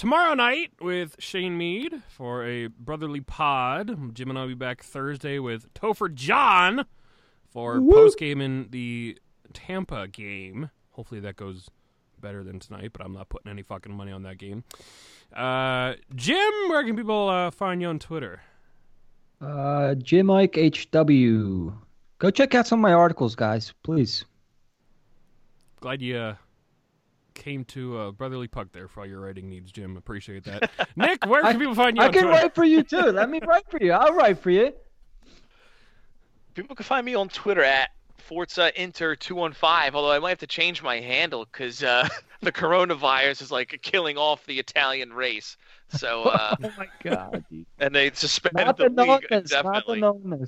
tomorrow 0.00 0.32
night 0.32 0.72
with 0.80 1.14
Shane 1.18 1.58
Mead 1.58 2.02
for 2.08 2.42
a 2.46 2.68
brotherly 2.68 3.20
pod. 3.20 4.14
Jim 4.14 4.30
and 4.30 4.38
I'll 4.38 4.48
be 4.48 4.54
back 4.54 4.82
Thursday 4.82 5.38
with 5.38 5.72
Topher 5.74 6.12
John 6.14 6.86
for 7.50 7.78
post 7.78 8.18
game 8.18 8.40
in 8.40 8.68
the 8.70 9.18
Tampa 9.52 10.08
game. 10.08 10.70
Hopefully 10.92 11.20
that 11.20 11.36
goes 11.36 11.68
better 12.18 12.42
than 12.42 12.60
tonight, 12.60 12.92
but 12.94 13.04
I'm 13.04 13.12
not 13.12 13.28
putting 13.28 13.50
any 13.50 13.60
fucking 13.60 13.92
money 13.92 14.10
on 14.10 14.22
that 14.22 14.38
game. 14.38 14.64
Uh, 15.36 15.96
Jim, 16.14 16.50
where 16.68 16.82
can 16.82 16.96
people 16.96 17.28
uh, 17.28 17.50
find 17.50 17.82
you 17.82 17.88
on 17.88 17.98
Twitter? 17.98 18.40
Uh, 19.38 19.96
Jim 19.96 20.26
Mike 20.26 20.56
HW. 20.56 21.72
Go 22.18 22.30
check 22.30 22.54
out 22.54 22.66
some 22.66 22.78
of 22.78 22.82
my 22.82 22.94
articles, 22.94 23.34
guys, 23.34 23.74
please. 23.82 24.24
Glad 25.80 26.00
you 26.00 26.16
uh, 26.16 26.34
came 27.40 27.64
to 27.64 27.98
uh, 27.98 28.10
brotherly 28.12 28.46
puck 28.46 28.68
there 28.70 28.86
for 28.86 29.00
all 29.00 29.06
your 29.06 29.20
writing 29.20 29.48
needs, 29.48 29.72
Jim. 29.72 29.96
Appreciate 29.96 30.44
that. 30.44 30.70
Nick, 30.96 31.24
where 31.26 31.42
can 31.42 31.58
people 31.58 31.74
find 31.74 31.96
you 31.96 32.02
I 32.02 32.06
on 32.06 32.12
can 32.12 32.22
Twitter? 32.24 32.36
write 32.42 32.54
for 32.54 32.64
you 32.64 32.84
too. 32.84 32.98
Let 33.00 33.28
me 33.30 33.40
write 33.44 33.68
for 33.68 33.82
you. 33.82 33.92
I'll 33.92 34.14
write 34.14 34.38
for 34.38 34.50
you. 34.50 34.72
People 36.54 36.76
can 36.76 36.84
find 36.84 37.04
me 37.04 37.14
on 37.14 37.28
Twitter 37.30 37.64
at 37.64 37.90
Forza 38.18 38.70
Inter 38.80 39.16
two 39.16 39.34
one 39.34 39.52
five. 39.54 39.94
Although 39.96 40.12
I 40.12 40.18
might 40.18 40.28
have 40.28 40.38
to 40.38 40.46
change 40.46 40.82
my 40.82 41.00
handle 41.00 41.46
because 41.50 41.82
uh, 41.82 42.06
the 42.42 42.52
coronavirus 42.52 43.42
is 43.42 43.50
like 43.50 43.80
killing 43.82 44.18
off 44.18 44.44
the 44.46 44.58
Italian 44.58 45.12
race. 45.12 45.56
So 45.88 46.22
uh, 46.24 46.56
oh 46.62 46.72
my 46.76 46.88
god. 47.02 47.42
dude. 47.50 47.66
and 47.80 47.94
they 47.94 48.10
suspended 48.12 48.66
Not 48.66 48.76
the 48.76 48.90
the 48.90 49.02
league 49.02 49.26
numbness. 49.30 49.50
Not 49.52 49.86
the 49.86 49.92
indefinitely. 49.94 50.46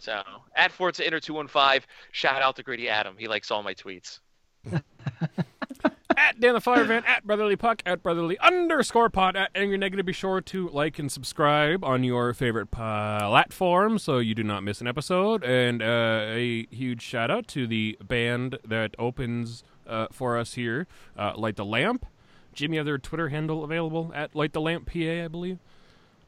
So 0.00 0.22
at 0.54 0.72
Forza 0.72 1.04
Inter 1.06 1.20
two 1.20 1.34
one 1.34 1.48
five. 1.48 1.86
Shout 2.10 2.42
out 2.42 2.56
to 2.56 2.62
Gritty 2.62 2.90
Adam. 2.90 3.14
He 3.18 3.28
likes 3.28 3.50
all 3.50 3.62
my 3.62 3.72
tweets. 3.74 4.18
At 6.22 6.38
Dan 6.38 6.54
the 6.54 6.60
Fireman, 6.60 7.02
at 7.04 7.26
Brotherly 7.26 7.56
Puck, 7.56 7.82
at 7.84 8.02
Brotherly 8.02 8.38
underscore 8.38 9.10
pod, 9.10 9.34
at 9.34 9.50
Angry 9.54 9.76
Negative. 9.76 10.06
Be 10.06 10.12
sure 10.12 10.40
to 10.40 10.68
like 10.68 10.98
and 10.98 11.10
subscribe 11.10 11.84
on 11.84 12.04
your 12.04 12.32
favorite 12.32 12.70
platform 12.70 13.98
so 13.98 14.18
you 14.18 14.34
do 14.34 14.44
not 14.44 14.62
miss 14.62 14.80
an 14.80 14.86
episode. 14.86 15.42
And 15.42 15.82
uh, 15.82 16.26
a 16.28 16.66
huge 16.70 17.02
shout 17.02 17.30
out 17.30 17.48
to 17.48 17.66
the 17.66 17.98
band 18.02 18.58
that 18.64 18.94
opens 18.98 19.64
uh, 19.86 20.06
for 20.12 20.38
us 20.38 20.54
here, 20.54 20.86
uh, 21.18 21.32
Light 21.36 21.56
the 21.56 21.64
Lamp. 21.64 22.06
Jimmy, 22.52 22.76
have 22.76 22.86
their 22.86 22.98
Twitter 22.98 23.30
handle 23.30 23.64
available 23.64 24.12
at 24.14 24.34
Light 24.36 24.52
the 24.52 24.60
Lamp 24.60 24.86
PA, 24.86 25.24
I 25.24 25.28
believe. 25.28 25.58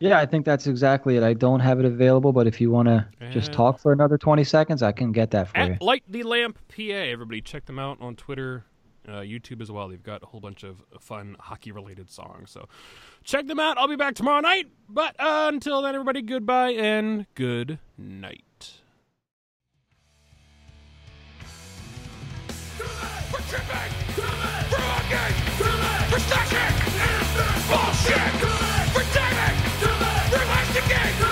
Yeah, 0.00 0.18
I 0.18 0.26
think 0.26 0.44
that's 0.44 0.66
exactly 0.66 1.16
it. 1.16 1.22
I 1.22 1.34
don't 1.34 1.60
have 1.60 1.78
it 1.78 1.84
available, 1.84 2.32
but 2.32 2.46
if 2.48 2.60
you 2.60 2.70
want 2.70 2.88
to 2.88 3.06
just 3.30 3.52
talk 3.52 3.78
for 3.78 3.92
another 3.92 4.18
20 4.18 4.42
seconds, 4.42 4.82
I 4.82 4.90
can 4.90 5.12
get 5.12 5.30
that 5.30 5.48
for 5.48 5.58
you. 5.58 5.72
At 5.74 5.82
Light 5.82 6.02
the 6.08 6.24
Lamp 6.24 6.58
PA. 6.68 6.82
Everybody 6.82 7.40
check 7.40 7.66
them 7.66 7.78
out 7.78 7.98
on 8.00 8.16
Twitter, 8.16 8.64
uh, 9.08 9.20
YouTube 9.20 9.60
as 9.60 9.70
well. 9.70 9.88
They've 9.88 10.02
got 10.02 10.22
a 10.22 10.26
whole 10.26 10.40
bunch 10.40 10.62
of 10.62 10.82
fun 11.00 11.36
hockey 11.38 11.72
related 11.72 12.10
songs. 12.10 12.50
So 12.50 12.68
check 13.22 13.46
them 13.46 13.60
out. 13.60 13.78
I'll 13.78 13.88
be 13.88 13.96
back 13.96 14.14
tomorrow 14.14 14.40
night. 14.40 14.68
But 14.88 15.18
uh, 15.18 15.50
until 15.52 15.82
then, 15.82 15.94
everybody, 15.94 16.22
goodbye 16.22 16.70
and 16.70 17.26
good 17.34 17.78
night. 17.98 18.80
Bullshit! 27.68 28.30
For 28.92 29.02
diving! 29.14 29.56
For! 29.80 31.23